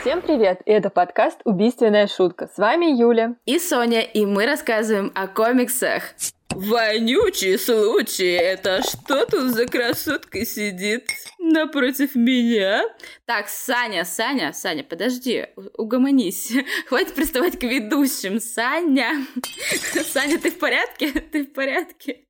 Всем 0.00 0.20
привет! 0.22 0.60
Это 0.66 0.90
подкаст 0.90 1.40
«Убийственная 1.44 2.06
шутка». 2.06 2.48
С 2.54 2.58
вами 2.58 2.86
Юля. 2.86 3.36
И 3.46 3.58
Соня, 3.58 4.02
и 4.02 4.26
мы 4.26 4.46
рассказываем 4.46 5.10
о 5.14 5.26
комиксах. 5.26 6.02
Вонючий 6.50 7.58
случай, 7.58 8.32
это 8.32 8.80
что 8.82 9.26
тут 9.26 9.50
за 9.50 9.66
красотка 9.66 10.46
сидит 10.46 11.08
напротив 11.40 12.14
меня? 12.14 12.84
Так, 13.24 13.48
Саня, 13.48 14.04
Саня, 14.04 14.52
Саня, 14.52 14.84
подожди, 14.84 15.46
угомонись. 15.76 16.52
Хватит 16.86 17.14
приставать 17.14 17.58
к 17.58 17.64
ведущим. 17.64 18.38
Саня, 18.38 19.26
Саня, 20.12 20.38
ты 20.38 20.50
в 20.52 20.58
порядке? 20.58 21.10
Ты 21.32 21.44
в 21.44 21.52
порядке? 21.52 22.24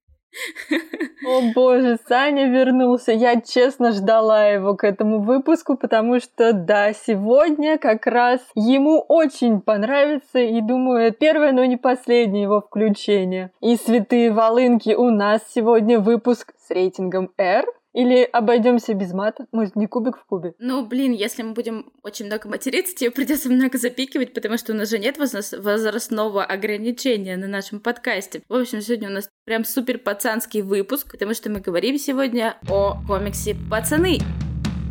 О 1.27 1.41
боже, 1.55 1.99
Саня 2.07 2.49
вернулся. 2.49 3.13
Я 3.13 3.41
честно 3.41 3.93
ждала 3.93 4.47
его 4.47 4.75
к 4.77 4.85
этому 4.85 5.21
выпуску, 5.21 5.77
потому 5.77 6.21
что, 6.21 6.53
да, 6.53 6.93
сегодня 6.93 7.79
как 7.79 8.07
раз 8.07 8.41
ему 8.55 9.05
очень 9.09 9.61
понравится, 9.61 10.39
и 10.39 10.61
думаю, 10.61 11.13
первое, 11.13 11.53
но 11.53 11.65
не 11.65 11.77
последнее 11.77 12.43
его 12.43 12.61
включение. 12.61 13.51
И 13.61 13.77
святые 13.77 14.33
волынки 14.33 14.95
у 14.95 15.11
нас 15.11 15.41
сегодня 15.55 15.99
выпуск 15.99 16.53
с 16.67 16.71
рейтингом 16.71 17.31
R, 17.39 17.65
или 17.95 18.23
обойдемся 18.25 18.93
без 18.93 19.13
мата? 19.13 19.47
Может, 19.53 19.77
не 19.77 19.87
кубик 19.87 20.19
в 20.19 20.27
кубе? 20.27 20.55
Ну, 20.59 20.85
блин, 20.85 21.13
если 21.13 21.43
мы 21.43 21.53
будем 21.53 21.93
очень 22.03 22.27
много 22.27 22.49
материться, 22.49 22.95
тебе 22.95 23.11
придется 23.11 23.49
много 23.49 23.79
запикивать, 23.79 24.35
потому 24.35 24.59
что 24.59 24.73
у 24.73 24.77
нас 24.77 24.91
же 24.91 24.99
нет 24.99 25.17
возрастного 25.17 26.45
ограничения 26.45 27.37
на 27.37 27.47
нашем 27.47 27.81
подкасте. 27.81 28.43
В 28.49 28.55
общем, 28.55 28.81
сегодня 28.81 29.09
у 29.09 29.13
нас 29.13 29.31
прям 29.45 29.65
супер 29.65 29.99
пацанский 29.99 30.63
выпуск, 30.63 31.13
потому 31.13 31.35
что 31.35 31.51
мы 31.51 31.61
говорим 31.61 31.97
сегодня 31.97 32.59
о 32.69 32.99
комиксе 33.07 33.57
«Пацаны». 33.71 34.19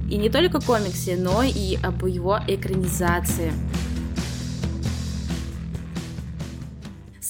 И 0.09 0.17
не 0.17 0.29
только 0.29 0.61
комиксе, 0.61 1.17
но 1.17 1.43
и 1.43 1.77
об 1.83 2.05
его 2.05 2.39
экранизации. 2.47 3.51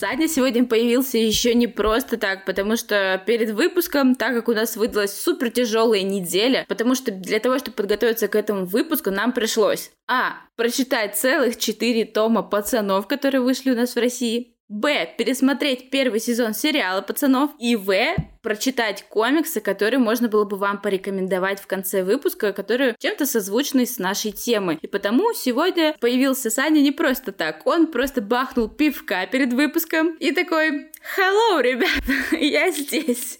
Саня 0.03 0.27
сегодня 0.27 0.65
появился 0.65 1.17
еще 1.17 1.55
не 1.55 1.67
просто 1.67 2.17
так, 2.17 2.43
потому 2.43 2.75
что 2.75 3.23
перед 3.25 3.51
выпуском, 3.51 4.15
так 4.15 4.35
как 4.35 4.49
у 4.49 4.53
нас 4.53 4.75
выдалась 4.75 5.17
супер 5.17 5.49
тяжелая 5.49 6.01
неделя, 6.01 6.65
потому 6.67 6.93
что 6.93 7.09
для 7.13 7.39
того, 7.39 7.57
чтобы 7.57 7.77
подготовиться 7.77 8.27
к 8.27 8.35
этому 8.35 8.65
выпуску, 8.65 9.11
нам 9.11 9.31
пришлось 9.31 9.91
а. 10.05 10.33
Прочитать 10.57 11.15
целых 11.15 11.57
четыре 11.57 12.03
тома 12.03 12.43
пацанов, 12.43 13.07
которые 13.07 13.39
вышли 13.39 13.71
у 13.71 13.75
нас 13.75 13.95
в 13.95 13.99
России. 13.99 14.52
Б. 14.73 15.07
Пересмотреть 15.19 15.91
первый 15.91 16.19
сезон 16.19 16.55
сериала 16.55 17.01
«Пацанов». 17.01 17.51
И 17.59 17.75
В. 17.75 17.93
Прочитать 18.41 19.05
комиксы, 19.07 19.61
которые 19.61 19.99
можно 19.99 20.27
было 20.27 20.45
бы 20.45 20.57
вам 20.57 20.81
порекомендовать 20.81 21.59
в 21.59 21.67
конце 21.67 22.03
выпуска, 22.03 22.53
которые 22.53 22.95
чем-то 22.97 23.27
созвучны 23.27 23.85
с 23.85 23.99
нашей 23.99 24.31
темой. 24.31 24.79
И 24.81 24.87
потому 24.87 25.31
сегодня 25.33 25.95
появился 25.99 26.49
Саня 26.49 26.81
не 26.81 26.91
просто 26.91 27.31
так. 27.31 27.67
Он 27.67 27.85
просто 27.85 28.19
бахнул 28.19 28.67
пивка 28.67 29.27
перед 29.27 29.53
выпуском 29.53 30.15
и 30.15 30.31
такой 30.31 30.89
«Hello, 31.17 31.61
ребята, 31.61 32.35
я 32.35 32.71
здесь». 32.71 33.37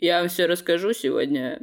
Я 0.00 0.20
вам 0.20 0.28
все 0.28 0.44
расскажу 0.44 0.92
сегодня. 0.92 1.62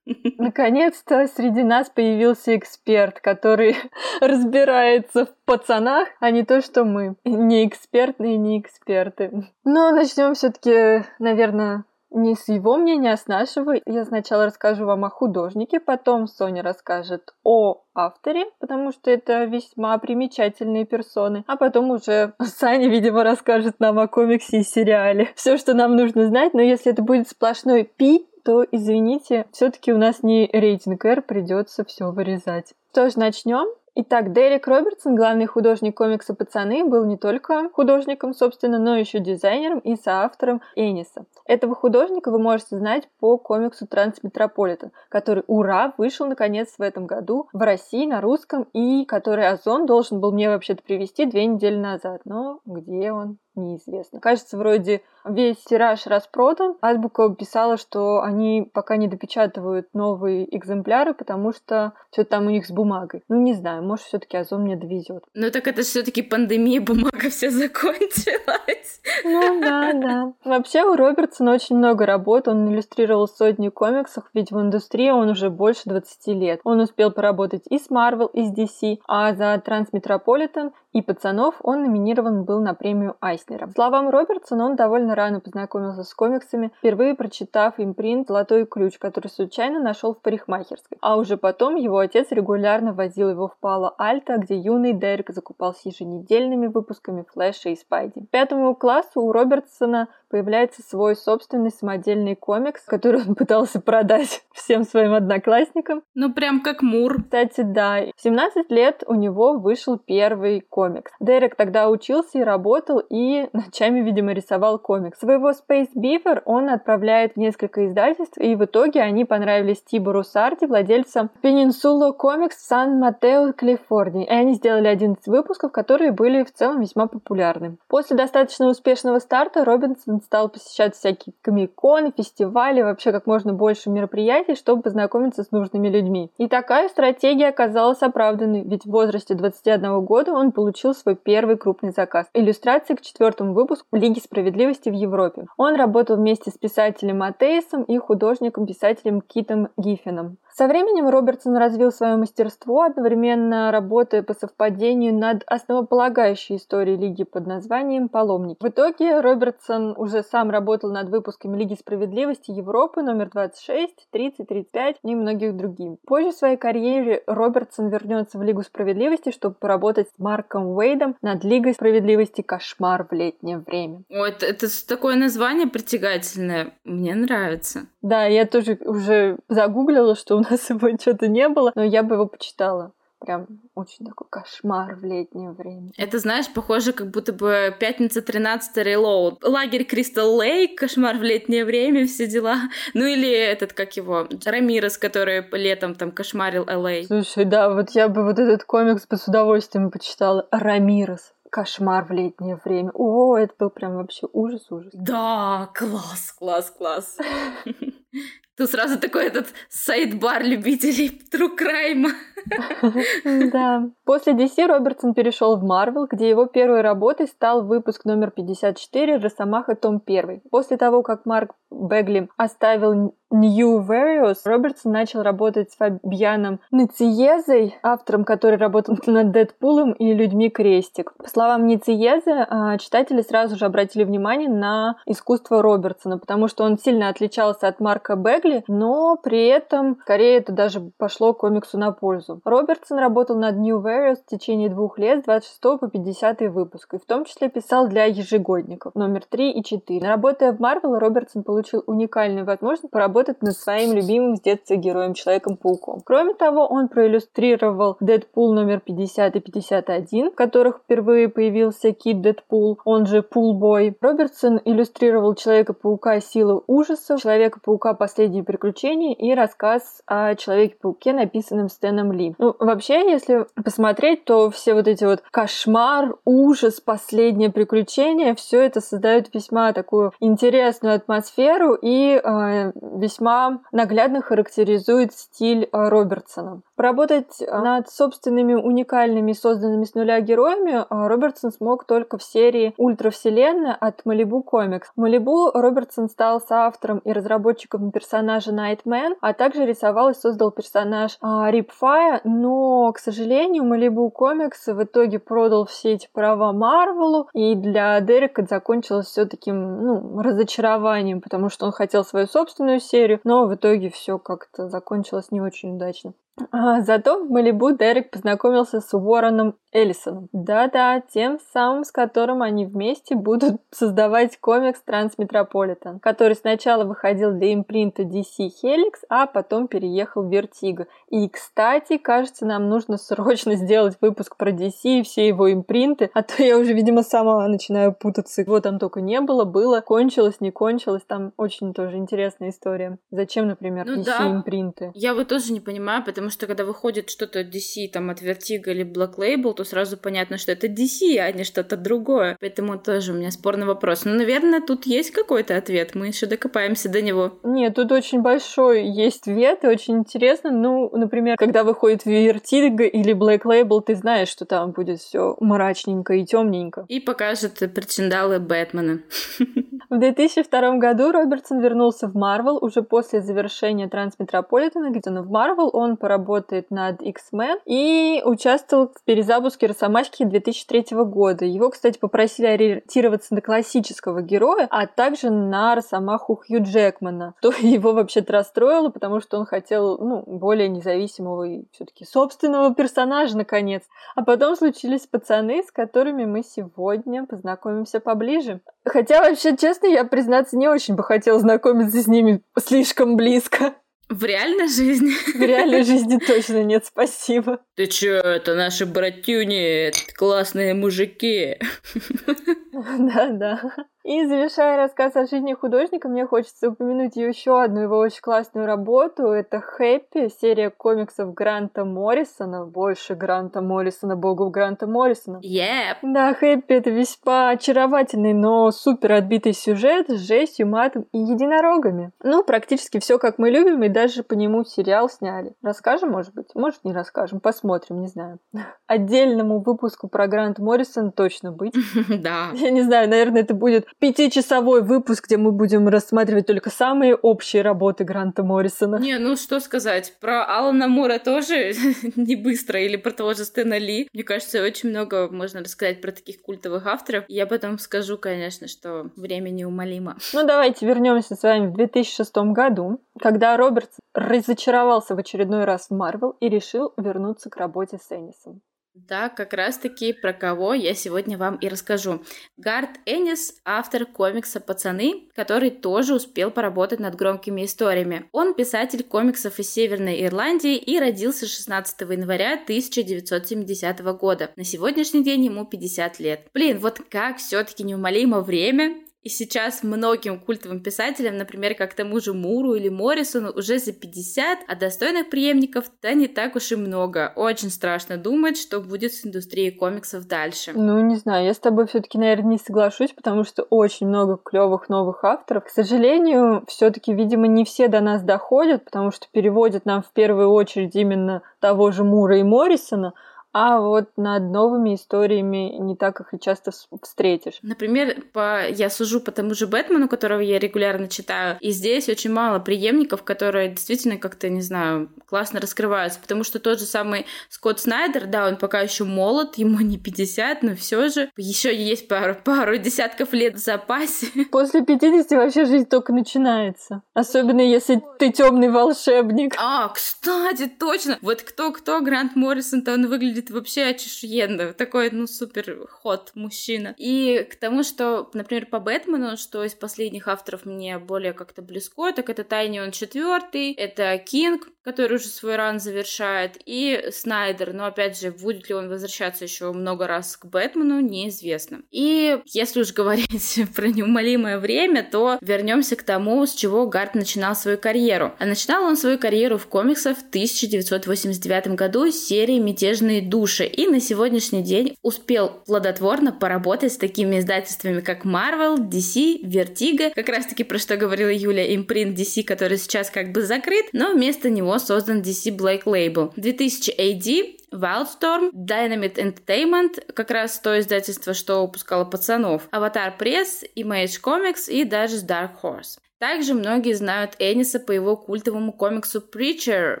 Наконец-то 0.38 1.26
среди 1.26 1.62
нас 1.62 1.88
появился 1.88 2.56
эксперт, 2.56 3.20
который 3.20 3.76
разбирается 4.20 5.26
в 5.26 5.34
пацанах, 5.44 6.08
а 6.20 6.30
не 6.30 6.44
то, 6.44 6.60
что 6.60 6.84
мы. 6.84 7.16
Не 7.24 7.66
экспертные, 7.66 8.36
не 8.36 8.60
эксперты. 8.60 9.50
Но 9.64 9.90
начнем 9.92 10.34
все-таки, 10.34 11.04
наверное, 11.18 11.84
не 12.14 12.36
с 12.36 12.48
его 12.48 12.76
мнения, 12.76 13.12
а 13.12 13.16
с 13.16 13.26
нашего. 13.26 13.74
Я 13.86 14.04
сначала 14.04 14.46
расскажу 14.46 14.86
вам 14.86 15.04
о 15.04 15.10
художнике, 15.10 15.80
потом 15.80 16.28
Соня 16.28 16.62
расскажет 16.62 17.34
о 17.42 17.82
авторе, 17.94 18.46
потому 18.60 18.92
что 18.92 19.10
это 19.10 19.44
весьма 19.44 19.98
примечательные 19.98 20.86
персоны, 20.86 21.44
а 21.46 21.56
потом 21.56 21.90
уже 21.90 22.34
Саня, 22.40 22.88
видимо, 22.88 23.24
расскажет 23.24 23.80
нам 23.80 23.98
о 23.98 24.06
комиксе 24.06 24.58
и 24.58 24.62
сериале. 24.62 25.30
Все, 25.34 25.56
что 25.56 25.74
нам 25.74 25.96
нужно 25.96 26.26
знать, 26.26 26.54
но 26.54 26.62
если 26.62 26.92
это 26.92 27.02
будет 27.02 27.28
сплошной 27.28 27.84
пи, 27.84 28.28
то, 28.44 28.64
извините, 28.70 29.46
все-таки 29.52 29.92
у 29.92 29.98
нас 29.98 30.22
не 30.22 30.48
рейтинг 30.52 31.04
R, 31.04 31.22
придется 31.22 31.84
все 31.84 32.10
вырезать. 32.10 32.74
Что 32.92 33.08
ж, 33.08 33.16
начнем. 33.16 33.66
Итак, 33.96 34.32
Дерек 34.32 34.66
Робертсон, 34.66 35.14
главный 35.14 35.46
художник 35.46 35.96
комикса 35.96 36.34
«Пацаны», 36.34 36.84
был 36.84 37.04
не 37.04 37.16
только 37.16 37.68
художником, 37.70 38.34
собственно, 38.34 38.80
но 38.80 38.96
еще 38.96 39.20
дизайнером 39.20 39.78
и 39.78 39.94
соавтором 39.94 40.62
Эниса. 40.74 41.26
Этого 41.46 41.76
художника 41.76 42.32
вы 42.32 42.40
можете 42.40 42.76
знать 42.76 43.08
по 43.20 43.38
комиксу 43.38 43.86
«Трансметрополитен», 43.86 44.90
который, 45.08 45.44
ура, 45.46 45.94
вышел 45.96 46.26
наконец 46.26 46.74
в 46.76 46.82
этом 46.82 47.06
году 47.06 47.48
в 47.52 47.62
России 47.62 48.04
на 48.04 48.20
русском 48.20 48.64
и 48.72 49.04
который 49.04 49.46
Озон 49.46 49.86
должен 49.86 50.18
был 50.20 50.32
мне 50.32 50.48
вообще-то 50.48 50.82
привезти 50.82 51.24
две 51.24 51.46
недели 51.46 51.76
назад. 51.76 52.22
Но 52.24 52.58
где 52.66 53.12
он? 53.12 53.38
Неизвестно. 53.56 54.20
Кажется, 54.20 54.56
вроде 54.56 55.02
весь 55.24 55.62
тираж 55.64 56.06
распродан. 56.06 56.76
Азбука 56.80 57.28
писала, 57.34 57.76
что 57.76 58.20
они 58.22 58.70
пока 58.72 58.96
не 58.96 59.08
допечатывают 59.08 59.88
новые 59.94 60.54
экземпляры, 60.56 61.14
потому 61.14 61.52
что 61.52 61.92
что-то 62.12 62.30
там 62.30 62.46
у 62.46 62.50
них 62.50 62.66
с 62.66 62.70
бумагой. 62.70 63.22
Ну, 63.28 63.40
не 63.40 63.54
знаю, 63.54 63.82
может, 63.82 64.06
все-таки 64.06 64.36
Озон 64.36 64.62
мне 64.62 64.76
довезет. 64.76 65.24
Ну, 65.34 65.50
так 65.50 65.66
это 65.66 65.82
все-таки 65.82 66.22
пандемия, 66.22 66.80
бумага 66.80 67.30
вся 67.30 67.50
закончилась. 67.50 69.00
Ну, 69.24 69.60
да, 69.60 69.92
да. 69.92 70.32
Вообще, 70.44 70.84
у 70.84 70.96
Робертсона 70.96 71.52
очень 71.52 71.76
много 71.76 72.06
работ. 72.06 72.48
Он 72.48 72.72
иллюстрировал 72.72 73.28
сотни 73.28 73.68
комиксов, 73.68 74.24
ведь 74.34 74.50
в 74.50 74.60
индустрии 74.60 75.10
он 75.10 75.28
уже 75.30 75.50
больше 75.50 75.82
20 75.86 76.26
лет. 76.28 76.60
Он 76.64 76.80
успел 76.80 77.10
поработать 77.10 77.62
и 77.70 77.78
с 77.78 77.90
Marvel, 77.90 78.30
и 78.32 78.44
с 78.44 78.52
DC, 78.52 78.98
а 79.06 79.34
за 79.34 79.60
Трансметрополитен 79.64 80.72
и 80.94 81.02
«Пацанов» 81.02 81.56
он 81.62 81.82
номинирован 81.82 82.44
был 82.44 82.60
на 82.60 82.72
премию 82.72 83.16
Айснера. 83.44 83.70
Словам 83.74 84.08
Робертсона, 84.10 84.66
он 84.66 84.76
довольно 84.76 85.14
рано 85.14 85.40
познакомился 85.40 86.02
с 86.02 86.14
комиксами, 86.14 86.72
впервые 86.78 87.14
прочитав 87.14 87.74
импринт 87.78 88.28
«Золотой 88.28 88.66
ключ», 88.66 88.98
который 88.98 89.28
случайно 89.28 89.80
нашел 89.80 90.14
в 90.14 90.18
парикмахерской. 90.18 90.98
А 91.00 91.16
уже 91.16 91.36
потом 91.36 91.76
его 91.76 91.98
отец 91.98 92.28
регулярно 92.30 92.92
возил 92.92 93.30
его 93.30 93.48
в 93.48 93.56
Пало 93.58 93.94
Альто, 93.98 94.38
где 94.38 94.56
юный 94.56 94.92
Дерек 94.92 95.30
закупался 95.30 95.88
еженедельными 95.88 96.66
выпусками 96.66 97.24
Флэша 97.32 97.70
и 97.70 97.76
Спайди. 97.76 98.20
К 98.20 98.30
пятому 98.30 98.74
классу 98.74 99.20
у 99.20 99.32
Робертсона 99.32 100.08
появляется 100.34 100.82
свой 100.82 101.14
собственный 101.14 101.70
самодельный 101.70 102.34
комикс, 102.34 102.82
который 102.86 103.20
он 103.20 103.34
пытался 103.36 103.80
продать 103.80 104.42
всем 104.52 104.82
своим 104.82 105.14
одноклассникам. 105.14 106.02
Ну, 106.16 106.32
прям 106.32 106.60
как 106.60 106.82
Мур. 106.82 107.22
Кстати, 107.22 107.60
да. 107.60 108.00
В 108.16 108.20
17 108.20 108.68
лет 108.72 109.04
у 109.06 109.14
него 109.14 109.56
вышел 109.56 109.96
первый 109.96 110.60
комикс. 110.60 111.12
Дерек 111.20 111.54
тогда 111.54 111.88
учился 111.88 112.38
и 112.38 112.42
работал, 112.42 112.98
и 112.98 113.48
ночами, 113.52 114.00
видимо, 114.00 114.32
рисовал 114.32 114.80
комикс. 114.80 115.20
Своего 115.20 115.52
Space 115.52 115.90
Beaver 115.94 116.42
он 116.46 116.68
отправляет 116.68 117.34
в 117.34 117.36
несколько 117.36 117.86
издательств, 117.86 118.36
и 118.38 118.56
в 118.56 118.64
итоге 118.64 119.02
они 119.02 119.24
понравились 119.24 119.84
Тибору 119.84 120.24
Сарди, 120.24 120.66
владельцам 120.66 121.30
Peninsula 121.44 122.12
Comics 122.18 122.56
в 122.56 122.66
Сан-Матео, 122.66 123.52
Калифорнии. 123.52 124.26
И 124.26 124.30
они 124.30 124.54
сделали 124.54 124.88
11 124.88 125.28
выпусков, 125.28 125.70
которые 125.70 126.10
были 126.10 126.42
в 126.42 126.52
целом 126.52 126.80
весьма 126.80 127.06
популярны. 127.06 127.76
После 127.86 128.16
достаточно 128.16 128.66
успешного 128.66 129.20
старта 129.20 129.64
Робинсон 129.64 130.22
стал 130.24 130.48
посещать 130.48 130.96
всякие 130.96 131.34
комиконы, 131.42 132.12
фестивали, 132.16 132.82
вообще 132.82 133.12
как 133.12 133.26
можно 133.26 133.52
больше 133.52 133.90
мероприятий, 133.90 134.56
чтобы 134.56 134.82
познакомиться 134.82 135.44
с 135.44 135.52
нужными 135.52 135.88
людьми. 135.88 136.30
И 136.38 136.48
такая 136.48 136.88
стратегия 136.88 137.48
оказалась 137.48 138.02
оправданной, 138.02 138.62
ведь 138.62 138.84
в 138.84 138.90
возрасте 138.90 139.34
21 139.34 140.00
года 140.04 140.32
он 140.32 140.52
получил 140.52 140.94
свой 140.94 141.14
первый 141.14 141.56
крупный 141.56 141.92
заказ– 141.92 142.26
иллюстрации 142.34 142.94
к 142.94 143.00
четвертому 143.00 143.54
выпуску 143.54 143.86
Лиги 143.92 144.18
справедливости 144.18 144.88
в 144.88 144.94
Европе. 144.94 145.46
Он 145.56 145.76
работал 145.76 146.16
вместе 146.16 146.50
с 146.50 146.58
писателем 146.58 147.18
Матейсом 147.18 147.82
и 147.84 147.98
художником-писателем 147.98 149.20
Китом 149.20 149.68
Гиффином. 149.76 150.38
Со 150.56 150.68
временем 150.68 151.08
Робертсон 151.08 151.56
развил 151.56 151.90
свое 151.90 152.14
мастерство, 152.14 152.82
одновременно 152.82 153.72
работая 153.72 154.22
по 154.22 154.34
совпадению 154.34 155.12
над 155.12 155.42
основополагающей 155.48 156.56
историей 156.56 156.96
Лиги 156.96 157.24
под 157.24 157.48
названием 157.48 158.08
«Паломник». 158.08 158.58
В 158.60 158.68
итоге 158.68 159.20
Робертсон 159.20 159.94
уже 159.96 160.13
сам 160.22 160.50
работал 160.50 160.90
над 160.90 161.08
выпусками 161.08 161.56
Лиги 161.56 161.74
справедливости 161.74 162.50
Европы 162.50 163.02
номер 163.02 163.30
26, 163.30 164.08
30, 164.10 164.46
35 164.46 164.96
и 165.02 165.14
многих 165.14 165.56
других. 165.56 165.98
Позже 166.06 166.30
в 166.30 166.34
своей 166.34 166.56
карьере 166.56 167.22
Робертсон 167.26 167.88
вернется 167.88 168.38
в 168.38 168.42
Лигу 168.42 168.62
справедливости, 168.62 169.30
чтобы 169.30 169.56
поработать 169.56 170.08
с 170.08 170.18
Марком 170.18 170.68
Уэйдом 170.68 171.16
над 171.22 171.44
Лигой 171.44 171.74
справедливости 171.74 172.42
«Кошмар 172.42 173.06
в 173.08 173.12
летнее 173.12 173.58
время». 173.58 174.02
Это, 174.08 174.46
это 174.46 174.66
такое 174.86 175.16
название 175.16 175.66
притягательное. 175.66 176.74
Мне 176.84 177.14
нравится. 177.14 177.86
Да, 178.02 178.24
я 178.26 178.46
тоже 178.46 178.78
уже 178.84 179.38
загуглила, 179.48 180.14
что 180.14 180.36
у 180.36 180.40
нас 180.40 180.70
его 180.70 180.88
что-то 181.00 181.28
не 181.28 181.48
было, 181.48 181.72
но 181.74 181.82
я 181.82 182.02
бы 182.02 182.14
его 182.14 182.26
почитала 182.26 182.92
Прям 183.24 183.46
очень 183.74 184.04
такой 184.04 184.26
кошмар 184.28 184.96
в 184.96 185.04
летнее 185.04 185.52
время. 185.52 185.92
Это, 185.96 186.18
знаешь, 186.18 186.52
похоже, 186.52 186.92
как 186.92 187.10
будто 187.10 187.32
бы 187.32 187.74
пятница 187.80 188.20
13 188.20 188.76
релоуд. 188.84 189.42
Лагерь 189.42 189.84
Кристал 189.84 190.36
Лейк, 190.36 190.78
кошмар 190.78 191.16
в 191.16 191.22
летнее 191.22 191.64
время, 191.64 192.06
все 192.06 192.26
дела. 192.26 192.68
Ну 192.92 193.06
или 193.06 193.30
этот, 193.30 193.72
как 193.72 193.96
его, 193.96 194.28
Рамирес, 194.44 194.98
который 194.98 195.42
летом 195.52 195.94
там 195.94 196.12
кошмарил 196.12 196.66
Л.А. 196.68 197.02
Слушай, 197.04 197.46
да, 197.46 197.72
вот 197.72 197.90
я 197.90 198.08
бы 198.08 198.24
вот 198.24 198.38
этот 198.38 198.64
комикс 198.64 199.06
бы 199.06 199.16
с 199.16 199.26
удовольствием 199.26 199.90
почитала. 199.90 200.46
Рамирес 200.50 201.32
кошмар 201.48 202.04
в 202.04 202.10
летнее 202.10 202.60
время. 202.62 202.90
О, 202.92 203.38
это 203.38 203.54
был 203.58 203.70
прям 203.70 203.94
вообще 203.94 204.26
ужас-ужас. 204.32 204.90
Да, 204.92 205.70
класс, 205.72 206.34
класс, 206.36 206.70
класс. 206.76 207.16
Тут 208.56 208.70
сразу 208.70 208.98
такой 208.98 209.26
этот 209.26 209.48
сайт-бар 209.68 210.44
любителей 210.44 211.22
True 211.32 211.56
Crime. 211.58 212.08
Да. 213.52 213.88
После 214.04 214.32
DC 214.32 214.66
Робертсон 214.66 215.14
перешел 215.14 215.56
в 215.56 215.64
Marvel, 215.64 216.06
где 216.10 216.28
его 216.28 216.46
первой 216.46 216.82
работой 216.82 217.26
стал 217.26 217.64
выпуск 217.64 218.04
номер 218.04 218.30
54 218.30 219.16
«Росомаха. 219.16 219.74
Том 219.74 220.00
1». 220.04 220.42
После 220.50 220.76
того, 220.76 221.02
как 221.02 221.26
Марк 221.26 221.52
Бегли 221.70 222.28
оставил 222.36 223.14
New 223.34 223.80
Various, 223.80 224.36
Робертсон 224.44 224.92
начал 224.92 225.22
работать 225.22 225.72
с 225.72 225.76
Фабьяном 225.76 226.60
Нициезой, 226.70 227.76
автором, 227.82 228.24
который 228.24 228.58
работал 228.58 228.96
над 229.06 229.32
Дэдпулом 229.32 229.92
и 229.92 230.12
Людьми 230.14 230.50
Крестик. 230.50 231.14
По 231.16 231.28
словам 231.28 231.66
Нициезы, 231.66 232.30
а, 232.30 232.78
читатели 232.78 233.22
сразу 233.22 233.56
же 233.56 233.64
обратили 233.64 234.04
внимание 234.04 234.48
на 234.48 234.96
искусство 235.06 235.62
Робертсона, 235.62 236.18
потому 236.18 236.46
что 236.48 236.64
он 236.64 236.78
сильно 236.78 237.08
отличался 237.08 237.66
от 237.66 237.80
Марка 237.80 238.14
Бегли, 238.14 238.62
но 238.68 239.16
при 239.16 239.48
этом, 239.48 239.96
скорее, 240.02 240.38
это 240.38 240.52
даже 240.52 240.80
пошло 240.96 241.34
комиксу 241.34 241.78
на 241.78 241.90
пользу. 241.90 242.33
Робертсон 242.44 242.98
работал 242.98 243.36
над 243.36 243.56
New 243.56 243.80
Various 243.80 244.16
в 244.16 244.26
течение 244.26 244.68
двух 244.68 244.98
лет, 244.98 245.20
с 245.20 245.24
26 245.24 245.60
по 245.80 245.88
50 245.88 246.40
выпуск, 246.52 246.94
и 246.94 246.98
в 246.98 247.04
том 247.04 247.24
числе 247.24 247.48
писал 247.48 247.88
для 247.88 248.04
ежегодников 248.04 248.94
номер 248.94 249.24
3 249.28 249.52
и 249.52 249.62
4. 249.62 250.06
Работая 250.06 250.52
в 250.52 250.60
Marvel, 250.60 250.98
Робертсон 250.98 251.42
получил 251.42 251.82
уникальную 251.86 252.44
возможность 252.44 252.90
поработать 252.90 253.42
над 253.42 253.56
своим 253.56 253.94
любимым 253.94 254.36
с 254.36 254.40
детства 254.40 254.74
героем 254.74 255.14
Человеком-пауком. 255.14 256.00
Кроме 256.04 256.34
того, 256.34 256.66
он 256.66 256.88
проиллюстрировал 256.88 257.96
Дэдпул 258.00 258.54
номер 258.54 258.80
50 258.80 259.36
и 259.36 259.40
51, 259.40 260.30
в 260.30 260.34
которых 260.34 260.78
впервые 260.78 261.28
появился 261.28 261.92
Кит 261.92 262.20
Дэдпул, 262.20 262.78
он 262.84 263.06
же 263.06 263.22
Пулбой. 263.22 263.96
Робертсон 264.00 264.60
иллюстрировал 264.64 265.34
Человека-паука 265.34 266.20
«Сила 266.20 266.62
ужасов», 266.66 267.20
Человека-паука 267.20 267.94
«Последние 267.94 268.44
приключения» 268.44 269.14
и 269.14 269.34
рассказ 269.34 270.02
о 270.06 270.34
Человеке-пауке, 270.34 271.12
написанном 271.12 271.68
Стэном 271.68 272.12
Ли. 272.12 272.23
Ну, 272.38 272.54
вообще, 272.58 273.10
если 273.10 273.46
посмотреть, 273.62 274.24
то 274.24 274.50
все 274.50 274.74
вот 274.74 274.88
эти 274.88 275.04
вот 275.04 275.22
кошмар, 275.30 276.16
ужас, 276.24 276.80
последнее 276.80 277.50
приключение, 277.50 278.34
все 278.34 278.62
это 278.62 278.80
создает 278.80 279.32
весьма 279.34 279.72
такую 279.72 280.12
интересную 280.20 280.94
атмосферу 280.94 281.74
и 281.74 282.20
э, 282.22 282.72
весьма 282.74 283.60
наглядно 283.72 284.22
характеризует 284.22 285.12
стиль 285.12 285.64
э, 285.64 285.88
Робертсона. 285.88 286.60
Поработать 286.76 287.40
э, 287.40 287.46
над 287.50 287.90
собственными 287.90 288.54
уникальными 288.54 289.32
созданными 289.32 289.84
с 289.84 289.94
нуля 289.94 290.20
героями 290.20 290.84
Робертсон 290.90 291.52
смог 291.52 291.84
только 291.84 292.18
в 292.18 292.22
серии 292.22 292.74
«Ультравселенная» 292.76 293.74
от 293.74 294.02
Malibu 294.04 294.42
Comics. 294.44 294.84
В 294.96 295.04
Malibu 295.04 295.50
Робертсон 295.52 296.08
стал 296.08 296.40
соавтором 296.40 296.98
и 296.98 297.12
разработчиком 297.12 297.90
персонажа 297.90 298.52
Найтмен, 298.52 299.14
а 299.20 299.32
также 299.32 299.64
рисовал 299.66 300.10
и 300.10 300.14
создал 300.14 300.50
персонаж 300.50 301.18
Рип 301.22 301.70
Фая, 301.72 302.13
но, 302.24 302.92
к 302.92 302.98
сожалению, 302.98 303.64
Malibu 303.64 304.10
Comics 304.12 304.72
в 304.72 304.82
итоге 304.82 305.18
продал 305.18 305.66
все 305.66 305.94
эти 305.94 306.08
права 306.12 306.52
Марвелу, 306.52 307.28
и 307.32 307.54
для 307.54 308.00
Дерека 308.00 308.46
закончилось 308.48 309.06
все 309.06 309.24
таким 309.26 309.82
ну, 309.82 310.22
разочарованием, 310.22 311.20
потому 311.20 311.48
что 311.48 311.66
он 311.66 311.72
хотел 311.72 312.04
свою 312.04 312.26
собственную 312.26 312.80
серию, 312.80 313.20
но 313.24 313.46
в 313.46 313.54
итоге 313.54 313.90
все 313.90 314.18
как-то 314.18 314.68
закончилось 314.68 315.30
не 315.30 315.40
очень 315.40 315.76
удачно. 315.76 316.14
А, 316.50 316.82
зато 316.82 317.18
в 317.18 317.30
Малибу 317.30 317.70
Дерек 317.72 318.10
познакомился 318.10 318.80
с 318.80 318.92
Уорреном 318.94 319.54
Эллисоном. 319.74 320.28
Да-да, 320.32 321.00
тем 321.00 321.38
самым, 321.52 321.84
с 321.84 321.90
которым 321.90 322.42
они 322.42 322.64
вместе 322.64 323.16
будут 323.16 323.60
создавать 323.72 324.38
комикс 324.38 324.80
Трансметрополитен, 324.82 325.98
который 325.98 326.34
сначала 326.34 326.84
выходил 326.84 327.32
для 327.32 327.52
импринта 327.52 328.02
DC 328.02 328.50
Helix, 328.62 329.02
а 329.08 329.26
потом 329.26 329.66
переехал 329.68 330.22
в 330.22 330.32
Vertigo. 330.32 330.86
И, 331.08 331.28
кстати, 331.28 331.98
кажется, 331.98 332.46
нам 332.46 332.68
нужно 332.68 332.98
срочно 332.98 333.56
сделать 333.56 333.96
выпуск 334.00 334.36
про 334.36 334.52
DC 334.52 335.00
и 335.00 335.02
все 335.02 335.26
его 335.26 335.52
импринты, 335.52 336.10
а 336.14 336.22
то 336.22 336.42
я 336.42 336.56
уже, 336.56 336.72
видимо, 336.72 337.02
сама 337.02 337.46
начинаю 337.48 337.92
путаться. 337.92 338.42
Его 338.42 338.60
там 338.60 338.78
только 338.78 339.00
не 339.00 339.20
было, 339.20 339.44
было, 339.44 339.80
кончилось, 339.80 340.40
не 340.40 340.52
кончилось. 340.52 341.02
Там 341.06 341.32
очень 341.36 341.74
тоже 341.74 341.96
интересная 341.96 342.50
история. 342.50 342.98
Зачем, 343.10 343.48
например, 343.48 343.86
ну, 343.86 344.00
DC 344.00 344.04
да. 344.04 344.30
импринты? 344.30 344.92
Я 344.94 345.14
вот 345.14 345.28
тоже 345.28 345.52
не 345.52 345.60
понимаю, 345.60 346.04
потому 346.04 346.23
что 346.30 346.46
когда 346.46 346.64
выходит 346.64 347.10
что-то 347.10 347.40
DC 347.42 347.90
там 347.92 348.10
от 348.10 348.22
Vertigo 348.22 348.70
или 348.70 348.84
Black 348.84 349.16
Label, 349.16 349.52
то 349.54 349.64
сразу 349.64 349.96
понятно, 349.96 350.38
что 350.38 350.52
это 350.52 350.66
DC, 350.66 351.18
а 351.18 351.30
не 351.32 351.44
что-то 351.44 351.76
другое. 351.76 352.36
Поэтому 352.40 352.78
тоже 352.78 353.12
у 353.12 353.16
меня 353.16 353.30
спорный 353.30 353.66
вопрос. 353.66 354.04
Ну, 354.04 354.14
наверное, 354.14 354.60
тут 354.60 354.86
есть 354.86 355.10
какой-то 355.10 355.56
ответ. 355.56 355.94
Мы 355.94 356.08
еще 356.08 356.26
докопаемся 356.26 356.88
до 356.88 357.02
него. 357.02 357.38
Нет, 357.42 357.74
тут 357.74 357.92
очень 357.92 358.22
большой 358.22 358.86
есть 358.86 359.24
ответ, 359.26 359.64
и 359.64 359.66
очень 359.66 359.98
интересно. 359.98 360.50
Ну, 360.50 360.90
например, 360.92 361.36
когда 361.36 361.64
выходит 361.64 362.06
Vertigo 362.06 362.84
или 362.84 363.14
Black 363.14 363.42
Label, 363.42 363.80
ты 363.80 363.94
знаешь, 363.94 364.28
что 364.28 364.44
там 364.44 364.72
будет 364.72 365.00
все 365.00 365.36
мрачненько 365.40 366.14
и 366.14 366.24
темненько. 366.24 366.84
И 366.88 367.00
покажет 367.00 367.58
причиндалы 367.74 368.38
Бэтмена. 368.38 369.00
В 369.90 369.98
2002 369.98 370.76
году 370.78 371.12
Робертсон 371.12 371.60
вернулся 371.60 372.08
в 372.08 372.14
Марвел 372.14 372.58
уже 372.62 372.82
после 372.82 373.20
завершения 373.20 373.88
Трансметрополитена, 373.88 374.90
где 374.90 375.10
он 375.10 375.22
в 375.22 375.30
Марвел 375.30 375.70
он 375.72 375.96
поработает 376.14 376.70
над 376.70 377.00
X-Men 377.02 377.58
и 377.66 378.22
участвовал 378.24 378.88
в 378.88 379.02
перезапуске 379.04 379.66
Росомахи 379.66 380.24
2003 380.24 380.86
года. 381.04 381.44
Его, 381.44 381.70
кстати, 381.70 381.98
попросили 381.98 382.46
ориентироваться 382.46 383.34
на 383.34 383.40
классического 383.40 384.22
героя, 384.22 384.68
а 384.70 384.86
также 384.86 385.30
на 385.30 385.74
Росомаху 385.74 386.36
Хью 386.36 386.62
Джекмана, 386.62 387.34
что 387.38 387.52
его 387.60 387.92
вообще-то 387.92 388.32
расстроило, 388.32 388.90
потому 388.90 389.20
что 389.20 389.38
он 389.38 389.46
хотел 389.46 389.98
ну, 389.98 390.22
более 390.26 390.68
независимого 390.68 391.44
и 391.44 391.64
все-таки 391.72 392.04
собственного 392.04 392.74
персонажа, 392.74 393.36
наконец. 393.36 393.82
А 394.14 394.24
потом 394.24 394.56
случились 394.56 395.06
пацаны, 395.06 395.62
с 395.62 395.70
которыми 395.70 396.24
мы 396.24 396.42
сегодня 396.42 397.26
познакомимся 397.26 398.00
поближе. 398.00 398.60
Хотя, 398.84 399.20
вообще, 399.20 399.56
честно, 399.56 399.86
я, 399.86 400.04
признаться, 400.04 400.56
не 400.56 400.68
очень 400.68 400.94
бы 400.94 401.02
хотела 401.02 401.38
знакомиться 401.40 402.00
с 402.02 402.06
ними 402.06 402.42
слишком 402.58 403.16
близко. 403.16 403.74
В 404.08 404.24
реальной 404.24 404.68
жизни? 404.68 405.12
В 405.36 405.40
реальной 405.42 405.82
жизни 405.82 406.18
точно 406.18 406.62
нет, 406.62 406.84
спасибо. 406.84 407.60
Ты 407.74 407.86
чё, 407.86 408.16
это 408.16 408.54
наши 408.54 408.86
братюни, 408.86 409.92
классные 410.16 410.74
мужики. 410.74 411.56
Да-да. 412.72 413.60
И 414.04 414.26
завершая 414.26 414.76
рассказ 414.76 415.16
о 415.16 415.24
жизни 415.24 415.54
художника, 415.54 416.10
мне 416.10 416.26
хочется 416.26 416.68
упомянуть 416.68 417.16
еще 417.16 417.62
одну 417.62 417.80
его 417.80 417.96
очень 417.96 418.20
классную 418.20 418.66
работу. 418.66 419.28
Это 419.28 419.62
«Хэппи», 419.62 420.30
серия 420.42 420.68
комиксов 420.68 421.32
Гранта 421.32 421.86
Моррисона. 421.86 422.66
Больше 422.66 423.14
Гранта 423.14 423.62
Моррисона, 423.62 424.14
богу 424.14 424.50
Гранта 424.50 424.86
Моррисона. 424.86 425.38
Yep. 425.38 425.96
Да, 426.02 426.34
«Хэппи»— 426.34 426.66
это 426.74 426.90
весьма 426.90 427.48
очаровательный, 427.48 428.34
но 428.34 428.70
супер 428.72 429.12
отбитый 429.12 429.54
сюжет 429.54 430.10
с 430.10 430.20
жестью, 430.20 430.66
матом 430.66 431.06
и 431.12 431.18
единорогами. 431.18 432.12
Ну, 432.22 432.44
практически 432.44 433.00
все 433.00 433.18
как 433.18 433.38
мы 433.38 433.48
любим, 433.48 433.82
и 433.84 433.88
даже 433.88 434.22
по 434.22 434.34
нему 434.34 434.64
сериал 434.64 435.08
сняли. 435.08 435.54
Расскажем, 435.62 436.10
может 436.10 436.34
быть? 436.34 436.54
Может, 436.54 436.84
не 436.84 436.92
расскажем. 436.92 437.40
Посмотрим, 437.40 438.02
не 438.02 438.08
знаю. 438.08 438.38
Отдельному 438.86 439.60
выпуску 439.60 440.08
про 440.08 440.26
Грант 440.26 440.58
Моррисон 440.58 441.10
точно 441.10 441.52
быть. 441.52 441.72
Да. 442.24 442.50
Я 442.54 442.70
не 442.70 442.82
знаю, 442.82 443.08
наверное, 443.08 443.42
это 443.42 443.54
будет 443.54 443.86
пятичасовой 443.98 444.82
выпуск, 444.82 445.26
где 445.26 445.36
мы 445.36 445.52
будем 445.52 445.88
рассматривать 445.88 446.46
только 446.46 446.70
самые 446.70 447.14
общие 447.14 447.62
работы 447.62 448.04
Гранта 448.04 448.42
Моррисона. 448.42 448.96
Не, 448.96 449.18
ну 449.18 449.36
что 449.36 449.60
сказать, 449.60 450.14
про 450.20 450.44
Алана 450.44 450.88
Мура 450.88 451.18
тоже 451.18 451.72
не 452.16 452.36
быстро, 452.36 452.80
или 452.80 452.96
про 452.96 453.10
того 453.10 453.34
же 453.34 453.44
Стэна 453.44 453.78
Ли. 453.78 454.08
Мне 454.12 454.24
кажется, 454.24 454.62
очень 454.62 454.90
много 454.90 455.28
можно 455.30 455.60
рассказать 455.60 456.00
про 456.00 456.12
таких 456.12 456.42
культовых 456.42 456.86
авторов. 456.86 457.24
Я 457.28 457.46
потом 457.46 457.78
скажу, 457.78 458.18
конечно, 458.18 458.68
что 458.68 459.10
время 459.16 459.50
неумолимо. 459.50 460.16
Ну 460.32 460.46
давайте 460.46 460.86
вернемся 460.86 461.34
с 461.34 461.42
вами 461.42 461.68
в 461.68 461.74
2006 461.74 462.36
году, 462.52 463.00
когда 463.20 463.56
Робертс 463.56 463.96
разочаровался 464.14 465.14
в 465.14 465.18
очередной 465.18 465.64
раз 465.64 465.88
в 465.88 465.94
Марвел 465.94 466.36
и 466.40 466.48
решил 466.48 466.92
вернуться 466.96 467.50
к 467.50 467.56
работе 467.56 467.98
с 467.98 468.12
Эннисом. 468.12 468.60
Да, 468.94 469.28
как 469.28 469.54
раз-таки 469.54 470.12
про 470.12 470.32
кого 470.32 470.72
я 470.72 470.94
сегодня 470.94 471.36
вам 471.36 471.56
и 471.56 471.68
расскажу. 471.68 472.22
Гард 472.56 472.90
Эннис— 473.06 473.56
автор 473.64 474.06
комикса 474.06 474.60
«Пацаны», 474.60 475.28
который 475.34 475.70
тоже 475.70 476.14
успел 476.14 476.52
поработать 476.52 477.00
над 477.00 477.16
громкими 477.16 477.64
историями. 477.64 478.28
Он 478.30 478.54
писатель 478.54 479.02
комиксов 479.02 479.58
из 479.58 479.68
Северной 479.68 480.24
Ирландии 480.24 480.76
и 480.76 481.00
родился 481.00 481.48
16 481.48 482.02
января 482.02 482.52
1970 482.52 483.98
года. 484.16 484.52
На 484.54 484.62
сегодняшний 484.62 485.24
день 485.24 485.46
ему 485.46 485.66
50 485.66 486.20
лет. 486.20 486.46
Блин, 486.54 486.78
вот 486.78 487.00
как 487.10 487.38
все-таки 487.38 487.82
неумолимо 487.82 488.42
время 488.42 489.03
и 489.24 489.30
сейчас 489.30 489.82
многим 489.82 490.38
культовым 490.38 490.80
писателям, 490.80 491.38
например, 491.38 491.74
как 491.74 491.94
тому 491.94 492.20
же 492.20 492.34
Муру 492.34 492.74
или 492.74 492.90
Моррисону, 492.90 493.50
уже 493.50 493.78
за 493.78 493.92
50, 493.92 494.58
а 494.68 494.76
достойных 494.76 495.30
преемников-то 495.30 496.12
не 496.12 496.28
так 496.28 496.56
уж 496.56 496.70
и 496.72 496.76
много. 496.76 497.32
Очень 497.34 497.70
страшно 497.70 498.18
думать, 498.18 498.58
что 498.58 498.80
будет 498.80 499.14
с 499.14 499.24
индустрией 499.24 499.70
комиксов 499.70 500.28
дальше. 500.28 500.72
Ну, 500.74 501.00
не 501.00 501.16
знаю, 501.16 501.46
я 501.46 501.54
с 501.54 501.58
тобой 501.58 501.86
все 501.86 502.00
таки 502.00 502.18
наверное, 502.18 502.52
не 502.52 502.58
соглашусь, 502.58 503.12
потому 503.12 503.44
что 503.44 503.62
очень 503.62 504.08
много 504.08 504.36
клевых 504.36 504.90
новых 504.90 505.24
авторов. 505.24 505.64
К 505.64 505.70
сожалению, 505.70 506.64
все 506.68 506.90
таки 506.90 507.14
видимо, 507.14 507.46
не 507.46 507.64
все 507.64 507.88
до 507.88 508.00
нас 508.00 508.22
доходят, 508.22 508.84
потому 508.84 509.10
что 509.10 509.26
переводят 509.32 509.86
нам 509.86 510.02
в 510.02 510.12
первую 510.12 510.50
очередь 510.50 510.94
именно 510.94 511.42
того 511.60 511.92
же 511.92 512.04
Мура 512.04 512.38
и 512.38 512.42
Моррисона, 512.42 513.14
а 513.54 513.78
вот 513.78 514.10
над 514.16 514.50
новыми 514.50 514.96
историями 514.96 515.76
не 515.78 515.94
так 515.94 516.20
их 516.20 516.34
и 516.34 516.40
часто 516.40 516.72
встретишь. 517.02 517.60
Например, 517.62 518.20
по... 518.32 518.68
я 518.68 518.90
сужу 518.90 519.20
по 519.20 519.30
тому 519.30 519.54
же 519.54 519.68
Бэтмену, 519.68 520.08
которого 520.08 520.40
я 520.40 520.58
регулярно 520.58 521.08
читаю, 521.08 521.56
и 521.60 521.70
здесь 521.70 522.08
очень 522.08 522.32
мало 522.32 522.58
преемников, 522.58 523.22
которые 523.22 523.68
действительно 523.68 524.18
как-то, 524.18 524.48
не 524.48 524.60
знаю, 524.60 525.08
классно 525.26 525.60
раскрываются, 525.60 526.18
потому 526.20 526.42
что 526.42 526.58
тот 526.58 526.80
же 526.80 526.84
самый 526.84 527.26
Скотт 527.48 527.78
Снайдер, 527.78 528.26
да, 528.26 528.48
он 528.48 528.56
пока 528.56 528.80
еще 528.80 529.04
молод, 529.04 529.54
ему 529.54 529.78
не 529.80 529.98
50, 529.98 530.64
но 530.64 530.74
все 530.74 531.08
же 531.08 531.30
еще 531.36 531.74
есть 531.74 532.08
пару, 532.08 532.34
пару 532.34 532.76
десятков 532.76 533.32
лет 533.32 533.54
в 533.54 533.58
запасе. 533.58 534.26
После 534.50 534.84
50 534.84 535.30
вообще 535.30 535.64
жизнь 535.64 535.86
только 535.86 536.12
начинается. 536.12 537.02
Особенно 537.14 537.60
если 537.60 538.02
ты 538.18 538.32
темный 538.32 538.68
волшебник. 538.68 539.54
А, 539.58 539.88
кстати, 539.90 540.66
точно. 540.66 541.18
Вот 541.22 541.42
кто-кто, 541.42 542.00
Грант 542.00 542.34
Моррисон-то 542.34 542.94
он 542.94 543.06
выглядит 543.06 543.43
выглядит 543.44 543.50
вообще 543.50 543.84
очешуенно. 543.84 544.72
Такой, 544.72 545.10
ну, 545.10 545.26
супер 545.26 545.86
ход 545.88 546.32
мужчина. 546.34 546.94
И 546.98 547.46
к 547.50 547.56
тому, 547.56 547.82
что, 547.82 548.30
например, 548.34 548.66
по 548.66 548.80
Бэтмену, 548.80 549.36
что 549.36 549.64
из 549.64 549.74
последних 549.74 550.28
авторов 550.28 550.64
мне 550.64 550.98
более 550.98 551.32
как-то 551.32 551.62
близко, 551.62 552.12
так 552.12 552.30
это 552.30 552.44
Тайни 552.44 552.80
он 552.80 552.90
четвертый, 552.90 553.72
это 553.72 554.18
Кинг, 554.18 554.68
который 554.82 555.16
уже 555.16 555.28
свой 555.28 555.56
ран 555.56 555.80
завершает, 555.80 556.58
и 556.66 557.06
Снайдер. 557.10 557.72
Но, 557.72 557.86
опять 557.86 558.20
же, 558.20 558.30
будет 558.30 558.68
ли 558.68 558.74
он 558.74 558.88
возвращаться 558.88 559.44
еще 559.44 559.72
много 559.72 560.06
раз 560.06 560.36
к 560.36 560.46
Бэтмену, 560.46 561.00
неизвестно. 561.00 561.82
И 561.90 562.38
если 562.46 562.80
уж 562.80 562.92
говорить 562.94 563.60
про 563.74 563.88
неумолимое 563.88 564.58
время, 564.58 565.06
то 565.10 565.38
вернемся 565.40 565.96
к 565.96 566.02
тому, 566.02 566.46
с 566.46 566.54
чего 566.54 566.86
Гард 566.86 567.14
начинал 567.14 567.56
свою 567.56 567.78
карьеру. 567.78 568.34
А 568.38 568.46
начинал 568.46 568.84
он 568.84 568.96
свою 568.96 569.18
карьеру 569.18 569.58
в 569.58 569.66
комиксах 569.66 570.18
в 570.18 570.28
1989 570.28 571.68
году 571.68 572.10
с 572.10 572.26
серией 572.26 572.60
«Мятежные 572.60 573.20
души», 573.34 573.64
и 573.64 573.88
на 573.88 574.00
сегодняшний 574.00 574.62
день 574.62 574.96
успел 575.02 575.48
плодотворно 575.66 576.30
поработать 576.32 576.92
с 576.92 576.96
такими 576.96 577.40
издательствами, 577.40 578.00
как 578.00 578.24
Marvel, 578.24 578.76
DC, 578.76 579.42
Vertigo, 579.42 580.12
как 580.14 580.28
раз-таки 580.28 580.62
про 580.62 580.78
что 580.78 580.96
говорила 580.96 581.32
Юля, 581.32 581.74
импринт 581.74 582.16
DC, 582.16 582.44
который 582.44 582.78
сейчас 582.78 583.10
как 583.10 583.32
бы 583.32 583.42
закрыт, 583.42 583.86
но 583.92 584.12
вместо 584.12 584.50
него 584.50 584.78
создан 584.78 585.20
DC 585.20 585.56
Black 585.56 585.82
Label. 585.84 586.32
2000 586.36 586.94
AD, 586.96 587.56
Wildstorm, 587.72 588.52
Dynamite 588.52 589.16
Entertainment, 589.16 590.12
как 590.14 590.30
раз 590.30 590.60
то 590.60 590.78
издательство, 590.78 591.34
что 591.34 591.62
выпускало 591.62 592.04
пацанов, 592.04 592.68
Avatar 592.70 593.18
Press, 593.18 593.68
Image 593.76 594.20
Comics 594.22 594.70
и 594.70 594.84
даже 594.84 595.16
Dark 595.16 595.60
Horse. 595.62 595.98
Также 596.24 596.54
многие 596.54 596.94
знают 596.94 597.36
Энниса 597.38 597.78
по 597.78 597.92
его 597.92 598.16
культовому 598.16 598.72
комиксу 598.72 599.20
Preacher, 599.20 600.00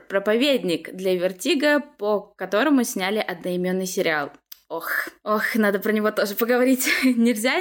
проповедник 0.08 0.90
для 0.94 1.14
Vertigo, 1.16 1.80
по 1.80 2.32
которому 2.36 2.82
сняли 2.84 3.18
одноименный 3.18 3.84
сериал. 3.84 4.30
Ох, 4.70 4.90
ох, 5.24 5.54
надо 5.56 5.78
про 5.78 5.92
него 5.92 6.10
тоже 6.10 6.34
поговорить. 6.34 6.88
нельзя, 7.04 7.52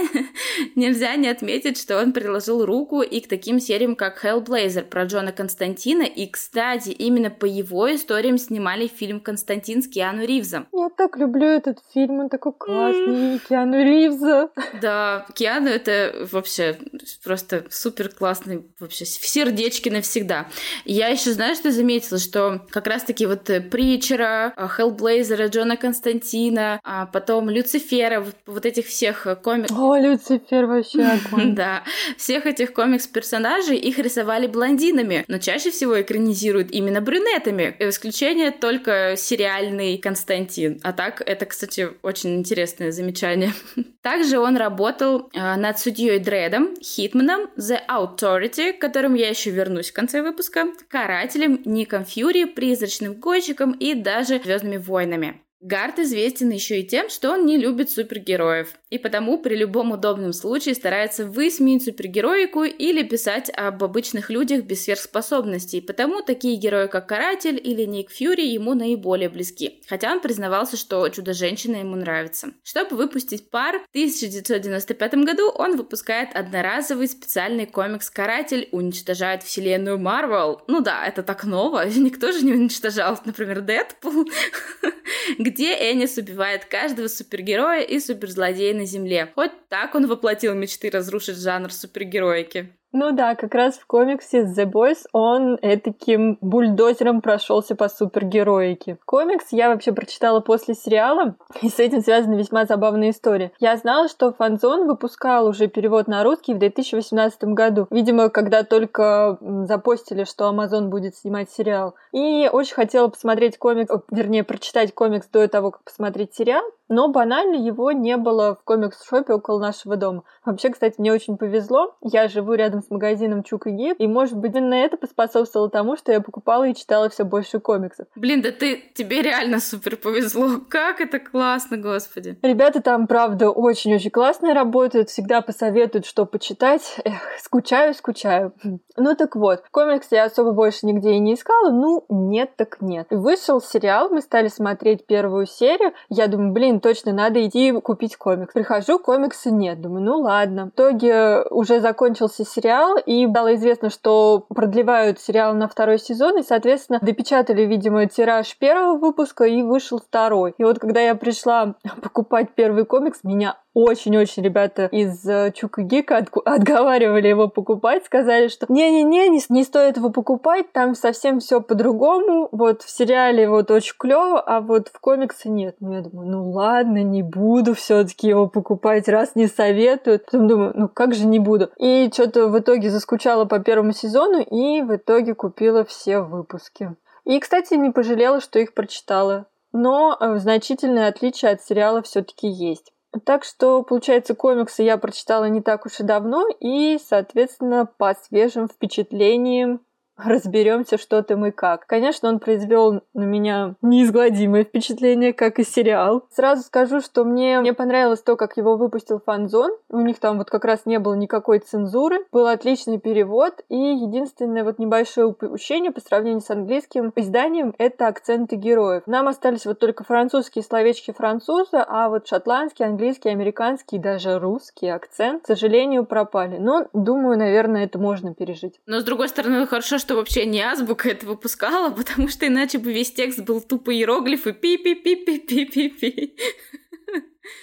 нельзя 0.76 1.16
не 1.18 1.28
отметить, 1.28 1.78
что 1.78 2.02
он 2.02 2.14
приложил 2.14 2.66
руку 2.66 3.02
и 3.02 3.20
к 3.20 3.28
таким 3.28 3.60
сериям, 3.60 3.98
как 3.98 4.24
Hellblazer 4.24 4.84
про 4.84 5.04
Джона 5.04 5.34
Константина. 5.34 6.04
И, 6.04 6.28
кстати, 6.28 6.90
именно 6.90 7.30
по 7.30 7.46
его 7.46 7.94
историям 7.94 8.38
снимали 8.38 8.88
фильм 8.88 9.20
«Константин» 9.20 9.84
с 9.84 9.88
Киану 9.90 10.26
Ривзом. 10.26 10.68
Я 10.72 10.90
так 10.96 11.18
люблю 11.18 11.46
этот 11.46 11.80
фильм, 11.94 12.22
он 12.22 12.30
такой 12.30 12.54
классный, 12.54 13.40
Киану 13.50 13.84
Ривза. 13.84 14.50
Да, 14.82 15.26
Киану 15.36 15.68
это 15.68 16.28
вообще 16.32 16.78
просто 17.24 17.66
супер 17.70 18.10
классный, 18.10 18.66
вообще 18.80 19.04
в 19.04 19.28
сердечке 19.28 19.92
навсегда. 19.92 20.48
Я 20.86 21.10
еще, 21.10 21.32
знаешь, 21.32 21.58
что 21.58 21.72
заметила, 21.72 22.18
что 22.18 22.66
как 22.70 22.88
раз-таки 22.88 23.26
вот 23.26 23.44
Притчера, 23.70 24.54
Hellblazer, 24.58 25.50
Джона 25.50 25.76
Константина, 25.76 26.80
а 27.04 27.06
потом 27.06 27.50
Люцифера, 27.50 28.22
вот, 28.22 28.36
вот 28.46 28.66
этих 28.66 28.88
всех 28.88 29.28
э, 29.28 29.36
комиксов. 29.36 29.78
О, 29.78 29.98
Люцифер 29.98 30.68
вообще 30.68 31.04
огонь. 31.28 31.54
Да, 31.54 31.84
всех 32.18 32.46
этих 32.46 32.74
комикс-персонажей 32.74 33.76
их 33.76 34.00
рисовали 34.00 34.48
блондинами, 34.48 35.26
но 35.28 35.38
чаще 35.38 35.70
всего 35.70 36.02
экранизируют 36.02 36.72
именно 36.72 37.02
брюнетами. 37.02 37.76
Исключение 37.80 38.52
только 38.52 39.16
сериальный 39.18 39.98
Константин. 39.98 40.80
А 40.82 40.94
так, 40.94 41.22
это, 41.26 41.46
кстати, 41.46 41.90
очень 42.04 42.36
интересное 42.38 42.92
замечание. 42.92 43.52
Также 44.02 44.40
он 44.40 44.56
работал 44.56 45.30
э, 45.34 45.56
над 45.58 45.78
судьей 45.78 46.20
Дредом, 46.20 46.74
Хитманом, 46.82 47.50
The 47.58 47.80
Authority, 47.90 48.72
к 48.72 48.80
которым 48.80 49.14
я 49.16 49.28
еще 49.28 49.50
вернусь 49.50 49.92
в 49.92 49.94
конце 49.94 50.22
выпуска, 50.22 50.68
карателем, 50.88 51.62
Ником 51.66 52.06
Фьюри, 52.06 52.46
призрачным 52.46 53.16
гонщиком 53.16 53.74
и 53.74 53.94
даже 53.94 54.40
Звездными 54.42 54.78
войнами. 54.78 55.43
Гард 55.64 55.98
известен 56.00 56.50
еще 56.50 56.82
и 56.82 56.86
тем, 56.86 57.10
что 57.10 57.32
он 57.32 57.46
не 57.46 57.56
любит 57.56 57.90
супергероев, 57.90 58.74
и 58.90 58.98
потому 58.98 59.38
при 59.42 59.56
любом 59.56 59.94
удобном 59.94 60.34
случае 60.34 60.76
старается 60.76 61.26
высмеять 61.26 61.86
супергероику 61.86 62.64
или 62.66 63.02
писать 63.02 63.50
об 63.56 63.82
обычных 63.82 64.30
людях 64.30 64.66
без 64.66 64.84
сверхспособностей, 64.84 65.82
потому 65.82 66.22
такие 66.22 66.58
герои, 66.58 66.88
как 66.88 67.08
Каратель 67.08 67.58
или 67.64 67.84
Ник 67.86 68.12
Фьюри, 68.12 68.46
ему 68.46 68.74
наиболее 68.74 69.30
близки, 69.30 69.82
хотя 69.88 70.12
он 70.12 70.20
признавался, 70.20 70.76
что 70.76 71.08
Чудо-женщина 71.08 71.78
ему 71.78 71.96
нравится. 71.96 72.50
Чтобы 72.64 72.98
выпустить 72.98 73.50
пар, 73.50 73.80
в 73.80 73.90
1995 73.92 75.14
году 75.24 75.50
он 75.50 75.78
выпускает 75.78 76.36
одноразовый 76.36 77.08
специальный 77.08 77.68
комикс 77.68 78.10
«Каратель 78.10 78.68
уничтожает 78.74 79.44
вселенную 79.44 79.98
Марвел». 79.98 80.62
Ну 80.68 80.82
да, 80.82 81.08
это 81.08 81.24
так 81.24 81.46
ново, 81.46 81.88
никто 81.96 82.34
же 82.34 82.44
не 82.44 82.52
уничтожал, 82.52 83.18
например, 83.24 83.62
Дэдпул, 83.62 84.26
где 85.40 85.74
Эннис 85.92 86.18
убивает 86.18 86.66
каждого 86.66 87.08
супергероя 87.08 87.82
и 87.82 88.00
суперзлодея 88.00 88.74
на 88.74 88.86
Земле. 88.86 89.32
Хоть 89.36 89.52
так 89.70 89.96
он 89.96 90.08
воплотил 90.08 90.54
мечты 90.54 90.90
разрушить 90.90 91.38
жанр 91.38 91.72
супергероики. 91.72 92.76
Ну 92.96 93.12
да, 93.12 93.34
как 93.34 93.56
раз 93.56 93.80
в 93.80 93.88
комиксе 93.88 94.44
The 94.44 94.72
Boys 94.72 95.08
он 95.14 95.58
таким 95.58 96.38
бульдозером 96.42 97.22
прошелся 97.22 97.76
по 97.76 97.90
супергероике. 97.90 99.00
Комикс 99.06 99.48
я 99.50 99.70
вообще 99.70 99.92
прочитала 99.94 100.42
после 100.42 100.76
сериала, 100.76 101.36
и 101.64 101.70
с 101.70 101.80
этим 101.80 102.02
связана 102.02 102.36
весьма 102.36 102.66
забавная 102.66 103.10
история. 103.10 103.52
Я 103.60 103.78
знала, 103.78 104.08
что 104.08 104.32
Фанзон 104.32 104.86
выпускал 104.88 105.48
уже 105.48 105.68
перевод 105.68 106.08
на 106.08 106.24
русский 106.24 106.54
в 106.54 106.60
2018 106.60 107.46
году. 107.46 107.88
Видимо, 107.90 108.30
когда 108.30 108.64
только 108.64 109.40
запостили, 109.42 110.24
что 110.24 110.52
Amazon 110.52 110.90
будет 110.90 111.16
снимать 111.16 111.50
сериал. 111.50 111.96
И 112.12 112.48
очень 112.52 112.76
хотела 112.76 113.08
посмотреть 113.08 113.58
комикс, 113.58 113.92
вернее, 114.12 114.44
прочитать 114.44 114.94
комикс 114.94 115.28
до 115.30 115.48
того, 115.48 115.72
как 115.72 115.84
посмотреть 115.84 116.36
сериал 116.36 116.64
но 116.94 117.08
банально 117.08 117.56
его 117.56 117.92
не 117.92 118.18
было 118.18 118.56
в 118.56 118.64
комикс-шопе 118.64 119.34
около 119.34 119.60
нашего 119.60 119.96
дома. 119.96 120.24
Вообще, 120.46 120.70
кстати, 120.70 120.96
мне 121.00 121.12
очень 121.12 121.38
повезло. 121.38 121.96
Я 122.02 122.28
живу 122.28 122.54
рядом 122.54 122.83
с 122.84 122.90
магазином 122.90 123.44
Чук 123.44 123.68
и 123.68 123.72
Гиб, 123.72 123.96
и, 124.00 124.08
может 124.08 124.38
быть, 124.38 124.56
именно 124.56 124.76
это 124.76 124.98
поспособствовало 124.98 125.70
тому, 125.70 125.96
что 125.98 126.12
я 126.12 126.22
покупала 126.22 126.68
и 126.68 126.76
читала 126.76 127.10
все 127.10 127.24
больше 127.24 127.60
комиксов. 127.60 128.08
Блин, 128.16 128.42
да 128.42 128.52
ты, 128.52 128.84
тебе 128.94 129.22
реально 129.22 129.60
супер 129.60 129.98
повезло. 129.98 130.62
Как 130.70 131.02
это 131.02 131.20
классно, 131.20 131.78
господи. 131.78 132.38
Ребята 132.42 132.82
там, 132.82 133.08
правда, 133.08 133.50
очень-очень 133.50 134.12
классно 134.12 134.54
работают, 134.54 135.10
всегда 135.10 135.42
посоветуют, 135.42 136.06
что 136.06 136.26
почитать. 136.26 136.98
Эх, 137.04 137.22
скучаю, 137.42 137.94
скучаю. 137.94 138.54
Ну 138.96 139.16
так 139.16 139.36
вот, 139.36 139.64
комикс 139.72 140.08
я 140.12 140.26
особо 140.26 140.52
больше 140.52 140.86
нигде 140.86 141.14
и 141.14 141.20
не 141.20 141.34
искала, 141.34 141.72
ну 141.72 142.06
нет 142.10 142.56
так 142.56 142.80
нет. 142.80 143.08
Вышел 143.10 143.60
сериал, 143.60 144.10
мы 144.10 144.22
стали 144.22 144.50
смотреть 144.50 145.08
первую 145.08 145.48
серию, 145.48 145.94
я 146.10 146.28
думаю, 146.28 146.54
блин, 146.54 146.80
точно 146.80 147.12
надо 147.12 147.44
идти 147.46 147.72
купить 147.72 148.16
комикс. 148.18 148.54
Прихожу, 148.54 149.00
комикса 149.00 149.52
нет. 149.52 149.82
Думаю, 149.82 150.04
ну 150.04 150.18
ладно. 150.20 150.66
В 150.66 150.70
итоге 150.70 151.44
уже 151.50 151.80
закончился 151.80 152.46
сериал, 152.46 152.64
и 153.06 153.28
стало 153.44 153.56
известно, 153.56 153.90
что 153.90 154.46
продлевают 154.48 155.20
сериал 155.20 155.54
на 155.54 155.68
второй 155.68 156.00
сезон, 156.00 156.40
и, 156.40 156.44
соответственно, 156.44 157.00
допечатали, 157.02 157.64
видимо, 157.64 158.06
тираж 158.06 158.58
первого 158.58 158.98
выпуска, 158.98 159.44
и 159.44 159.62
вышел 159.62 160.00
второй. 160.00 160.54
И 160.58 160.64
вот 160.64 160.80
когда 160.80 161.02
я 161.02 161.16
пришла 161.16 161.76
покупать 162.02 162.56
первый 162.56 162.86
комикс, 162.86 163.20
меня 163.24 163.58
очень-очень 163.74 164.44
ребята 164.44 164.86
из 164.86 165.26
э, 165.28 165.52
Чука 165.56 165.82
Гика 165.82 166.18
от, 166.18 166.30
отговаривали 166.46 167.28
его 167.28 167.48
покупать, 167.48 168.06
сказали, 168.06 168.48
что 168.48 168.66
не-не-не, 168.70 169.30
не, 169.30 169.42
не 169.50 169.64
стоит 169.64 169.98
его 169.98 170.10
покупать, 170.10 170.72
там 170.72 170.96
совсем 170.96 171.40
все 171.40 171.62
по-другому, 171.62 172.50
вот 172.52 172.84
в 172.84 172.90
сериале 172.90 173.50
вот 173.50 173.72
очень 173.72 173.96
клево, 173.98 174.40
а 174.40 174.62
вот 174.62 174.90
в 174.90 175.00
комиксе 175.00 175.50
нет. 175.50 175.76
Ну, 175.80 175.94
я 175.94 176.02
думаю, 176.02 176.30
ну 176.30 176.52
ладно, 176.52 177.04
не 177.04 177.24
буду 177.24 177.74
все-таки 177.74 178.28
его 178.28 178.48
покупать, 178.48 179.08
раз 179.08 179.36
не 179.36 179.48
советуют. 179.48 180.26
Потом 180.26 180.48
думаю, 180.48 180.74
ну 180.76 180.88
как 180.88 181.14
же 181.14 181.26
не 181.26 181.40
буду. 181.40 181.70
И 181.78 182.10
что-то 182.14 182.48
в 182.48 182.60
итоге 182.60 182.90
заскучала 182.90 183.46
по 183.46 183.60
первому 183.60 183.94
сезону 183.94 184.40
и 184.40 184.82
в 184.82 184.96
итоге 184.96 185.34
купила 185.34 185.84
все 185.84 186.20
выпуски. 186.20 186.96
И, 187.26 187.40
кстати, 187.40 187.76
не 187.76 187.90
пожалела, 187.90 188.42
что 188.42 188.60
их 188.60 188.74
прочитала. 188.74 189.46
Но 189.72 190.16
э, 190.20 190.38
значительное 190.38 191.08
отличие 191.08 191.52
от 191.52 191.64
сериала 191.64 192.02
все-таки 192.02 192.48
есть. 192.48 192.93
Так 193.26 193.44
что, 193.44 193.84
получается, 193.84 194.34
комиксы 194.34 194.82
я 194.84 194.98
прочитала 194.98 195.46
не 195.46 195.62
так 195.62 195.86
уж 195.86 196.00
и 196.00 196.04
давно, 196.04 196.48
и, 196.60 196.98
соответственно, 197.04 197.86
по 197.86 198.16
свежим 198.16 198.68
впечатлениям 198.68 199.82
разберемся, 200.26 200.98
что 200.98 201.22
там 201.24 201.46
и 201.46 201.52
как. 201.52 201.86
Конечно, 201.88 202.30
он 202.30 202.40
произвел 202.40 203.02
на 203.14 203.24
меня 203.24 203.76
неизгладимое 203.82 204.64
впечатление, 204.64 205.34
как 205.34 205.60
и 205.60 205.64
сериал. 205.64 206.26
Сразу 206.32 206.64
скажу, 206.64 207.02
что 207.02 207.24
мне, 207.24 207.60
мне 207.60 207.74
понравилось 207.74 208.22
то, 208.22 208.36
как 208.36 208.58
его 208.58 208.78
выпустил 208.78 209.22
Фанзон. 209.26 209.72
У 209.90 210.00
них 210.00 210.20
там 210.20 210.38
вот 210.38 210.50
как 210.50 210.66
раз 210.66 210.86
не 210.86 211.00
было 211.00 211.14
никакой 211.14 211.60
цензуры. 211.60 212.26
Был 212.32 212.48
отличный 212.48 213.00
перевод. 213.00 213.64
И 213.70 213.76
единственное 213.76 214.64
вот 214.64 214.80
небольшое 214.80 215.28
упущение 215.28 215.92
по 215.92 216.02
сравнению 216.02 216.42
с 216.42 216.50
английским 216.50 217.12
изданием— 217.16 217.74
это 217.78 218.08
акценты 218.08 218.56
героев. 218.56 219.04
Нам 219.06 219.28
остались 219.28 219.66
вот 219.66 219.80
только 219.80 220.04
французские 220.04 220.64
словечки 220.64 221.12
француза, 221.12 221.84
а 221.88 222.10
вот 222.10 222.28
шотландский, 222.28 222.86
английский, 222.86 223.30
американский 223.30 223.98
и 223.98 224.00
даже 224.00 224.40
русский 224.40 224.90
акцент, 224.90 225.44
к 225.44 225.48
сожалению, 225.48 226.06
пропали. 226.06 226.58
Но, 226.58 226.88
думаю, 226.94 227.38
наверное, 227.38 227.86
это 227.86 228.00
можно 228.00 228.34
пережить. 228.34 228.80
Но, 228.86 229.00
с 229.00 229.04
другой 229.04 229.30
стороны, 229.30 229.66
хорошо, 229.68 229.98
что 229.98 230.13
вообще 230.16 230.46
не 230.46 230.62
азбука 230.62 231.10
это 231.10 231.26
выпускала, 231.26 231.90
потому 231.96 232.28
что 232.28 232.48
иначе 232.48 232.78
бы 232.78 232.94
весь 232.94 233.12
текст 233.12 233.40
был 233.40 233.62
тупо 233.62 233.94
иероглифы 233.94 234.54
пи-пи-пи-пи-пи-пи-пи. 234.54 236.36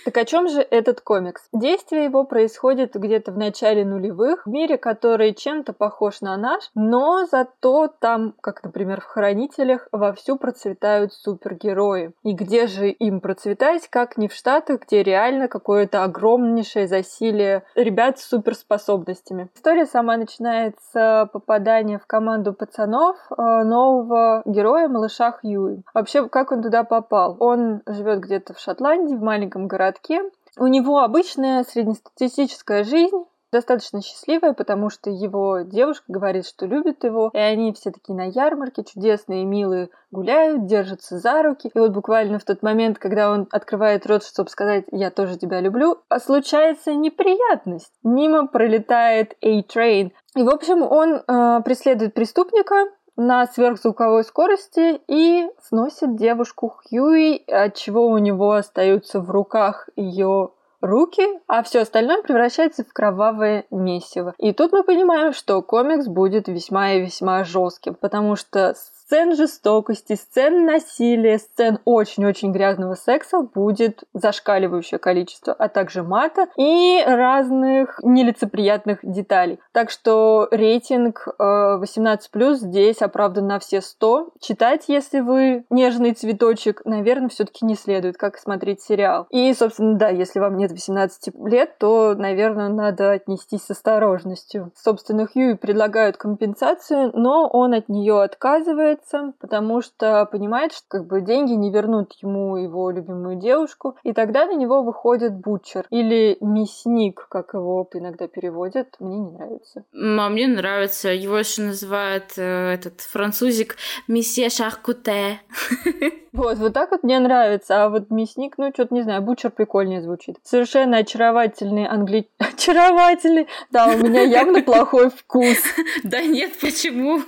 Так 0.04 0.16
о 0.16 0.24
чем 0.24 0.48
же 0.48 0.60
этот 0.60 1.00
комикс? 1.00 1.46
Действие 1.52 2.04
его 2.04 2.24
происходит 2.24 2.94
где-то 2.94 3.32
в 3.32 3.38
начале 3.38 3.84
нулевых, 3.84 4.46
в 4.46 4.50
мире, 4.50 4.78
который 4.78 5.34
чем-то 5.34 5.72
похож 5.72 6.20
на 6.20 6.36
наш, 6.36 6.70
но 6.74 7.26
зато 7.26 7.88
там, 7.88 8.34
как, 8.40 8.62
например, 8.62 9.00
в 9.00 9.04
«Хранителях», 9.04 9.88
вовсю 9.92 10.36
процветают 10.36 11.12
супергерои. 11.12 12.12
И 12.22 12.32
где 12.32 12.66
же 12.66 12.90
им 12.90 13.20
процветать, 13.20 13.88
как 13.88 14.16
не 14.16 14.28
в 14.28 14.34
Штатах, 14.34 14.80
где 14.86 15.02
реально 15.02 15.48
какое-то 15.48 16.04
огромнейшее 16.04 16.86
засилие 16.86 17.64
ребят 17.74 18.18
с 18.18 18.24
суперспособностями. 18.24 19.48
История 19.54 19.86
сама 19.86 20.16
начинается 20.16 20.80
с 20.92 21.30
попадания 21.32 21.98
в 21.98 22.06
команду 22.06 22.52
пацанов 22.52 23.16
э, 23.30 23.34
нового 23.64 24.42
героя, 24.44 24.88
малыша 24.88 25.32
Хьюи. 25.32 25.82
Вообще, 25.94 26.28
как 26.28 26.52
он 26.52 26.62
туда 26.62 26.84
попал? 26.84 27.36
Он 27.40 27.82
живет 27.86 28.20
где-то 28.20 28.54
в 28.54 28.58
Шотландии, 28.58 29.14
в 29.14 29.22
маленьком 29.22 29.68
городке. 29.70 30.22
У 30.58 30.66
него 30.66 30.98
обычная 30.98 31.64
среднестатистическая 31.64 32.84
жизнь, 32.84 33.24
достаточно 33.52 34.02
счастливая, 34.02 34.52
потому 34.52 34.90
что 34.90 35.10
его 35.10 35.60
девушка 35.60 36.04
говорит, 36.08 36.46
что 36.46 36.66
любит 36.66 37.04
его, 37.04 37.30
и 37.32 37.38
они 37.38 37.72
все 37.72 37.90
такие 37.90 38.16
на 38.16 38.24
ярмарке, 38.24 38.84
чудесные, 38.84 39.44
милые, 39.44 39.90
гуляют, 40.10 40.66
держатся 40.66 41.18
за 41.18 41.42
руки. 41.42 41.70
И 41.72 41.78
вот 41.78 41.92
буквально 41.92 42.38
в 42.38 42.44
тот 42.44 42.62
момент, 42.62 42.98
когда 42.98 43.30
он 43.30 43.46
открывает 43.50 44.06
рот, 44.06 44.24
чтобы 44.24 44.50
сказать 44.50 44.84
«я 44.92 45.10
тоже 45.10 45.36
тебя 45.36 45.60
люблю», 45.60 45.98
случается 46.22 46.94
неприятность. 46.94 47.92
Мимо 48.02 48.46
пролетает 48.46 49.36
A-Train. 49.42 50.12
И, 50.36 50.42
в 50.42 50.48
общем, 50.48 50.82
он 50.82 51.14
э, 51.14 51.62
преследует 51.64 52.14
преступника, 52.14 52.86
на 53.16 53.46
сверхзвуковой 53.46 54.24
скорости 54.24 55.00
и 55.08 55.48
сносит 55.62 56.16
девушку 56.16 56.68
Хьюи, 56.68 57.44
от 57.46 57.74
чего 57.74 58.06
у 58.06 58.18
него 58.18 58.52
остаются 58.52 59.20
в 59.20 59.30
руках 59.30 59.88
ее 59.96 60.50
руки, 60.80 61.22
а 61.46 61.62
все 61.62 61.80
остальное 61.82 62.22
превращается 62.22 62.84
в 62.84 62.92
кровавое 62.92 63.66
месиво. 63.70 64.34
И 64.38 64.52
тут 64.52 64.72
мы 64.72 64.82
понимаем, 64.82 65.32
что 65.32 65.60
комикс 65.62 66.06
будет 66.06 66.48
весьма 66.48 66.92
и 66.92 67.02
весьма 67.02 67.44
жестким, 67.44 67.94
потому 67.94 68.36
что 68.36 68.74
сцен 69.10 69.34
жестокости, 69.34 70.14
сцен 70.14 70.66
насилия, 70.66 71.38
сцен 71.38 71.80
очень-очень 71.84 72.52
грязного 72.52 72.94
секса 72.94 73.40
будет 73.42 74.04
зашкаливающее 74.14 75.00
количество, 75.00 75.52
а 75.52 75.68
также 75.68 76.04
мата 76.04 76.46
и 76.56 77.02
разных 77.04 77.98
нелицеприятных 78.04 79.00
деталей. 79.02 79.58
Так 79.72 79.90
что 79.90 80.46
рейтинг 80.52 81.26
18+, 81.40 82.18
э, 82.34 82.54
здесь 82.54 83.02
оправдан 83.02 83.48
на 83.48 83.58
все 83.58 83.80
100. 83.80 84.30
Читать, 84.38 84.84
если 84.86 85.18
вы 85.18 85.64
нежный 85.70 86.12
цветочек, 86.12 86.82
наверное, 86.84 87.30
все 87.30 87.44
таки 87.44 87.66
не 87.66 87.74
следует, 87.74 88.16
как 88.16 88.38
смотреть 88.38 88.80
сериал. 88.80 89.26
И, 89.30 89.52
собственно, 89.54 89.96
да, 89.96 90.08
если 90.10 90.38
вам 90.38 90.56
нет 90.56 90.70
18 90.70 91.34
лет, 91.46 91.78
то, 91.78 92.14
наверное, 92.14 92.68
надо 92.68 93.10
отнестись 93.10 93.64
с 93.64 93.70
осторожностью. 93.70 94.70
Собственно, 94.76 95.26
Хьюи 95.26 95.54
предлагают 95.54 96.16
компенсацию, 96.16 97.10
но 97.12 97.48
он 97.48 97.74
от 97.74 97.88
нее 97.88 98.22
отказывает, 98.22 98.99
нравится, 99.00 99.34
потому 99.40 99.82
что 99.82 100.26
понимает, 100.26 100.72
что 100.72 100.84
как 100.88 101.06
бы 101.06 101.20
деньги 101.20 101.52
не 101.52 101.70
вернут 101.70 102.12
ему 102.22 102.56
его 102.56 102.90
любимую 102.90 103.36
девушку, 103.36 103.96
и 104.02 104.12
тогда 104.12 104.46
на 104.46 104.54
него 104.54 104.82
выходит 104.82 105.34
бутчер 105.34 105.86
или 105.90 106.36
мясник, 106.40 107.26
как 107.28 107.54
его 107.54 107.88
иногда 107.92 108.28
переводят. 108.28 108.96
Мне 108.98 109.18
не 109.18 109.30
нравится. 109.30 109.84
А 109.92 110.28
мне 110.28 110.46
нравится. 110.46 111.08
Его 111.08 111.38
еще 111.38 111.62
называют 111.62 112.32
э, 112.36 112.74
этот 112.74 113.00
французик 113.00 113.76
месье 114.08 114.48
шаркуте. 114.50 115.40
Вот, 116.32 116.58
вот 116.58 116.72
так 116.72 116.92
вот 116.92 117.02
мне 117.02 117.18
нравится. 117.18 117.84
А 117.84 117.88
вот 117.88 118.10
мясник, 118.10 118.56
ну, 118.56 118.70
что-то 118.72 118.94
не 118.94 119.02
знаю, 119.02 119.20
бучер 119.20 119.50
прикольнее 119.50 120.00
звучит. 120.00 120.36
Совершенно 120.44 120.98
очаровательный 120.98 121.86
англи... 121.86 122.28
Очаровательный! 122.38 123.48
Да, 123.70 123.88
у 123.88 123.98
меня 123.98 124.22
явно 124.22 124.62
плохой 124.62 125.10
вкус. 125.10 125.58
Да 126.04 126.22
нет, 126.22 126.52
почему? 126.60 127.20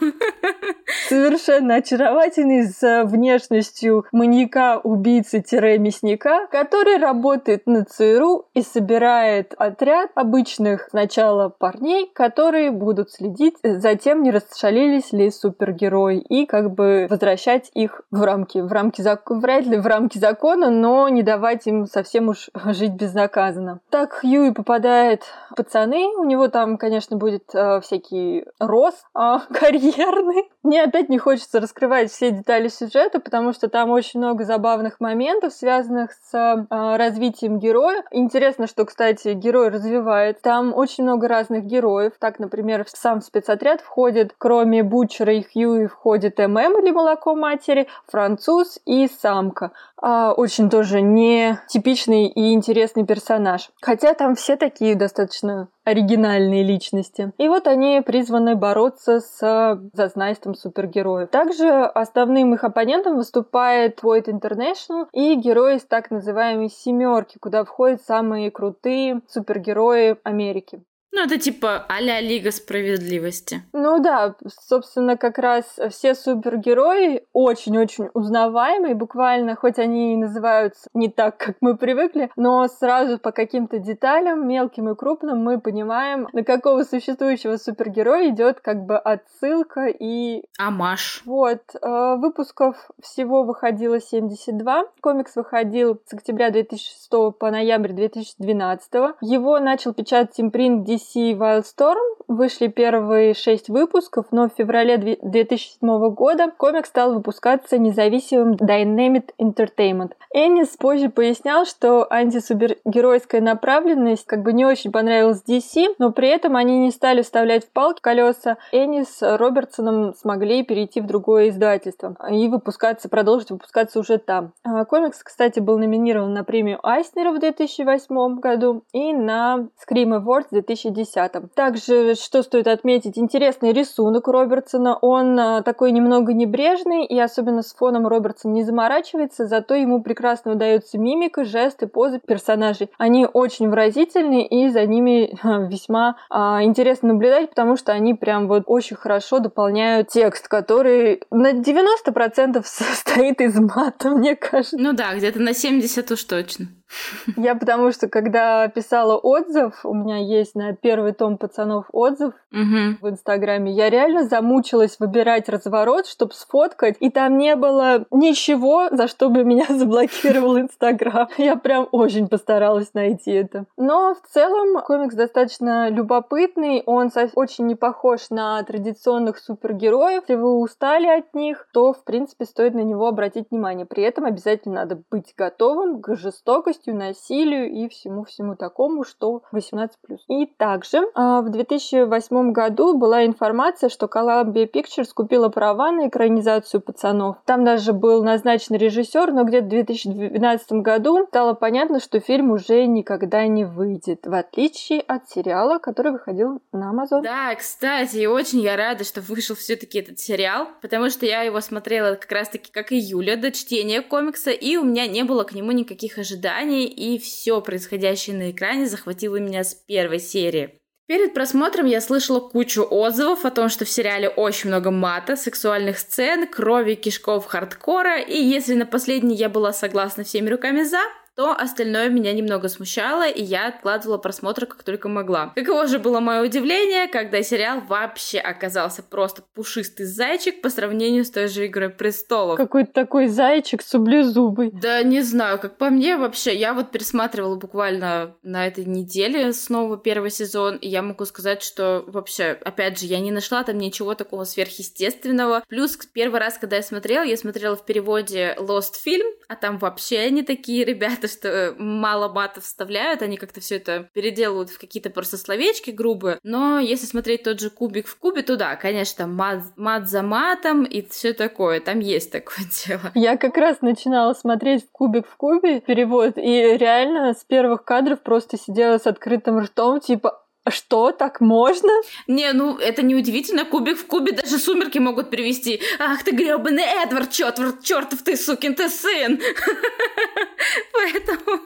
Совершенно 1.08 1.61
очаровательный 1.70 2.64
с 2.64 3.04
внешностью 3.04 4.04
маньяка-убийцы-мясника, 4.12 6.46
который 6.48 6.98
работает 6.98 7.66
на 7.66 7.84
ЦРУ 7.84 8.46
и 8.54 8.62
собирает 8.62 9.54
отряд 9.56 10.10
обычных 10.14 10.88
сначала 10.90 11.48
парней, 11.48 12.10
которые 12.12 12.70
будут 12.70 13.10
следить 13.10 13.56
за 13.62 13.94
тем, 13.94 14.22
не 14.22 14.30
расшалились 14.30 15.12
ли 15.12 15.30
супергерои, 15.30 16.18
и 16.18 16.46
как 16.46 16.74
бы 16.74 17.06
возвращать 17.08 17.70
их 17.74 18.02
в 18.10 18.22
рамки, 18.22 18.58
в 18.58 18.72
рамки 18.72 19.02
закона, 19.02 19.40
вряд 19.40 19.66
ли 19.66 19.76
в 19.76 19.86
рамки 19.86 20.18
закона, 20.18 20.70
но 20.70 21.08
не 21.08 21.22
давать 21.22 21.66
им 21.66 21.86
совсем 21.86 22.28
уж 22.28 22.50
жить 22.66 22.92
безнаказанно. 22.92 23.80
Так 23.90 24.20
Хьюи 24.20 24.52
попадает 24.52 25.22
в 25.50 25.56
пацаны, 25.56 26.08
у 26.16 26.24
него 26.24 26.48
там, 26.48 26.78
конечно, 26.78 27.16
будет 27.16 27.54
э, 27.54 27.80
всякий 27.80 28.44
рост 28.58 29.04
э, 29.14 29.38
карьерный. 29.52 30.50
Мне 30.62 30.82
опять 30.82 31.08
не 31.08 31.18
хочется 31.18 31.51
раскрывать 31.60 32.10
все 32.10 32.30
детали 32.30 32.68
сюжета, 32.68 33.20
потому 33.20 33.52
что 33.52 33.68
там 33.68 33.90
очень 33.90 34.20
много 34.20 34.44
забавных 34.44 35.00
моментов, 35.00 35.52
связанных 35.52 36.12
с 36.12 36.34
э, 36.34 36.96
развитием 36.96 37.58
героя. 37.58 38.04
Интересно, 38.10 38.66
что, 38.66 38.84
кстати, 38.84 39.32
герой 39.34 39.68
развивает. 39.68 40.40
Там 40.42 40.74
очень 40.74 41.04
много 41.04 41.28
разных 41.28 41.64
героев. 41.64 42.12
Так, 42.18 42.38
например, 42.38 42.84
в 42.84 42.90
сам 42.90 43.20
спецотряд 43.20 43.80
входит, 43.80 44.34
кроме 44.38 44.82
Бутчера 44.82 45.32
и 45.32 45.42
Хьюи, 45.42 45.86
входит 45.86 46.38
ММ 46.38 46.78
или 46.80 46.90
молоко 46.90 47.34
матери, 47.34 47.88
француз 48.06 48.78
и 48.84 49.08
самка. 49.08 49.72
А, 50.02 50.32
очень 50.32 50.68
тоже 50.68 51.00
не 51.00 51.60
типичный 51.68 52.26
и 52.26 52.52
интересный 52.52 53.06
персонаж. 53.06 53.70
Хотя 53.80 54.14
там 54.14 54.34
все 54.34 54.56
такие 54.56 54.96
достаточно 54.96 55.68
оригинальные 55.84 56.64
личности. 56.64 57.32
И 57.38 57.48
вот 57.48 57.68
они 57.68 58.02
призваны 58.04 58.56
бороться 58.56 59.20
с 59.20 59.80
зазнайством 59.92 60.54
супергероев. 60.54 61.30
Также 61.30 61.68
основным 61.84 62.52
их 62.54 62.64
оппонентом 62.64 63.16
выступает 63.16 64.00
Void 64.02 64.26
International 64.26 65.06
и 65.12 65.34
герои 65.36 65.76
из 65.76 65.84
так 65.84 66.10
называемой 66.10 66.68
семерки, 66.68 67.38
куда 67.38 67.64
входят 67.64 68.02
самые 68.02 68.50
крутые 68.50 69.20
супергерои 69.28 70.16
Америки. 70.24 70.82
Ну, 71.14 71.22
это 71.22 71.38
типа 71.38 71.84
а-ля 71.88 72.20
Лига 72.20 72.50
Справедливости. 72.50 73.62
Ну 73.74 73.98
да, 74.00 74.34
собственно, 74.66 75.18
как 75.18 75.38
раз 75.38 75.64
все 75.90 76.14
супергерои 76.14 77.26
очень-очень 77.34 78.08
узнаваемые, 78.14 78.94
буквально, 78.94 79.54
хоть 79.54 79.78
они 79.78 80.14
и 80.14 80.16
называются 80.16 80.88
не 80.94 81.10
так, 81.10 81.36
как 81.36 81.56
мы 81.60 81.76
привыкли, 81.76 82.30
но 82.36 82.66
сразу 82.66 83.18
по 83.18 83.30
каким-то 83.30 83.78
деталям, 83.78 84.48
мелким 84.48 84.88
и 84.88 84.96
крупным, 84.96 85.44
мы 85.44 85.60
понимаем, 85.60 86.28
на 86.32 86.44
какого 86.44 86.82
существующего 86.82 87.58
супергероя 87.58 88.30
идет 88.30 88.60
как 88.60 88.86
бы 88.86 88.96
отсылка 88.96 89.88
и... 89.88 90.44
Амаш. 90.58 91.22
Вот. 91.26 91.60
Э, 91.82 92.16
выпусков 92.16 92.90
всего 93.02 93.44
выходило 93.44 94.00
72. 94.00 94.84
Комикс 95.02 95.36
выходил 95.36 96.00
с 96.06 96.14
октября 96.14 96.50
2006 96.50 97.10
по 97.38 97.50
ноябрь 97.50 97.92
2012. 97.92 98.92
Его 99.20 99.58
начал 99.58 99.92
печатать 99.92 100.40
импринт 100.40 100.88
DC 100.88 101.01
Wildstorm. 101.16 101.96
Вышли 102.28 102.68
первые 102.68 103.34
шесть 103.34 103.68
выпусков, 103.68 104.26
но 104.30 104.48
в 104.48 104.52
феврале 104.56 105.18
2007 105.20 106.14
года 106.14 106.50
комикс 106.56 106.88
стал 106.88 107.14
выпускаться 107.14 107.78
независимым 107.78 108.54
Dynamic 108.54 109.30
Entertainment. 109.38 110.12
Эннис 110.32 110.68
позже 110.78 111.10
пояснял, 111.10 111.66
что 111.66 112.06
антисупергеройская 112.10 113.40
направленность 113.40 114.24
как 114.26 114.42
бы 114.42 114.52
не 114.52 114.64
очень 114.64 114.92
понравилась 114.92 115.42
DC, 115.46 115.96
но 115.98 116.12
при 116.12 116.28
этом 116.28 116.56
они 116.56 116.78
не 116.78 116.90
стали 116.90 117.22
вставлять 117.22 117.66
в 117.66 117.70
палки 117.70 118.00
колеса. 118.00 118.56
Эннис 118.72 119.08
с 119.18 119.36
Робертсоном 119.36 120.14
смогли 120.14 120.62
перейти 120.62 121.00
в 121.00 121.06
другое 121.06 121.50
издательство 121.50 122.16
и 122.30 122.48
выпускаться, 122.48 123.08
продолжить 123.08 123.50
выпускаться 123.50 123.98
уже 124.00 124.18
там. 124.18 124.52
А, 124.64 124.84
комикс, 124.84 125.22
кстати, 125.22 125.60
был 125.60 125.78
номинирован 125.78 126.32
на 126.32 126.44
премию 126.44 126.78
Айснера 126.82 127.32
в 127.32 127.40
2008 127.40 128.40
году 128.40 128.84
и 128.92 129.12
на 129.12 129.68
Scream 129.78 130.22
Awards 130.22 130.46
в 130.50 130.54
2010. 130.92 131.54
Также, 131.54 132.14
что 132.14 132.42
стоит 132.42 132.66
отметить, 132.66 133.18
интересный 133.18 133.72
рисунок 133.72 134.28
Робертсона. 134.28 134.96
Он 134.96 135.38
а, 135.38 135.62
такой 135.62 135.92
немного 135.92 136.32
небрежный 136.32 137.04
и 137.04 137.18
особенно 137.18 137.62
с 137.62 137.74
фоном 137.74 138.06
Робертсон 138.06 138.52
не 138.52 138.62
заморачивается, 138.62 139.46
зато 139.46 139.74
ему 139.74 140.02
прекрасно 140.02 140.52
удается 140.52 140.98
мимика, 140.98 141.44
жесты, 141.44 141.86
позы 141.86 142.20
персонажей. 142.20 142.90
Они 142.98 143.26
очень 143.32 143.68
выразительные 143.68 144.46
и 144.46 144.68
за 144.68 144.86
ними 144.86 145.36
весьма 145.68 146.16
а, 146.30 146.62
интересно 146.62 147.08
наблюдать, 147.08 147.50
потому 147.50 147.76
что 147.76 147.92
они 147.92 148.14
прям 148.14 148.48
вот 148.48 148.64
очень 148.66 148.96
хорошо 148.96 149.38
дополняют 149.38 150.08
текст, 150.08 150.48
который 150.48 151.22
на 151.30 151.52
90% 151.52 152.62
состоит 152.64 153.40
из 153.40 153.58
мата, 153.58 154.10
мне 154.10 154.36
кажется. 154.36 154.76
Ну 154.78 154.92
да, 154.92 155.14
где-то 155.14 155.40
на 155.40 155.54
70 155.54 156.10
уж 156.10 156.24
точно. 156.24 156.66
Я 157.36 157.54
потому 157.54 157.92
что, 157.92 158.08
когда 158.08 158.68
писала 158.68 159.16
отзыв, 159.16 159.84
у 159.84 159.94
меня 159.94 160.18
есть 160.18 160.54
на 160.54 160.74
первый 160.74 161.12
том 161.12 161.38
пацанов 161.38 161.86
отзыв 161.92 162.34
угу. 162.50 162.96
в 163.00 163.08
Инстаграме, 163.08 163.72
я 163.72 163.90
реально 163.90 164.24
замучилась 164.24 164.96
выбирать 164.98 165.48
разворот, 165.48 166.06
чтобы 166.06 166.32
сфоткать, 166.34 166.96
и 167.00 167.10
там 167.10 167.38
не 167.38 167.56
было 167.56 168.04
ничего, 168.10 168.88
за 168.90 169.08
что 169.08 169.30
бы 169.30 169.44
меня 169.44 169.66
заблокировал 169.68 170.58
Инстаграм. 170.58 171.28
Я 171.38 171.56
прям 171.56 171.88
очень 171.92 172.28
постаралась 172.28 172.94
найти 172.94 173.30
это. 173.32 173.64
Но 173.76 174.14
в 174.14 174.28
целом 174.28 174.82
комикс 174.82 175.14
достаточно 175.14 175.88
любопытный, 175.88 176.82
он 176.86 177.10
очень 177.34 177.66
не 177.66 177.74
похож 177.74 178.30
на 178.30 178.62
традиционных 178.62 179.38
супергероев. 179.38 180.24
Если 180.32 180.42
вы 180.42 180.60
устали 180.60 181.06
от 181.06 181.34
них, 181.34 181.68
то, 181.74 181.92
в 181.92 182.04
принципе, 182.04 182.46
стоит 182.46 182.74
на 182.74 182.80
него 182.80 183.06
обратить 183.06 183.50
внимание. 183.50 183.84
При 183.84 184.02
этом 184.02 184.24
обязательно 184.24 184.76
надо 184.76 185.02
быть 185.10 185.34
готовым 185.36 186.00
к 186.00 186.16
жестокости 186.16 186.81
жестокостью, 186.82 186.94
насилию 186.94 187.70
и 187.70 187.88
всему-всему 187.88 188.56
такому, 188.56 189.04
что 189.04 189.42
18+. 189.52 189.88
И 190.28 190.46
также 190.46 191.02
а, 191.14 191.40
в 191.40 191.50
2008 191.50 192.52
году 192.52 192.96
была 192.96 193.24
информация, 193.24 193.88
что 193.88 194.06
Columbia 194.06 194.70
Pictures 194.70 195.10
купила 195.14 195.48
права 195.48 195.92
на 195.92 196.08
экранизацию 196.08 196.80
«Пацанов». 196.80 197.36
Там 197.44 197.64
даже 197.64 197.92
был 197.92 198.22
назначен 198.22 198.76
режиссер, 198.76 199.32
но 199.32 199.44
где-то 199.44 199.66
в 199.66 199.70
2012 199.70 200.72
году 200.72 201.26
стало 201.28 201.54
понятно, 201.54 202.00
что 202.00 202.20
фильм 202.20 202.50
уже 202.50 202.86
никогда 202.86 203.46
не 203.46 203.64
выйдет, 203.64 204.26
в 204.26 204.34
отличие 204.34 205.00
от 205.00 205.28
сериала, 205.28 205.78
который 205.78 206.12
выходил 206.12 206.60
на 206.72 206.92
Amazon. 206.92 207.22
Да, 207.22 207.54
кстати, 207.54 208.26
очень 208.26 208.60
я 208.60 208.76
рада, 208.76 209.04
что 209.04 209.20
вышел 209.20 209.56
все-таки 209.56 209.98
этот 209.98 210.18
сериал, 210.18 210.68
потому 210.80 211.10
что 211.10 211.26
я 211.26 211.42
его 211.42 211.60
смотрела 211.60 212.14
как 212.14 212.30
раз-таки, 212.30 212.70
как 212.72 212.92
и 212.92 212.96
Юля, 212.96 213.36
до 213.36 213.52
чтения 213.52 214.02
комикса, 214.02 214.50
и 214.50 214.76
у 214.76 214.84
меня 214.84 215.06
не 215.06 215.24
было 215.24 215.44
к 215.44 215.52
нему 215.54 215.72
никаких 215.72 216.18
ожиданий, 216.18 216.71
экране, 216.72 216.86
и 216.86 217.18
все 217.18 217.60
происходящее 217.60 218.36
на 218.36 218.50
экране 218.50 218.86
захватило 218.86 219.36
меня 219.36 219.64
с 219.64 219.74
первой 219.74 220.18
серии. 220.18 220.78
Перед 221.06 221.34
просмотром 221.34 221.86
я 221.86 222.00
слышала 222.00 222.40
кучу 222.40 222.86
отзывов 222.88 223.44
о 223.44 223.50
том, 223.50 223.68
что 223.68 223.84
в 223.84 223.88
сериале 223.88 224.28
очень 224.28 224.68
много 224.68 224.90
мата, 224.90 225.36
сексуальных 225.36 225.98
сцен, 225.98 226.46
крови, 226.46 226.94
кишков, 226.94 227.46
хардкора, 227.46 228.20
и 228.20 228.40
если 228.40 228.74
на 228.74 228.86
последний 228.86 229.34
я 229.34 229.48
была 229.48 229.72
согласна 229.72 230.24
всеми 230.24 230.48
руками 230.48 230.84
за, 230.84 231.00
то 231.34 231.52
остальное 231.52 232.08
меня 232.08 232.32
немного 232.32 232.68
смущало, 232.68 233.28
и 233.28 233.42
я 233.42 233.68
откладывала 233.68 234.18
просмотр 234.18 234.66
как 234.66 234.82
только 234.82 235.08
могла. 235.08 235.52
Каково 235.54 235.86
же 235.86 235.98
было 235.98 236.20
мое 236.20 236.42
удивление, 236.42 237.08
когда 237.08 237.42
сериал 237.42 237.80
вообще 237.80 238.38
оказался 238.38 239.02
просто 239.02 239.42
пушистый 239.54 240.06
зайчик 240.06 240.60
по 240.60 240.68
сравнению 240.68 241.24
с 241.24 241.30
той 241.30 241.48
же 241.48 241.66
«Игрой 241.66 241.90
престолов». 241.90 242.56
Какой-то 242.56 242.92
такой 242.92 243.28
зайчик 243.28 243.82
сублезубый. 243.82 244.70
Да 244.72 245.02
не 245.02 245.22
знаю, 245.22 245.58
как 245.58 245.78
по 245.78 245.90
мне 245.90 246.16
вообще, 246.16 246.54
я 246.54 246.74
вот 246.74 246.90
пересматривала 246.90 247.56
буквально 247.56 248.36
на 248.42 248.66
этой 248.66 248.84
неделе 248.84 249.52
снова 249.52 249.96
первый 249.96 250.30
сезон, 250.30 250.76
и 250.76 250.88
я 250.88 251.02
могу 251.02 251.24
сказать, 251.24 251.62
что 251.62 252.04
вообще, 252.06 252.58
опять 252.64 253.00
же, 253.00 253.06
я 253.06 253.20
не 253.20 253.30
нашла 253.30 253.62
там 253.62 253.78
ничего 253.78 254.14
такого 254.14 254.44
сверхъестественного. 254.44 255.64
Плюс 255.68 255.96
первый 256.12 256.40
раз, 256.40 256.58
когда 256.58 256.76
я 256.76 256.82
смотрела, 256.82 257.24
я 257.24 257.36
смотрела 257.36 257.76
в 257.76 257.84
переводе 257.84 258.54
Lost 258.58 258.94
Film, 259.04 259.32
а 259.48 259.56
там 259.56 259.78
вообще 259.78 260.18
они 260.18 260.42
такие 260.42 260.84
ребята 260.84 261.21
то, 261.22 261.28
что 261.28 261.74
мало 261.78 262.28
матов 262.28 262.64
вставляют, 262.64 263.22
они 263.22 263.36
как-то 263.36 263.60
все 263.60 263.76
это 263.76 264.10
переделывают 264.12 264.70
в 264.70 264.78
какие-то 264.78 265.10
просто 265.10 265.38
словечки 265.38 265.90
грубые. 265.90 266.38
Но 266.42 266.78
если 266.78 267.06
смотреть 267.06 267.44
тот 267.44 267.60
же 267.60 267.70
кубик 267.70 268.06
в 268.06 268.16
кубе, 268.16 268.42
то 268.42 268.56
да, 268.56 268.76
конечно, 268.76 269.26
мат, 269.26 269.62
мат 269.76 270.08
за 270.08 270.22
матом 270.22 270.84
и 270.84 271.02
все 271.08 271.32
такое. 271.32 271.80
Там 271.80 272.00
есть 272.00 272.30
такое 272.30 272.66
дело. 272.86 273.12
Я 273.14 273.36
как 273.36 273.56
раз 273.56 273.80
начинала 273.80 274.34
смотреть 274.34 274.86
кубик 274.90 275.26
в 275.26 275.36
кубе 275.36 275.80
перевод, 275.80 276.36
и 276.36 276.76
реально 276.76 277.34
с 277.34 277.44
первых 277.44 277.84
кадров 277.84 278.20
просто 278.20 278.58
сидела 278.58 278.98
с 278.98 279.06
открытым 279.06 279.60
ртом, 279.60 280.00
типа, 280.00 280.41
что, 280.70 281.12
так 281.12 281.40
можно? 281.40 281.90
Не, 282.26 282.52
ну 282.52 282.76
это 282.76 283.02
не 283.02 283.14
удивительно. 283.14 283.64
Кубик 283.64 283.98
в 283.98 284.06
кубе 284.06 284.32
даже 284.32 284.58
сумерки 284.58 284.98
могут 284.98 285.30
привести. 285.30 285.80
Ах 285.98 286.22
ты 286.22 286.30
гребаный 286.32 286.84
Эдвард, 286.84 287.30
чертов, 287.30 287.82
чертов 287.82 288.22
ты, 288.22 288.36
сукин 288.36 288.74
ты 288.74 288.88
сын. 288.88 289.40
Поэтому... 290.92 291.60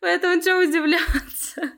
Поэтому 0.00 0.40
что 0.40 0.58
удивляться? 0.58 1.72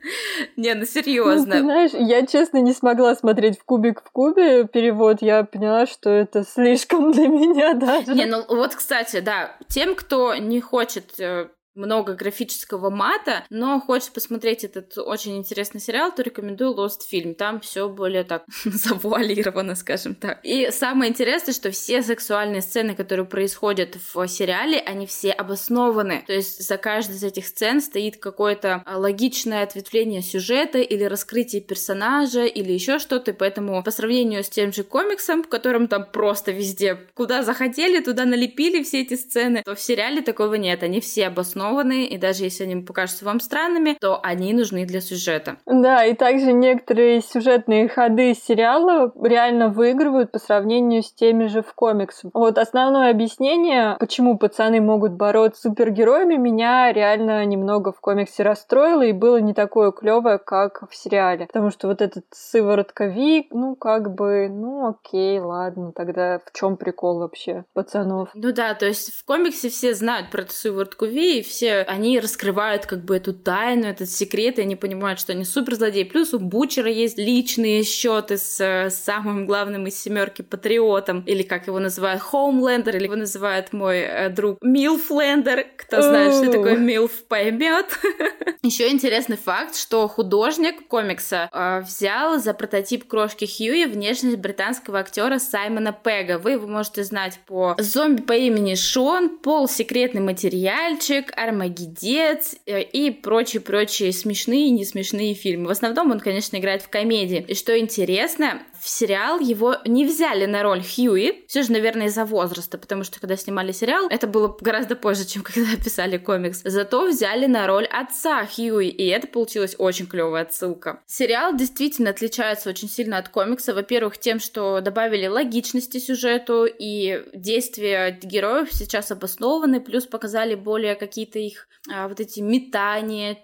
Не, 0.55 0.73
ну 0.73 0.85
серьезно. 0.85 1.55
Ну, 1.57 1.61
знаешь, 1.63 1.91
я 1.93 2.25
честно 2.25 2.57
не 2.57 2.73
смогла 2.73 3.15
смотреть 3.15 3.59
в 3.59 3.65
кубик 3.65 4.01
в 4.03 4.11
кубе 4.11 4.65
перевод. 4.67 5.21
Я 5.21 5.43
поняла, 5.43 5.85
что 5.85 6.09
это 6.09 6.43
слишком 6.43 7.11
для 7.11 7.27
меня 7.27 7.73
даже. 7.73 8.13
Не, 8.13 8.25
ну 8.25 8.43
вот, 8.47 8.75
кстати, 8.75 9.19
да, 9.19 9.55
тем, 9.67 9.95
кто 9.95 10.35
не 10.35 10.61
хочет 10.61 11.19
э, 11.19 11.49
много 11.75 12.13
графического 12.13 12.89
мата, 12.89 13.45
но 13.49 13.79
хочешь 13.79 14.11
посмотреть 14.11 14.63
этот 14.63 14.97
очень 14.97 15.37
интересный 15.37 15.81
сериал, 15.81 16.11
то 16.13 16.21
рекомендую 16.21 16.75
Lost 16.75 17.07
фильм. 17.07 17.35
Там 17.35 17.59
все 17.59 17.89
более 17.89 18.23
так 18.23 18.43
завуалировано, 18.65 19.75
скажем 19.75 20.15
так. 20.15 20.39
И 20.43 20.69
самое 20.71 21.11
интересное, 21.11 21.53
что 21.53 21.71
все 21.71 22.03
сексуальные 22.03 22.61
сцены, 22.61 22.95
которые 22.95 23.25
происходят 23.25 23.97
в 24.13 24.27
сериале, 24.27 24.79
они 24.79 25.07
все 25.07 25.31
обоснованы. 25.31 26.23
То 26.27 26.33
есть 26.33 26.65
за 26.65 26.77
каждой 26.77 27.15
из 27.15 27.23
этих 27.23 27.47
сцен 27.47 27.81
стоит 27.81 28.17
какое-то 28.17 28.83
а, 28.85 28.97
логичное 28.97 29.63
ответвление 29.63 30.21
сюжета 30.21 30.79
или 30.79 31.03
раскрытие 31.03 31.61
персонажа 31.61 32.45
или 32.45 32.71
еще 32.71 32.99
что-то. 32.99 33.31
И 33.31 33.33
поэтому 33.33 33.81
по 33.83 33.91
сравнению 33.91 34.43
с 34.43 34.49
тем 34.49 34.71
же 34.71 34.83
комиксом, 34.83 35.43
в 35.43 35.47
котором 35.47 35.87
там 35.87 36.05
просто 36.11 36.51
везде 36.51 36.99
куда 37.13 37.43
захотели, 37.43 38.03
туда 38.03 38.25
налепили 38.25 38.83
все 38.83 39.01
эти 39.01 39.15
сцены, 39.15 39.63
то 39.63 39.75
в 39.75 39.81
сериале 39.81 40.21
такого 40.21 40.55
нет. 40.55 40.83
Они 40.83 40.99
все 40.99 41.27
обоснованы 41.27 41.62
обоснованы, 41.63 42.05
и 42.05 42.17
даже 42.17 42.43
если 42.43 42.63
они 42.63 42.75
покажутся 42.83 43.25
вам 43.25 43.39
странными, 43.39 43.97
то 43.99 44.19
они 44.21 44.53
нужны 44.53 44.85
для 44.85 45.01
сюжета. 45.01 45.57
Да, 45.65 46.05
и 46.05 46.13
также 46.13 46.51
некоторые 46.51 47.21
сюжетные 47.21 47.87
ходы 47.87 48.33
сериала 48.33 49.11
реально 49.21 49.69
выигрывают 49.69 50.31
по 50.31 50.39
сравнению 50.39 51.03
с 51.03 51.11
теми 51.11 51.47
же 51.47 51.61
в 51.61 51.73
комиксах. 51.73 52.31
Вот 52.33 52.57
основное 52.57 53.11
объяснение, 53.11 53.95
почему 53.99 54.37
пацаны 54.37 54.81
могут 54.81 55.13
бороться 55.13 55.53
с 55.53 55.63
супергероями, 55.63 56.35
меня 56.35 56.91
реально 56.91 57.45
немного 57.45 57.91
в 57.91 57.99
комиксе 57.99 58.43
расстроило 58.43 59.03
и 59.03 59.11
было 59.11 59.37
не 59.37 59.53
такое 59.53 59.91
клевое, 59.91 60.37
как 60.37 60.89
в 60.89 60.95
сериале. 60.95 61.47
Потому 61.47 61.69
что 61.69 61.87
вот 61.87 62.01
этот 62.01 62.25
сыворотка 62.31 63.05
Ви, 63.05 63.47
ну 63.51 63.75
как 63.75 64.13
бы, 64.13 64.49
ну 64.49 64.89
окей, 64.89 65.39
ладно, 65.39 65.91
тогда 65.93 66.39
в 66.39 66.51
чем 66.57 66.77
прикол 66.77 67.19
вообще 67.19 67.65
пацанов? 67.73 68.29
Ну 68.33 68.51
да, 68.51 68.73
то 68.73 68.85
есть 68.85 69.13
в 69.13 69.25
комиксе 69.25 69.69
все 69.69 69.93
знают 69.93 70.31
про 70.31 70.41
эту 70.41 70.53
сыворотку 70.53 71.05
Ви, 71.05 71.39
и 71.39 71.43
все, 71.53 71.83
они 71.83 72.19
раскрывают 72.19 72.87
как 72.87 73.05
бы 73.05 73.15
эту 73.15 73.31
тайну, 73.33 73.85
этот 73.85 74.09
секрет, 74.09 74.57
и 74.57 74.63
они 74.63 74.75
понимают, 74.75 75.19
что 75.19 75.33
они 75.33 75.45
суперзлодеи. 75.45 76.03
Плюс 76.03 76.33
у 76.33 76.39
Бучера 76.39 76.89
есть 76.89 77.19
личные 77.19 77.83
счеты 77.83 78.37
с, 78.37 78.59
с 78.59 78.95
самым 78.95 79.45
главным 79.45 79.85
из 79.85 80.01
семерки 80.01 80.41
патриотом, 80.41 81.21
или 81.21 81.43
как 81.43 81.67
его 81.67 81.79
называют, 81.79 82.21
Хоумлендер, 82.23 82.95
или 82.95 83.03
его 83.03 83.15
называет 83.15 83.71
мой 83.71 83.99
э, 83.99 84.29
друг 84.29 84.57
Милфлендер. 84.61 85.67
Кто 85.77 86.01
знает, 86.01 86.33
что 86.33 86.51
такое 86.51 86.75
Милф, 86.75 87.23
поймет. 87.25 87.85
Еще 88.63 88.89
интересный 88.89 89.37
факт, 89.37 89.75
что 89.75 90.07
художник 90.07 90.87
комикса 90.87 91.49
э, 91.51 91.81
взял 91.81 92.39
за 92.39 92.53
прототип 92.53 93.07
крошки 93.07 93.45
Хьюи 93.45 93.85
внешность 93.85 94.37
британского 94.37 94.99
актера 94.99 95.37
Саймона 95.37 95.93
Пега. 95.93 96.39
Вы 96.39 96.53
его 96.53 96.67
можете 96.67 97.03
знать 97.03 97.39
по 97.45 97.75
зомби 97.77 98.21
по 98.21 98.33
имени 98.33 98.73
Шон, 98.75 99.37
Пол 99.37 99.67
секретный 99.67 100.21
материальчик, 100.21 101.31
Армагедец 101.43 102.55
э, 102.65 102.81
и 102.81 103.11
прочие-прочие 103.11 104.11
смешные 104.11 104.67
и 104.67 104.71
не 104.71 104.85
смешные 104.85 105.33
фильмы. 105.33 105.67
В 105.67 105.71
основном 105.71 106.11
он, 106.11 106.19
конечно, 106.19 106.57
играет 106.57 106.81
в 106.81 106.89
комедии. 106.89 107.45
И 107.47 107.55
что 107.55 107.77
интересно, 107.77 108.61
в 108.83 108.89
сериал 108.89 109.39
его 109.39 109.77
не 109.85 110.05
взяли 110.05 110.45
на 110.45 110.61
роль 110.61 110.83
Хьюи, 110.83 111.45
все 111.47 111.63
же, 111.63 111.71
наверное, 111.71 112.07
из-за 112.07 112.25
возраста, 112.25 112.77
потому 112.77 113.05
что 113.05 113.17
когда 113.21 113.37
снимали 113.37 113.71
сериал, 113.71 114.07
это 114.09 114.27
было 114.27 114.57
гораздо 114.59 114.97
позже, 114.97 115.25
чем 115.25 115.41
когда 115.43 115.77
писали 115.77 116.17
комикс. 116.17 116.61
Зато 116.65 117.07
взяли 117.07 117.45
на 117.45 117.65
роль 117.65 117.85
отца 117.85 118.45
Хьюи, 118.45 118.89
и 118.89 119.07
это 119.07 119.27
получилась 119.27 119.75
очень 119.77 120.05
клевая 120.05 120.43
отсылка. 120.43 121.01
Сериал 121.07 121.55
действительно 121.55 122.09
отличается 122.09 122.69
очень 122.69 122.89
сильно 122.89 123.17
от 123.17 123.29
комикса. 123.29 123.73
Во-первых, 123.73 124.17
тем, 124.17 124.41
что 124.41 124.81
добавили 124.81 125.27
логичности 125.27 125.99
сюжету, 125.99 126.65
и 126.65 127.23
действия 127.33 128.19
героев 128.21 128.67
сейчас 128.73 129.11
обоснованы, 129.11 129.79
плюс 129.79 130.05
показали 130.07 130.55
более 130.55 130.95
какие-то 130.95 131.39
их 131.39 131.69
а, 131.89 132.09
вот 132.09 132.19
эти 132.19 132.41
метания, 132.41 133.37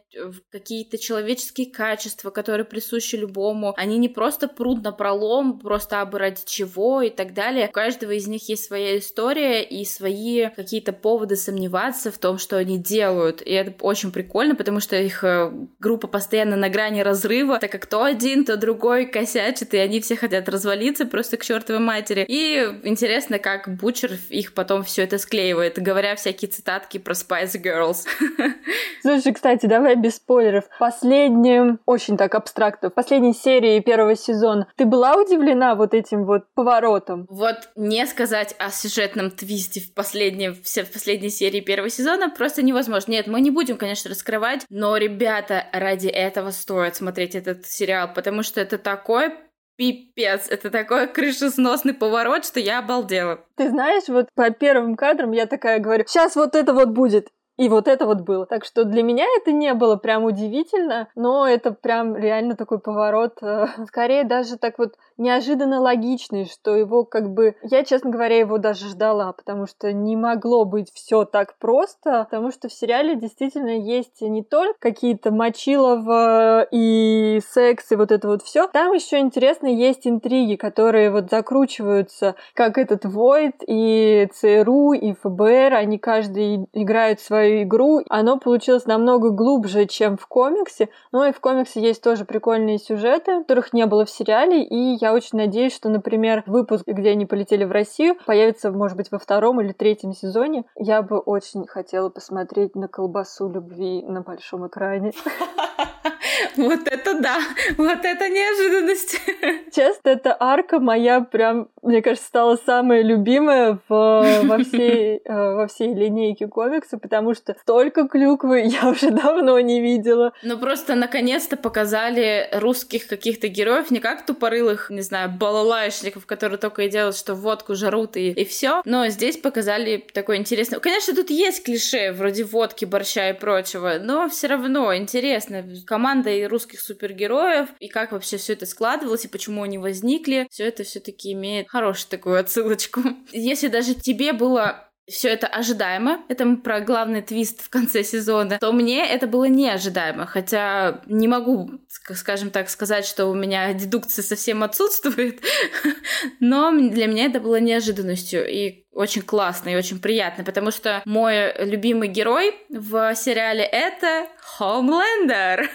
какие-то 0.51 0.97
человеческие 0.97 1.71
качества, 1.71 2.29
которые 2.29 2.65
присущи 2.65 3.15
любому. 3.15 3.73
Они 3.77 3.97
не 3.97 4.09
просто 4.09 4.47
прут 4.47 4.83
на 4.83 4.91
пролом, 4.91 5.59
просто 5.59 6.01
абы 6.01 6.19
ради 6.19 6.41
чего 6.45 7.01
и 7.01 7.09
так 7.09 7.33
далее. 7.33 7.67
У 7.67 7.71
каждого 7.71 8.11
из 8.11 8.27
них 8.27 8.49
есть 8.49 8.65
своя 8.65 8.97
история 8.97 9.63
и 9.63 9.85
свои 9.85 10.49
какие-то 10.49 10.93
поводы 10.93 11.35
сомневаться 11.35 12.11
в 12.11 12.17
том, 12.17 12.37
что 12.37 12.57
они 12.57 12.77
делают. 12.77 13.41
И 13.41 13.51
это 13.51 13.73
очень 13.81 14.11
прикольно, 14.11 14.55
потому 14.55 14.79
что 14.79 14.95
их 14.95 15.23
э, 15.23 15.51
группа 15.79 16.07
постоянно 16.07 16.55
на 16.55 16.69
грани 16.69 17.01
разрыва, 17.01 17.59
так 17.59 17.71
как 17.71 17.85
то 17.85 18.03
один, 18.03 18.45
то 18.45 18.57
другой 18.57 19.05
косячит, 19.05 19.73
и 19.73 19.77
они 19.77 20.01
все 20.01 20.15
хотят 20.15 20.49
развалиться 20.49 21.05
просто 21.05 21.37
к 21.37 21.43
чертовой 21.43 21.81
матери. 21.81 22.25
И 22.27 22.57
интересно, 22.83 23.39
как 23.39 23.69
Бучер 23.77 24.17
их 24.29 24.53
потом 24.53 24.83
все 24.83 25.03
это 25.03 25.17
склеивает, 25.17 25.79
говоря 25.79 26.15
всякие 26.15 26.49
цитатки 26.49 26.97
про 26.97 27.13
Spice 27.13 27.61
Girls. 27.61 28.05
Слушай, 29.01 29.33
кстати, 29.33 29.65
давай 29.65 29.98
без 29.99 30.15
спойлеров. 30.15 30.65
Последнем, 30.79 31.79
очень 31.85 32.17
так 32.17 32.35
абстрактно, 32.35 32.89
в 32.89 32.93
последней 32.93 33.33
серии 33.33 33.79
первого 33.79 34.15
сезона 34.15 34.67
ты 34.75 34.85
была 34.85 35.15
удивлена 35.15 35.75
вот 35.75 35.93
этим 35.93 36.25
вот 36.25 36.43
поворотом? 36.53 37.25
Вот 37.29 37.69
не 37.75 38.05
сказать 38.05 38.55
о 38.59 38.69
сюжетном 38.69 39.31
твисте 39.31 39.81
в 39.81 39.93
последней, 39.93 40.49
в 40.49 40.93
последней 40.93 41.29
серии 41.29 41.61
первого 41.61 41.89
сезона 41.89 42.29
просто 42.29 42.61
невозможно. 42.61 43.11
Нет, 43.11 43.27
мы 43.27 43.41
не 43.41 43.51
будем, 43.51 43.77
конечно, 43.77 44.09
раскрывать, 44.09 44.65
но, 44.69 44.97
ребята, 44.97 45.65
ради 45.73 46.07
этого 46.07 46.51
стоит 46.51 46.95
смотреть 46.95 47.35
этот 47.35 47.65
сериал, 47.65 48.09
потому 48.13 48.43
что 48.43 48.61
это 48.61 48.77
такой 48.77 49.33
пипец. 49.79 50.49
Это 50.49 50.69
такой 50.69 51.07
крышесносный 51.07 51.93
поворот, 51.93 52.45
что 52.45 52.59
я 52.59 52.79
обалдела. 52.79 53.45
Ты 53.55 53.69
знаешь, 53.69 54.09
вот 54.09 54.27
по 54.35 54.49
первым 54.49 54.95
кадрам 54.95 55.31
я 55.31 55.45
такая 55.45 55.79
говорю, 55.79 56.03
сейчас 56.05 56.35
вот 56.35 56.53
это 56.53 56.73
вот 56.73 56.89
будет. 56.89 57.29
И 57.59 57.67
вот 57.67 57.89
это 57.89 58.05
вот 58.05 58.21
было. 58.21 58.45
Так 58.45 58.63
что 58.63 58.85
для 58.85 59.03
меня 59.03 59.25
это 59.37 59.51
не 59.51 59.73
было 59.73 59.97
прям 59.97 60.23
удивительно, 60.23 61.09
но 61.15 61.45
это 61.45 61.73
прям 61.73 62.15
реально 62.15 62.55
такой 62.55 62.79
поворот, 62.79 63.39
э, 63.41 63.67
скорее 63.85 64.23
даже 64.23 64.57
так 64.57 64.79
вот 64.79 64.95
неожиданно 65.19 65.79
логичный, 65.79 66.45
что 66.45 66.75
его 66.75 67.03
как 67.03 67.29
бы... 67.29 67.55
Я, 67.61 67.83
честно 67.83 68.09
говоря, 68.09 68.37
его 68.37 68.57
даже 68.57 68.87
ждала, 68.87 69.33
потому 69.33 69.67
что 69.67 69.91
не 69.93 70.15
могло 70.15 70.65
быть 70.65 70.91
все 70.93 71.25
так 71.25 71.57
просто, 71.59 72.27
потому 72.29 72.51
что 72.51 72.69
в 72.69 72.73
сериале 72.73 73.15
действительно 73.15 73.77
есть 73.77 74.21
не 74.21 74.43
только 74.43 74.79
какие-то 74.79 75.31
мочилова 75.31 76.67
и 76.71 77.41
секс 77.47 77.91
и 77.91 77.95
вот 77.95 78.11
это 78.11 78.27
вот 78.27 78.41
все. 78.41 78.67
Там 78.67 78.93
еще 78.93 79.19
интересно 79.19 79.67
есть 79.67 80.07
интриги, 80.07 80.55
которые 80.55 81.11
вот 81.11 81.29
закручиваются, 81.29 82.35
как 82.53 82.77
этот 82.77 83.05
Войд 83.05 83.55
и 83.67 84.27
ЦРУ 84.33 84.93
и 84.93 85.13
ФБР, 85.13 85.73
они 85.73 85.97
каждый 85.97 86.67
играют 86.73 87.19
свою 87.19 87.63
игру. 87.63 88.01
Оно 88.09 88.37
получилось 88.37 88.85
намного 88.85 89.31
глубже, 89.31 89.85
чем 89.85 90.17
в 90.17 90.27
комиксе, 90.27 90.89
но 91.11 91.25
и 91.25 91.33
в 91.33 91.39
комиксе 91.39 91.81
есть 91.81 92.01
тоже 92.01 92.25
прикольные 92.25 92.77
сюжеты, 92.77 93.39
которых 93.39 93.73
не 93.73 93.85
было 93.85 94.05
в 94.05 94.09
сериале, 94.09 94.63
и 94.63 94.97
я 95.01 95.08
очень 95.13 95.37
надеюсь, 95.37 95.75
что, 95.75 95.89
например, 95.89 96.43
выпуск, 96.45 96.83
где 96.87 97.11
они 97.11 97.25
полетели 97.25 97.63
в 97.63 97.71
Россию, 97.71 98.15
появится, 98.25 98.71
может 98.71 98.97
быть, 98.97 99.11
во 99.11 99.19
втором 99.19 99.61
или 99.61 99.73
третьем 99.73 100.13
сезоне. 100.13 100.65
Я 100.75 101.01
бы 101.01 101.19
очень 101.19 101.67
хотела 101.67 102.09
посмотреть 102.09 102.75
на 102.75 102.87
колбасу 102.87 103.49
любви 103.49 104.03
на 104.03 104.21
большом 104.21 104.67
экране. 104.67 105.13
Вот 106.57 106.87
это 106.87 107.19
да, 107.19 107.39
вот 107.77 107.99
это 108.03 108.29
неожиданность. 108.29 109.19
Честно, 109.75 110.09
эта 110.09 110.35
арка 110.39 110.79
моя 110.79 111.21
прям, 111.21 111.69
мне 111.81 112.01
кажется, 112.01 112.27
стала 112.27 112.57
самая 112.65 113.01
любимая 113.01 113.79
в, 113.87 114.41
во, 114.43 114.57
всей, 114.59 115.21
э, 115.23 115.53
во 115.53 115.67
всей 115.67 115.93
линейке 115.93 116.47
комикса, 116.47 116.97
потому 116.97 117.33
что 117.33 117.55
столько 117.61 118.07
клюквы 118.07 118.61
я 118.65 118.89
уже 118.89 119.11
давно 119.11 119.59
не 119.59 119.81
видела. 119.81 120.33
Ну 120.43 120.57
просто 120.57 120.95
наконец-то 120.95 121.57
показали 121.57 122.49
русских 122.53 123.07
каких-то 123.07 123.47
героев, 123.47 123.91
не 123.91 123.99
как 123.99 124.25
тупорылых, 124.25 124.89
не 124.89 125.01
знаю, 125.01 125.29
балалайшников, 125.29 126.25
которые 126.25 126.57
только 126.57 126.83
и 126.83 126.89
делают, 126.89 127.15
что 127.15 127.35
водку 127.35 127.75
жарут 127.75 128.17
и, 128.17 128.31
и 128.31 128.45
все. 128.45 128.81
Но 128.85 129.07
здесь 129.07 129.37
показали 129.37 130.05
такое 130.13 130.37
интересное. 130.37 130.79
Конечно, 130.79 131.15
тут 131.15 131.29
есть 131.29 131.63
клише 131.63 132.11
вроде 132.11 132.43
водки, 132.43 132.85
борща 132.85 133.29
и 133.29 133.33
прочего, 133.33 133.95
но 133.99 134.29
все 134.29 134.47
равно 134.47 134.95
интересно. 134.95 135.63
Команда 135.85 135.98
и 136.37 136.45
русских 136.45 136.79
супергероев, 136.79 137.69
и 137.79 137.87
как 137.87 138.11
вообще 138.11 138.37
все 138.37 138.53
это 138.53 138.65
складывалось, 138.65 139.25
и 139.25 139.29
почему 139.29 139.63
они 139.63 139.77
возникли. 139.77 140.47
Все 140.49 140.65
это 140.65 140.83
все-таки 140.83 141.33
имеет 141.33 141.69
хорошую 141.69 142.09
такую 142.09 142.39
отсылочку. 142.39 143.01
Если 143.31 143.67
даже 143.67 143.93
тебе 143.95 144.33
было 144.33 144.89
все 145.09 145.29
это 145.29 145.47
ожидаемо, 145.47 146.23
это 146.29 146.55
про 146.57 146.81
главный 146.81 147.21
твист 147.21 147.61
в 147.61 147.69
конце 147.69 148.03
сезона, 148.03 148.59
то 148.59 148.71
мне 148.71 149.05
это 149.05 149.27
было 149.27 149.45
неожидаемо, 149.45 150.25
хотя 150.25 151.01
не 151.07 151.27
могу, 151.27 151.71
скажем 151.87 152.51
так, 152.51 152.69
сказать, 152.69 153.05
что 153.05 153.25
у 153.25 153.33
меня 153.33 153.73
дедукция 153.73 154.23
совсем 154.23 154.63
отсутствует, 154.63 155.41
но 156.39 156.71
для 156.71 157.07
меня 157.07 157.25
это 157.25 157.39
было 157.39 157.59
неожиданностью, 157.59 158.47
и 158.47 158.85
очень 158.91 159.21
классно 159.21 159.69
и 159.69 159.75
очень 159.75 159.99
приятно, 159.99 160.43
потому 160.43 160.71
что 160.71 161.01
мой 161.05 161.53
любимый 161.65 162.07
герой 162.07 162.55
в 162.69 163.15
сериале 163.15 163.63
это 163.63 164.27
Хомлендер. 164.41 165.69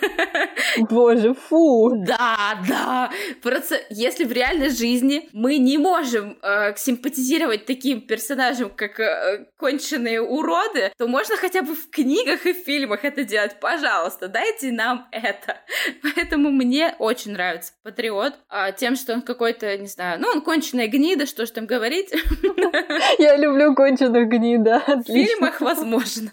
Боже, 0.91 1.35
фу. 1.35 1.93
Да, 2.05 2.59
да. 2.69 3.11
Просто 3.43 3.81
если 3.89 4.25
в 4.25 4.33
реальной 4.33 4.71
жизни 4.71 5.29
мы 5.33 5.59
не 5.59 5.79
можем 5.79 6.39
э, 6.43 6.75
симпатизировать 6.77 7.67
таким 7.67 8.01
персонажам, 8.01 8.71
как 8.71 8.99
э, 9.01 9.47
конченые 9.57 10.21
уроды, 10.21 10.93
то 10.99 11.07
можно 11.07 11.37
хотя 11.37 11.63
бы 11.63 11.75
в 11.75 11.91
книгах 11.91 12.47
и 12.47 12.53
фильмах 12.53 13.05
это 13.05 13.25
делать. 13.25 13.59
Пожалуйста, 13.61 14.29
дайте 14.29 14.73
нам 14.73 15.09
это. 15.13 15.59
Поэтому 16.03 16.51
мне 16.51 16.95
очень 16.99 17.33
нравится 17.33 17.73
Патриот. 17.83 18.35
А 18.49 18.73
тем, 18.73 18.97
что 18.97 19.15
он 19.15 19.23
какой-то, 19.23 19.79
не 19.79 19.87
знаю, 19.87 20.21
ну, 20.21 20.29
он 20.29 20.43
конченая 20.43 20.89
гнида, 20.89 21.27
что 21.27 21.47
ж 21.47 21.51
там 21.51 21.67
говорить. 21.67 22.13
Я 23.19 23.37
люблю 23.37 23.75
конченых 23.75 24.29
гнида. 24.29 24.83
В 24.87 25.05
фильмах, 25.05 25.61
возможно. 25.61 26.31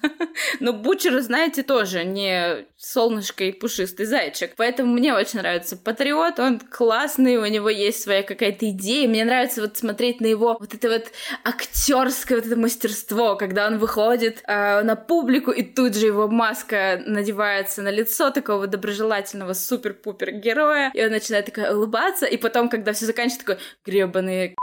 Но 0.59 0.73
Бучер, 0.73 1.19
знаете, 1.21 1.63
тоже 1.63 2.03
не 2.03 2.65
солнышко 2.77 3.43
и 3.43 3.51
пушистый 3.51 4.05
зайчик. 4.05 4.53
Поэтому 4.57 4.93
мне 4.93 5.13
очень 5.13 5.39
нравится 5.39 5.77
Патриот. 5.77 6.39
Он 6.39 6.59
классный, 6.59 7.37
у 7.37 7.45
него 7.45 7.69
есть 7.69 8.01
своя 8.01 8.23
какая-то 8.23 8.69
идея. 8.69 9.07
Мне 9.07 9.23
нравится 9.23 9.61
вот 9.61 9.77
смотреть 9.77 10.21
на 10.21 10.27
его 10.27 10.57
вот 10.59 10.73
это 10.73 10.89
вот 10.89 11.11
актерское 11.43 12.37
вот 12.37 12.47
это 12.47 12.55
мастерство, 12.55 13.35
когда 13.35 13.67
он 13.67 13.77
выходит 13.77 14.43
э, 14.47 14.81
на 14.81 14.95
публику, 14.95 15.51
и 15.51 15.63
тут 15.63 15.95
же 15.95 16.07
его 16.07 16.27
маска 16.27 17.01
надевается 17.05 17.81
на 17.81 17.89
лицо 17.89 18.31
такого 18.31 18.67
доброжелательного 18.67 19.53
супер-пупер 19.53 20.31
героя, 20.31 20.91
и 20.93 21.03
он 21.03 21.11
начинает 21.11 21.45
такая 21.45 21.75
улыбаться, 21.75 22.25
и 22.25 22.37
потом, 22.37 22.69
когда 22.69 22.93
все 22.93 23.05
заканчивается, 23.05 23.45
такой 23.45 23.63
гребаные 23.85 24.55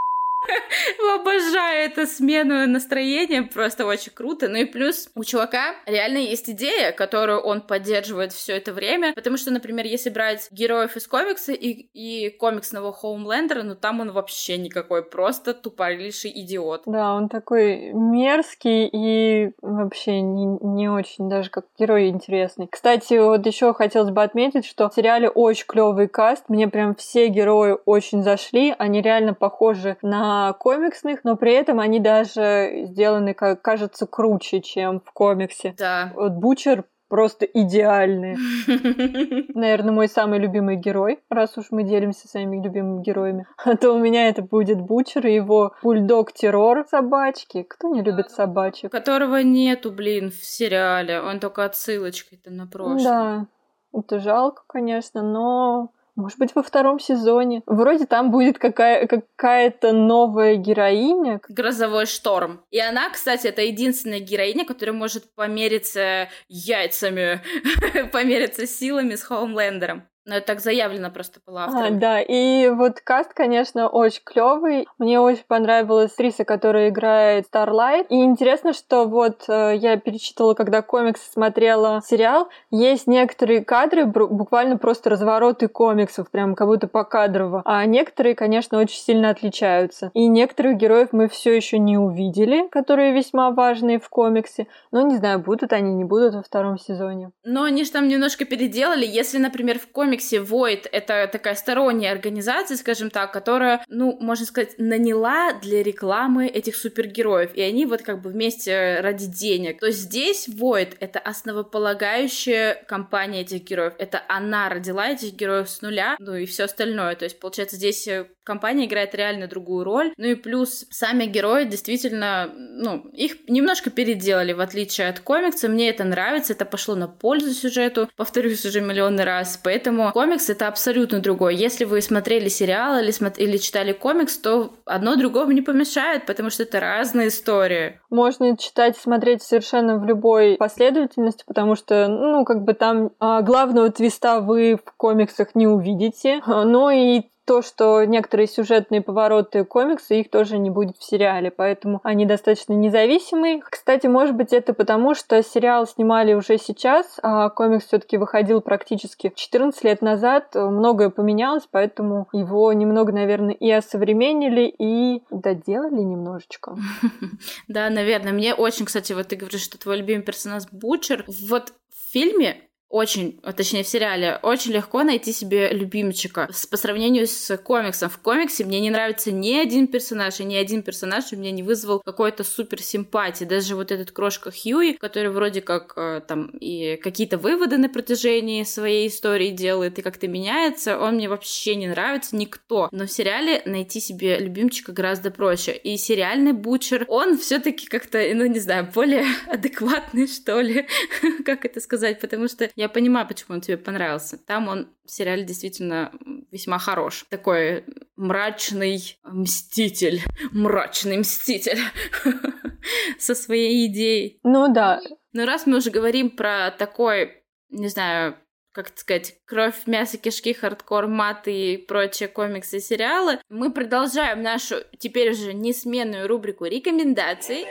Обожаю 1.15 1.91
эту 1.91 2.07
смену 2.07 2.67
настроения, 2.67 3.43
просто 3.43 3.87
очень 3.87 4.13
круто. 4.13 4.49
Ну 4.49 4.57
и 4.57 4.65
плюс 4.65 5.09
у 5.15 5.25
чувака 5.25 5.75
реально 5.87 6.19
есть 6.19 6.49
идея, 6.51 6.93
которую 6.93 7.41
он 7.41 7.61
поддерживает 7.61 8.33
все 8.33 8.57
это 8.57 8.73
время, 8.73 9.13
потому 9.15 9.37
что, 9.37 9.51
например, 9.51 9.87
если 9.87 10.11
брать 10.11 10.49
героев 10.51 10.97
из 10.97 11.07
комикса 11.07 11.53
и, 11.53 11.89
и 11.93 12.31
комиксного 12.31 12.93
Хоумлендера, 12.93 13.63
ну 13.63 13.75
там 13.75 14.01
он 14.01 14.13
вообще 14.13 14.59
никакой, 14.59 15.03
просто 15.03 15.55
тупорылейший 15.55 16.33
идиот. 16.35 16.83
Да, 16.87 17.15
он 17.15 17.29
такой 17.29 17.93
мерзкий 17.93 18.89
и 18.91 19.53
вообще 19.63 20.21
не, 20.21 20.47
не 20.63 20.89
очень 20.89 21.29
даже 21.29 21.51
как 21.51 21.67
герой 21.79 22.09
интересный. 22.09 22.69
Кстати, 22.71 23.15
вот 23.15 23.47
еще 23.47 23.75
хотелось 23.75 24.11
бы 24.11 24.23
отметить, 24.23 24.65
что 24.65 24.89
в 24.89 24.95
сериале 24.95 25.29
очень 25.29 25.67
клевый 25.67 26.09
каст, 26.09 26.45
мне 26.49 26.69
прям 26.69 26.95
все 26.95 27.29
герои 27.29 27.77
очень 27.85 28.23
зашли, 28.23 28.75
они 28.79 29.03
реально 29.03 29.35
похожи 29.35 29.97
на 30.03 30.38
комиксных, 30.59 31.25
но 31.25 31.37
при 31.37 31.53
этом 31.53 31.81
они 31.81 32.01
даже 32.01 32.87
сделаны, 32.87 33.35
как 33.35 33.63
кажется, 33.63 34.07
круче, 34.07 34.61
чем 34.61 35.01
в 35.01 35.13
комиксе. 35.13 35.75
Да. 35.79 36.13
Вот 36.15 36.33
Бучер 36.33 36.85
просто 37.09 37.47
идеальные. 37.47 38.37
Наверное, 39.55 39.93
мой 39.93 40.09
самый 40.09 40.39
любимый 40.39 40.77
герой, 40.77 41.21
раз 41.31 41.57
уж 41.59 41.67
мы 41.71 41.83
делимся 41.83 42.29
своими 42.29 42.63
любимыми 42.63 43.03
героями. 43.03 43.47
А 43.65 43.77
то 43.77 43.93
у 43.93 43.99
меня 43.99 44.29
это 44.29 44.43
будет 44.43 44.81
Бучер 44.81 45.27
и 45.27 45.35
его 45.35 45.75
бульдог-террор 45.83 46.87
собачки. 46.89 47.63
Кто 47.63 47.89
не 47.89 48.03
любит 48.03 48.31
собачек? 48.31 48.93
Которого 48.93 49.43
нету, 49.43 49.91
блин, 49.91 50.31
в 50.31 50.45
сериале. 50.45 51.21
Он 51.21 51.41
только 51.41 51.65
отсылочкой-то 51.65 52.51
на 52.51 52.67
прошлое. 52.67 53.03
Да, 53.03 53.47
это 53.93 54.19
жалко, 54.21 54.63
конечно, 54.67 55.23
но 55.23 55.91
может 56.19 56.39
быть, 56.39 56.51
во 56.55 56.63
втором 56.63 56.99
сезоне. 56.99 57.63
Вроде 57.67 58.07
там 58.07 58.31
будет 58.31 58.59
какая- 58.59 59.07
какая-то 59.07 59.93
новая 59.93 60.57
героиня. 60.57 61.41
Грозовой 61.49 62.07
шторм. 62.07 62.61
И 62.71 62.81
она, 62.81 63.09
кстати, 63.11 63.47
это 63.47 63.63
единственная 63.63 64.21
героиня, 64.21 64.65
которая 64.65 64.95
может 64.95 65.33
помериться 65.35 66.29
яйцами, 66.49 67.41
помериться 68.13 68.67
силами 68.67 69.15
с 69.15 69.23
Хоумлендером. 69.23 70.08
Но 70.29 70.37
это 70.37 70.47
так 70.47 70.61
заявлено 70.61 71.11
просто 71.11 71.41
было 71.45 71.65
автором. 71.65 71.97
А, 71.97 71.99
да, 71.99 72.21
и 72.21 72.69
вот 72.69 73.01
каст, 73.01 73.33
конечно, 73.35 73.89
очень 73.89 74.21
клевый. 74.23 74.87
Мне 74.99 75.19
очень 75.19 75.45
понравилась 75.49 76.13
актриса, 76.13 76.45
которая 76.45 76.91
играет 76.91 77.47
Starlight. 77.51 78.09
И 78.11 78.23
интересно, 78.23 78.75
что 78.75 79.07
вот 79.07 79.45
э, 79.49 79.77
я 79.77 79.97
перечитывала, 79.97 80.53
когда 80.53 80.83
комикс 80.83 81.21
смотрела 81.33 82.03
сериал, 82.05 82.51
есть 82.71 83.07
некоторые 83.07 83.65
кадры, 83.65 84.05
буквально 84.05 84.77
просто 84.77 85.09
развороты 85.09 85.69
комиксов, 85.69 86.31
прям 86.31 86.55
как 86.55 86.69
будто 86.69 86.89
покадрово. 86.89 87.63
А 87.65 87.87
некоторые, 87.87 88.35
конечно, 88.35 88.79
очень 88.79 89.01
сильно 89.01 89.31
отличаются. 89.31 90.11
И 90.13 90.27
некоторых 90.27 90.77
героев 90.77 91.09
мы 91.13 91.29
все 91.29 91.57
еще 91.57 91.79
не 91.79 91.97
увидели, 91.97 92.69
которые 92.69 93.15
весьма 93.15 93.51
важные 93.51 93.99
в 93.99 94.11
комиксе. 94.11 94.67
Но 94.93 95.01
не 95.01 95.17
знаю, 95.17 95.39
будут 95.39 95.73
они, 95.73 95.95
не 95.95 96.05
будут 96.05 96.35
во 96.35 96.43
втором 96.43 96.79
сезоне. 96.79 97.31
Но 97.45 97.63
они 97.63 97.85
же 97.85 97.93
там 97.93 98.09
немножко 98.09 98.45
переделали. 98.45 99.07
Если, 99.07 99.39
например, 99.39 99.79
в 99.79 99.91
комиксе 99.91 100.18
комиксе 100.19 100.39
Void— 100.39 100.89
это 100.93 101.29
такая 101.31 101.55
сторонняя 101.55 102.13
организация, 102.13 102.77
скажем 102.77 103.11
так, 103.11 103.33
которая, 103.33 103.85
ну, 103.89 104.17
можно 104.21 104.45
сказать, 104.47 104.75
наняла 104.79 105.53
для 105.53 105.83
рекламы 105.83 106.47
этих 106.47 106.77
супергероев, 106.77 107.55
и 107.55 107.63
они 107.63 107.87
вот 107.87 108.03
как 108.03 108.21
бы 108.21 108.31
вместе 108.31 109.01
ради 109.01 109.27
денег. 109.27 109.81
То 109.81 109.87
есть 109.87 110.01
здесь 110.01 110.49
Void— 110.49 110.97
это 111.01 111.21
основополагающая 111.21 112.75
компания 112.89 113.43
этих 113.43 113.63
героев, 113.63 113.95
это 113.99 114.23
она 114.29 114.69
родила 114.69 115.09
этих 115.09 115.35
героев 115.35 115.69
с 115.69 115.83
нуля, 115.83 116.17
ну 116.19 116.35
и 116.35 116.47
все 116.47 116.65
остальное. 116.65 117.15
То 117.15 117.25
есть, 117.25 117.39
получается, 117.39 117.77
здесь 117.77 118.07
э, 118.09 118.27
компания 118.49 118.87
играет 118.87 119.15
реально 119.15 119.47
другую 119.47 119.85
роль. 119.85 120.13
Ну 120.17 120.27
и 120.27 120.35
плюс 120.35 120.87
сами 120.91 121.27
герои 121.27 121.65
действительно, 121.65 122.51
ну, 122.57 123.07
их 123.13 123.49
немножко 123.49 123.91
переделали, 123.91 124.55
в 124.55 124.61
отличие 124.61 125.09
от 125.09 125.21
комикса. 125.21 125.69
Мне 125.69 125.91
это 125.91 126.05
нравится, 126.05 126.55
это 126.55 126.65
пошло 126.65 126.95
на 126.95 127.09
пользу 127.09 127.53
сюжету, 127.53 128.09
повторюсь 128.17 128.65
уже 128.65 128.81
миллионный 128.81 129.25
раз. 129.25 129.61
Поэтому 129.63 130.11
комикс 130.13 130.49
это 130.49 130.67
абсолютно 130.67 131.21
другой. 131.21 131.55
Если 131.57 131.85
вы 131.85 132.01
смотрели 132.01 132.49
сериал 132.49 132.99
или, 132.99 133.11
смо- 133.11 133.37
или 133.37 133.59
читали 133.59 133.93
комикс, 133.93 134.39
то 134.39 134.73
одно 134.87 135.17
другому 135.17 135.53
не 135.53 135.63
помешает, 135.63 136.25
потому 136.25 136.49
что 136.49 136.63
это 136.63 136.81
разные 136.81 137.29
истории. 137.29 138.01
Можно 138.09 138.57
читать 138.57 138.97
смотреть 138.97 139.43
совершенно 139.43 139.99
в 139.99 140.05
любой 140.07 140.57
последовательности, 140.57 141.45
потому 141.47 141.77
что, 141.77 142.09
ну, 142.09 142.45
как 142.47 142.65
бы 142.65 142.73
там 142.73 143.11
а, 143.21 143.43
главного 143.43 143.91
твиста 143.91 144.41
вы 144.41 144.77
в 144.77 144.93
комиксах 144.97 145.55
не 145.55 145.67
увидите, 145.67 146.41
но 146.47 146.91
и 146.91 147.25
то, 147.49 147.63
что 147.63 148.05
некоторые 148.05 148.47
сюжетные 148.47 149.01
повороты 149.01 149.65
комикса, 149.65 150.15
их 150.15 150.31
тоже 150.31 150.59
не 150.59 150.69
будет 150.69 150.99
в 150.99 151.03
сериале, 151.03 151.51
поэтому 151.51 151.99
они 152.05 152.27
достаточно 152.27 152.75
независимые. 152.75 153.63
Кстати, 153.63 154.07
может 154.07 154.37
быть, 154.37 154.53
это 154.53 154.75
потому, 154.75 155.15
что 155.15 155.43
сериал 155.43 155.87
снимали 155.87 156.35
уже 156.35 156.59
сейчас, 156.59 157.19
а 157.23 157.49
комикс 157.49 157.87
все 157.87 158.01
таки 158.01 158.19
выходил 158.19 158.61
практически 158.61 159.33
14 159.35 159.83
лет 159.83 160.03
назад, 160.03 160.55
многое 160.55 161.09
поменялось, 161.09 161.67
поэтому 161.71 162.29
его 162.35 162.71
немного, 162.75 163.13
наверное, 163.13 163.55
и 163.55 163.71
осовременили, 163.71 164.67
и 164.79 165.23
доделали 165.31 166.03
немножечко. 166.03 166.77
Да, 167.67 167.89
наверное. 167.89 168.33
Мне 168.33 168.55
очень, 168.55 168.85
кстати, 168.85 169.13
вот 169.15 169.29
ты 169.29 169.37
говоришь, 169.37 169.63
что 169.63 169.79
твой 169.79 169.99
любимый 169.99 170.23
персонаж 170.23 170.65
Бучер. 170.71 171.25
Вот 171.49 171.73
в 171.89 172.13
фильме 172.13 172.68
очень, 172.89 173.39
точнее 173.57 173.83
в 173.83 173.89
сериале, 173.89 174.39
очень 174.43 174.73
легко 174.73 175.03
найти 175.03 175.33
себе 175.33 175.69
любимчика 175.71 176.49
по 176.71 176.77
сравнению 176.77 177.27
с 177.27 177.57
комиксом. 177.59 178.09
В 178.09 178.19
комиксе 178.19 178.65
мне 178.65 178.81
не 178.81 178.91
нравится 178.91 179.31
ни 179.31 179.55
один 179.55 179.89
персонаж, 179.89 180.41
и 180.41 180.45
ни 180.45 180.55
один 180.55 180.83
персонаж 180.83 181.33
у 181.33 181.37
меня 181.37 181.51
не 181.51 181.63
вызвал 181.63 182.01
какой-то 182.01 182.45
супер 182.45 182.83
симпатии. 182.83 183.45
Даже 183.45 183.77
вот 183.77 183.93
этот 183.93 184.13
крошка 184.13 184.51
Хьюи, 184.51 184.95
который 184.95 185.31
вроде 185.31 185.61
как 185.61 185.93
э, 185.97 186.23
там 186.27 186.47
и 186.61 186.97
какие-то 186.97 187.37
выводы 187.37 187.77
на 187.77 187.91
протяжении 187.91 188.63
своей 188.65 189.09
истории 189.09 189.51
делает 189.51 189.99
и 189.99 190.03
как-то 190.03 190.27
меняется, 190.27 190.99
он 190.99 191.17
мне 191.17 191.29
вообще 191.29 191.75
не 191.75 191.89
нравится 191.89 192.37
никто. 192.37 192.89
Но 192.91 193.07
в 193.07 193.13
сериале 193.13 193.61
найти 193.67 194.01
себе 194.01 194.39
любимчика 194.39 194.93
гораздо 194.93 195.31
проще. 195.31 195.73
И 195.73 195.99
сериальный 195.99 196.53
Бучер, 196.53 197.05
он 197.09 197.37
все-таки 197.37 197.87
как-то, 197.87 198.19
ну 198.35 198.47
не 198.47 198.61
знаю, 198.61 198.89
более 198.95 199.27
адекватный, 199.47 200.27
что 200.27 200.61
ли, 200.61 200.87
как 201.45 201.67
это 201.67 201.81
сказать, 201.81 202.19
потому 202.21 202.49
что 202.49 202.71
я 202.79 202.89
понимаю, 202.89 203.27
почему 203.27 203.57
он 203.57 203.61
тебе 203.61 203.77
понравился. 203.77 204.39
Там 204.39 204.69
он 204.69 204.89
в 205.05 205.11
сериале 205.11 205.43
действительно 205.43 206.13
весьма 206.53 206.79
хорош. 206.79 207.27
Такой 207.29 207.85
мрачный 208.15 209.19
мститель. 209.25 210.23
Мрачный 210.53 211.19
мститель. 211.19 211.81
Со 213.19 213.35
своей 213.35 213.87
идеей. 213.87 214.39
Ну 214.45 214.73
да. 214.73 215.01
Но 215.33 215.45
раз 215.45 215.67
мы 215.67 215.79
уже 215.79 215.91
говорим 215.91 216.31
про 216.31 216.71
такой, 216.71 217.43
не 217.69 217.89
знаю, 217.89 218.37
как 218.71 218.97
сказать, 218.97 219.35
кровь, 219.45 219.75
мясо, 219.87 220.17
кишки, 220.17 220.53
хардкор, 220.53 221.09
мат 221.09 221.49
и 221.49 221.79
прочие 221.79 222.29
комиксы 222.29 222.77
и 222.77 222.81
сериалы, 222.81 223.41
мы 223.49 223.73
продолжаем 223.73 224.41
нашу 224.41 224.77
теперь 225.01 225.33
уже 225.33 225.53
несменную 225.53 226.29
рубрику 226.29 226.65
рекомендаций 226.65 227.67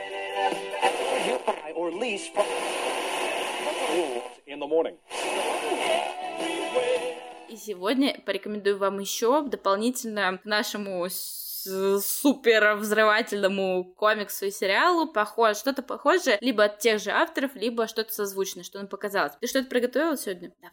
in 4.48 4.60
the 4.60 4.68
morning. 4.68 4.96
И 7.48 7.56
сегодня 7.56 8.20
порекомендую 8.24 8.78
вам 8.78 8.98
еще 8.98 9.42
дополнительно 9.42 10.38
к 10.38 10.44
нашему 10.44 11.06
супер 11.10 12.76
взрывательному 12.76 13.84
комиксу 13.96 14.46
и 14.46 14.50
сериалу 14.50 15.06
похож, 15.06 15.56
что-то 15.56 15.82
похожее 15.82 16.38
либо 16.40 16.64
от 16.64 16.78
тех 16.78 17.00
же 17.00 17.10
авторов, 17.10 17.54
либо 17.54 17.86
что-то 17.86 18.12
созвучное, 18.12 18.64
что 18.64 18.78
нам 18.78 18.88
показалось. 18.88 19.32
Ты 19.40 19.46
что-то 19.46 19.68
приготовила 19.68 20.16
сегодня? 20.16 20.52
Давай! 20.60 20.72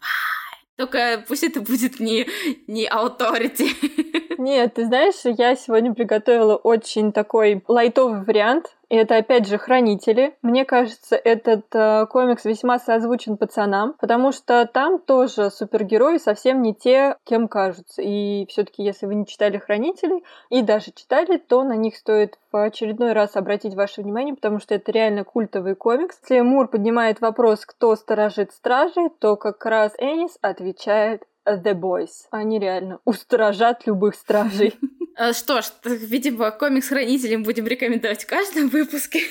Только 0.77 1.23
пусть 1.27 1.43
это 1.43 1.61
будет 1.61 1.99
не, 1.99 2.27
не 2.67 2.87
authority. 2.87 4.35
Нет, 4.37 4.73
ты 4.73 4.85
знаешь, 4.85 5.15
я 5.23 5.55
сегодня 5.55 5.93
приготовила 5.93 6.55
очень 6.55 7.13
такой 7.13 7.63
лайтовый 7.67 8.23
вариант. 8.23 8.75
И 8.89 8.95
это 8.95 9.17
опять 9.17 9.47
же 9.47 9.57
хранители. 9.57 10.35
Мне 10.41 10.65
кажется, 10.65 11.15
этот 11.15 11.65
э, 11.73 12.05
комикс 12.07 12.45
весьма 12.45 12.79
созвучен 12.79 13.37
пацанам, 13.37 13.93
потому 13.99 14.31
что 14.31 14.65
там 14.65 14.99
тоже 14.99 15.49
супергерои 15.49 16.17
совсем 16.17 16.61
не 16.61 16.73
те, 16.73 17.17
кем 17.23 17.47
кажутся. 17.47 18.01
И 18.01 18.45
все-таки, 18.47 18.83
если 18.83 19.05
вы 19.05 19.15
не 19.15 19.25
читали 19.25 19.57
хранителей 19.57 20.23
и 20.49 20.61
даже 20.61 20.91
читали, 20.93 21.37
то 21.37 21.63
на 21.63 21.75
них 21.75 21.95
стоит 21.95 22.37
в 22.51 22.63
очередной 22.63 23.13
раз 23.13 23.35
обратить 23.35 23.75
ваше 23.75 24.01
внимание, 24.01 24.35
потому 24.35 24.59
что 24.59 24.75
это 24.75 24.91
реально 24.91 25.23
культовый 25.23 25.75
комикс. 25.75 26.17
Если 26.21 26.41
Мур 26.41 26.67
поднимает 26.67 27.21
вопрос, 27.21 27.65
кто 27.65 27.95
сторожит 27.95 28.51
стражи, 28.51 29.09
то 29.19 29.35
как 29.35 29.65
раз 29.65 29.93
Энис 29.97 30.37
отвечает 30.41 31.23
The 31.47 31.73
Boys. 31.73 32.27
Они 32.31 32.59
реально 32.59 32.99
устражат 33.05 33.85
любых 33.85 34.15
стражей. 34.15 34.75
А, 35.15 35.33
что 35.33 35.61
ж, 35.61 35.65
видимо, 35.83 36.51
комикс 36.51 36.89
хранителям 36.89 37.43
будем 37.43 37.67
рекомендовать 37.67 38.23
в 38.23 38.27
каждом 38.27 38.69
выпуске. 38.69 39.21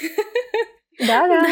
Да, 0.98 1.26
да. 1.28 1.46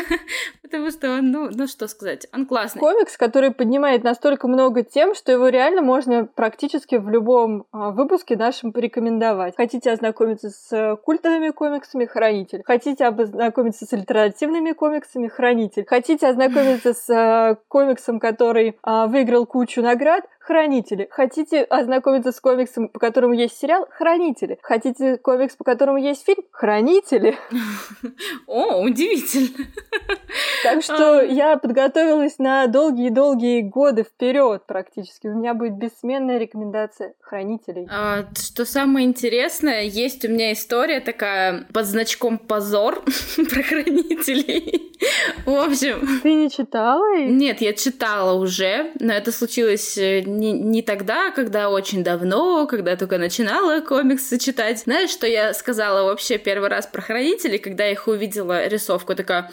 потому 0.62 0.90
что 0.90 1.18
он, 1.18 1.30
ну, 1.30 1.50
ну 1.52 1.66
что 1.66 1.88
сказать, 1.88 2.26
он 2.32 2.46
классный. 2.46 2.80
Комикс, 2.80 3.16
который 3.16 3.50
поднимает 3.50 4.04
настолько 4.04 4.48
много 4.48 4.82
тем, 4.82 5.14
что 5.14 5.32
его 5.32 5.48
реально 5.48 5.82
можно 5.82 6.26
практически 6.26 6.96
в 6.96 7.08
любом 7.08 7.66
а, 7.72 7.90
выпуске 7.90 8.36
нашем 8.36 8.72
порекомендовать. 8.72 9.54
Хотите 9.56 9.90
ознакомиться 9.90 10.50
с 10.50 10.96
культовыми 11.02 11.50
комиксами 11.50 12.06
«Хранитель», 12.06 12.62
хотите 12.64 13.04
ознакомиться 13.04 13.86
с 13.86 13.92
альтернативными 13.92 14.72
комиксами 14.72 15.28
«Хранитель», 15.28 15.84
хотите 15.86 16.28
ознакомиться 16.28 16.94
с 16.94 17.58
комиксом, 17.68 18.20
который 18.20 18.78
а, 18.82 19.06
выиграл 19.06 19.46
кучу 19.46 19.82
наград 19.82 20.24
Хранители. 20.44 21.06
Хотите 21.10 21.62
ознакомиться 21.62 22.32
с 22.32 22.40
комиксом, 22.40 22.88
по 22.88 22.98
которому 22.98 23.32
есть 23.32 23.56
сериал? 23.56 23.86
Хранители. 23.90 24.58
Хотите 24.62 25.16
комикс, 25.16 25.54
по 25.54 25.62
которому 25.62 25.98
есть 25.98 26.24
фильм? 26.24 26.42
Хранители. 26.50 27.38
О, 28.48 28.82
удивительно. 28.82 29.66
Так 30.64 30.82
что 30.82 31.22
я 31.22 31.56
подготовилась 31.56 32.38
на 32.38 32.66
долгие-долгие 32.66 33.60
годы 33.62 34.02
вперед 34.02 34.64
практически. 34.66 35.28
У 35.28 35.34
меня 35.34 35.54
будет 35.54 35.74
бессменная 35.74 36.38
рекомендация 36.38 37.14
хранителей. 37.20 37.86
А, 37.88 38.24
что 38.36 38.64
самое 38.64 39.06
интересное, 39.06 39.82
есть 39.82 40.24
у 40.24 40.28
меня 40.28 40.52
история 40.52 41.00
такая 41.00 41.66
под 41.72 41.86
значком 41.86 42.38
позор 42.38 43.02
про 43.36 43.62
хранителей. 43.62 44.92
В 45.46 45.54
общем... 45.54 46.20
Ты 46.22 46.34
не 46.34 46.50
читала? 46.50 47.18
Нет, 47.18 47.60
я 47.60 47.72
читала 47.72 48.38
уже, 48.38 48.92
но 49.00 49.12
это 49.12 49.32
случилось 49.32 49.96
э, 49.98 50.22
не, 50.38 50.52
не 50.52 50.82
тогда, 50.82 51.30
когда 51.30 51.70
очень 51.70 52.02
давно, 52.04 52.66
когда 52.66 52.96
только 52.96 53.18
начинала 53.18 53.80
комиксы 53.80 54.38
читать. 54.38 54.80
Знаешь, 54.80 55.10
что 55.10 55.26
я 55.26 55.54
сказала 55.54 56.04
вообще 56.04 56.38
первый 56.38 56.68
раз 56.68 56.86
про 56.86 57.02
хранителей, 57.02 57.58
когда 57.58 57.84
я 57.84 57.92
их 57.92 58.08
увидела 58.08 58.66
рисовку, 58.66 59.14
такая 59.14 59.50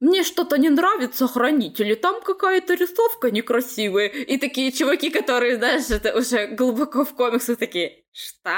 мне 0.00 0.22
что-то 0.22 0.58
не 0.58 0.68
нравится 0.68 1.26
хранители, 1.26 1.94
там 1.94 2.20
какая-то 2.20 2.74
рисовка 2.74 3.30
некрасивая. 3.30 4.08
И 4.08 4.36
такие 4.38 4.70
чуваки, 4.72 5.10
которые, 5.10 5.56
знаешь, 5.56 5.88
это 5.88 6.16
уже 6.16 6.48
глубоко 6.48 7.04
в 7.04 7.14
комиксах 7.14 7.58
такие, 7.58 8.04
что? 8.12 8.50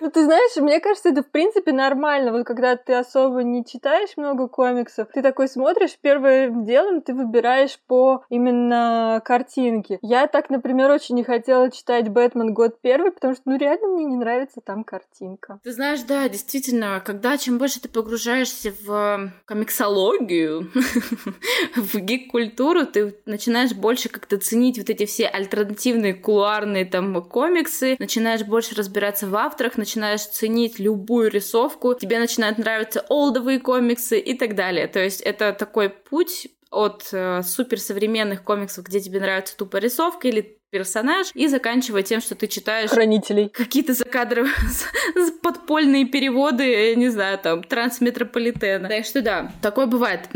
Ну, 0.00 0.10
ты 0.10 0.24
знаешь, 0.24 0.56
мне 0.56 0.80
кажется, 0.80 1.10
это 1.10 1.22
в 1.22 1.30
принципе 1.30 1.72
нормально. 1.72 2.32
Вот 2.32 2.46
когда 2.46 2.74
ты 2.76 2.94
особо 2.94 3.42
не 3.42 3.64
читаешь 3.64 4.16
много 4.16 4.48
комиксов, 4.48 5.08
ты 5.12 5.20
такой 5.20 5.46
смотришь, 5.46 5.98
первым 6.00 6.64
делом 6.64 7.02
ты 7.02 7.12
выбираешь 7.12 7.78
по 7.86 8.24
именно 8.30 9.20
картинке. 9.24 9.98
Я 10.00 10.26
так, 10.26 10.48
например, 10.48 10.90
очень 10.90 11.16
не 11.16 11.24
хотела 11.24 11.70
читать 11.70 12.08
«Бэтмен. 12.08 12.54
Год 12.54 12.80
первый», 12.80 13.12
потому 13.12 13.34
что, 13.34 13.42
ну, 13.44 13.58
реально 13.58 13.88
мне 13.88 14.04
не 14.04 14.16
нравится 14.16 14.60
там 14.64 14.84
картинка. 14.84 15.60
Ты 15.62 15.72
знаешь, 15.72 16.02
да, 16.02 16.28
действительно, 16.28 17.02
когда 17.04 17.36
чем 17.36 17.58
больше 17.58 17.80
ты 17.80 17.88
погружаешься 17.88 18.72
в 18.82 19.30
комиксологию, 19.44 20.70
в 21.76 21.98
гик-культуру, 21.98 22.86
ты 22.86 23.14
начинаешь 23.26 23.74
больше 23.74 24.08
как-то 24.08 24.38
ценить 24.38 24.78
вот 24.78 24.88
эти 24.88 25.04
все 25.04 25.26
альтернативные 25.26 26.14
кулуарные 26.14 26.86
там 26.86 27.22
комиксы, 27.22 27.79
начинаешь 27.98 28.42
больше 28.42 28.74
разбираться 28.74 29.26
в 29.26 29.36
авторах, 29.36 29.76
начинаешь 29.76 30.24
ценить 30.26 30.78
любую 30.78 31.30
рисовку, 31.30 31.94
тебе 31.94 32.18
начинают 32.18 32.58
нравиться 32.58 33.04
олдовые 33.08 33.60
комиксы 33.60 34.18
и 34.18 34.34
так 34.36 34.54
далее. 34.54 34.86
То 34.88 35.02
есть 35.02 35.20
это 35.20 35.52
такой 35.52 35.90
путь 35.90 36.48
от 36.70 37.08
э, 37.12 37.42
суперсовременных 37.42 38.44
комиксов, 38.44 38.84
где 38.84 39.00
тебе 39.00 39.20
нравится 39.20 39.56
тупо 39.56 39.78
рисовка, 39.78 40.28
или 40.28 40.59
персонаж 40.70 41.28
и 41.34 41.48
заканчивая 41.48 42.02
тем, 42.02 42.20
что 42.20 42.34
ты 42.34 42.46
читаешь 42.46 42.90
хранителей 42.90 43.48
какие-то 43.48 43.94
закадровые 43.94 44.54
подпольные 45.42 46.04
переводы, 46.04 46.94
не 46.96 47.08
знаю, 47.08 47.38
там, 47.38 47.62
трансметрополитена. 47.62 48.88
Так 48.88 49.04
что 49.04 49.22
да, 49.22 49.52
такое 49.62 49.86
бывает. 49.86 50.28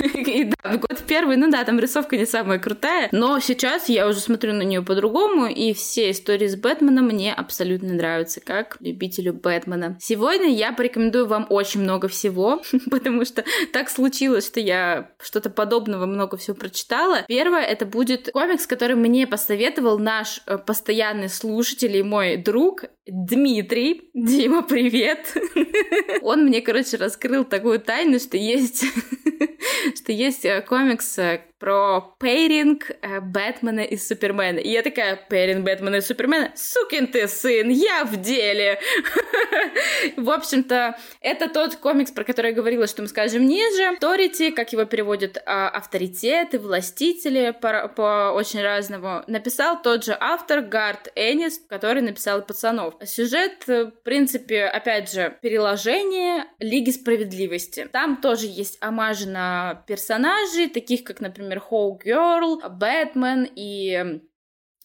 И 0.02 0.52
да, 0.62 0.76
год 0.76 1.02
первый, 1.06 1.36
ну 1.36 1.50
да, 1.50 1.64
там 1.64 1.78
рисовка 1.78 2.16
не 2.16 2.26
самая 2.26 2.58
крутая, 2.58 3.08
но 3.12 3.38
сейчас 3.40 3.88
я 3.88 4.08
уже 4.08 4.20
смотрю 4.20 4.52
на 4.52 4.62
нее 4.62 4.82
по-другому, 4.82 5.46
и 5.46 5.72
все 5.72 6.10
истории 6.10 6.46
с 6.46 6.56
Бэтменом 6.56 7.06
мне 7.06 7.32
абсолютно 7.34 7.92
нравятся, 7.92 8.40
как 8.40 8.76
любителю 8.80 9.32
Бэтмена. 9.34 9.98
Сегодня 10.00 10.48
я 10.48 10.72
порекомендую 10.72 11.26
вам 11.26 11.46
очень 11.50 11.80
много 11.80 12.08
всего, 12.08 12.62
потому 12.90 13.24
что 13.24 13.44
так 13.72 13.90
случилось, 13.90 14.46
что 14.46 14.60
я 14.60 15.10
что-то 15.20 15.50
подобного 15.50 16.06
много 16.06 16.36
всего 16.36 16.56
прочитала. 16.56 17.24
Первое, 17.28 17.62
это 17.62 17.84
будет 17.84 18.30
комикс, 18.32 18.66
который 18.66 18.96
мне 18.96 19.26
посоветовал 19.26 19.81
посоветовал 19.82 19.98
наш 19.98 20.42
э, 20.46 20.58
постоянный 20.58 21.28
слушатель 21.28 21.96
и 21.96 22.02
мой 22.02 22.36
друг 22.36 22.84
Дмитрий. 23.06 24.10
Дима, 24.14 24.62
привет! 24.62 25.34
Он 26.22 26.44
мне, 26.44 26.60
короче, 26.60 26.96
раскрыл 26.96 27.44
такую 27.44 27.80
тайну, 27.80 28.18
что 28.18 28.36
есть, 28.36 28.84
что 29.96 30.12
есть 30.12 30.44
э, 30.44 30.60
комикс 30.62 31.18
э, 31.18 31.40
про 31.58 32.16
пейринг 32.18 32.90
э, 33.02 33.20
Бэтмена 33.20 33.80
и 33.80 33.96
Супермена. 33.96 34.58
И 34.58 34.70
я 34.70 34.82
такая, 34.82 35.16
пейринг 35.16 35.64
Бэтмена 35.64 35.96
и 35.96 36.00
Супермена? 36.00 36.52
Сукин 36.56 37.06
ты 37.06 37.28
сын, 37.28 37.68
я 37.68 38.04
в 38.04 38.20
деле! 38.20 38.80
В 40.16 40.30
общем-то, 40.30 40.98
это 41.20 41.48
тот 41.48 41.76
комикс, 41.76 42.10
про 42.10 42.24
который 42.24 42.48
я 42.48 42.56
говорила, 42.56 42.86
что 42.86 43.02
мы 43.02 43.08
скажем 43.08 43.46
ниже. 43.46 43.96
Authority, 44.00 44.50
как 44.50 44.72
его 44.72 44.84
переводят, 44.84 45.40
а, 45.46 45.68
авторитеты, 45.68 46.58
властители 46.58 47.56
по, 47.60 48.32
очень 48.34 48.60
разному, 48.62 49.22
написал 49.28 49.80
тот 49.80 50.04
же 50.04 50.16
автор 50.18 50.62
Гарт 50.62 51.12
Эннис, 51.14 51.60
который 51.68 52.02
написал 52.02 52.42
«Пацанов». 52.42 52.94
Сюжет, 53.04 53.64
в 53.66 53.92
принципе, 54.02 54.64
опять 54.64 55.12
же, 55.12 55.36
переложение 55.40 56.46
Лиги 56.58 56.90
Справедливости. 56.90 57.88
Там 57.92 58.16
тоже 58.16 58.46
есть 58.46 58.78
омажи 58.80 59.28
на 59.28 59.51
персонажей, 59.86 60.68
таких 60.68 61.04
как, 61.04 61.20
например, 61.20 61.60
Хоу 61.60 61.98
Герл, 61.98 62.60
Бэтмен 62.60 63.48
и 63.54 64.22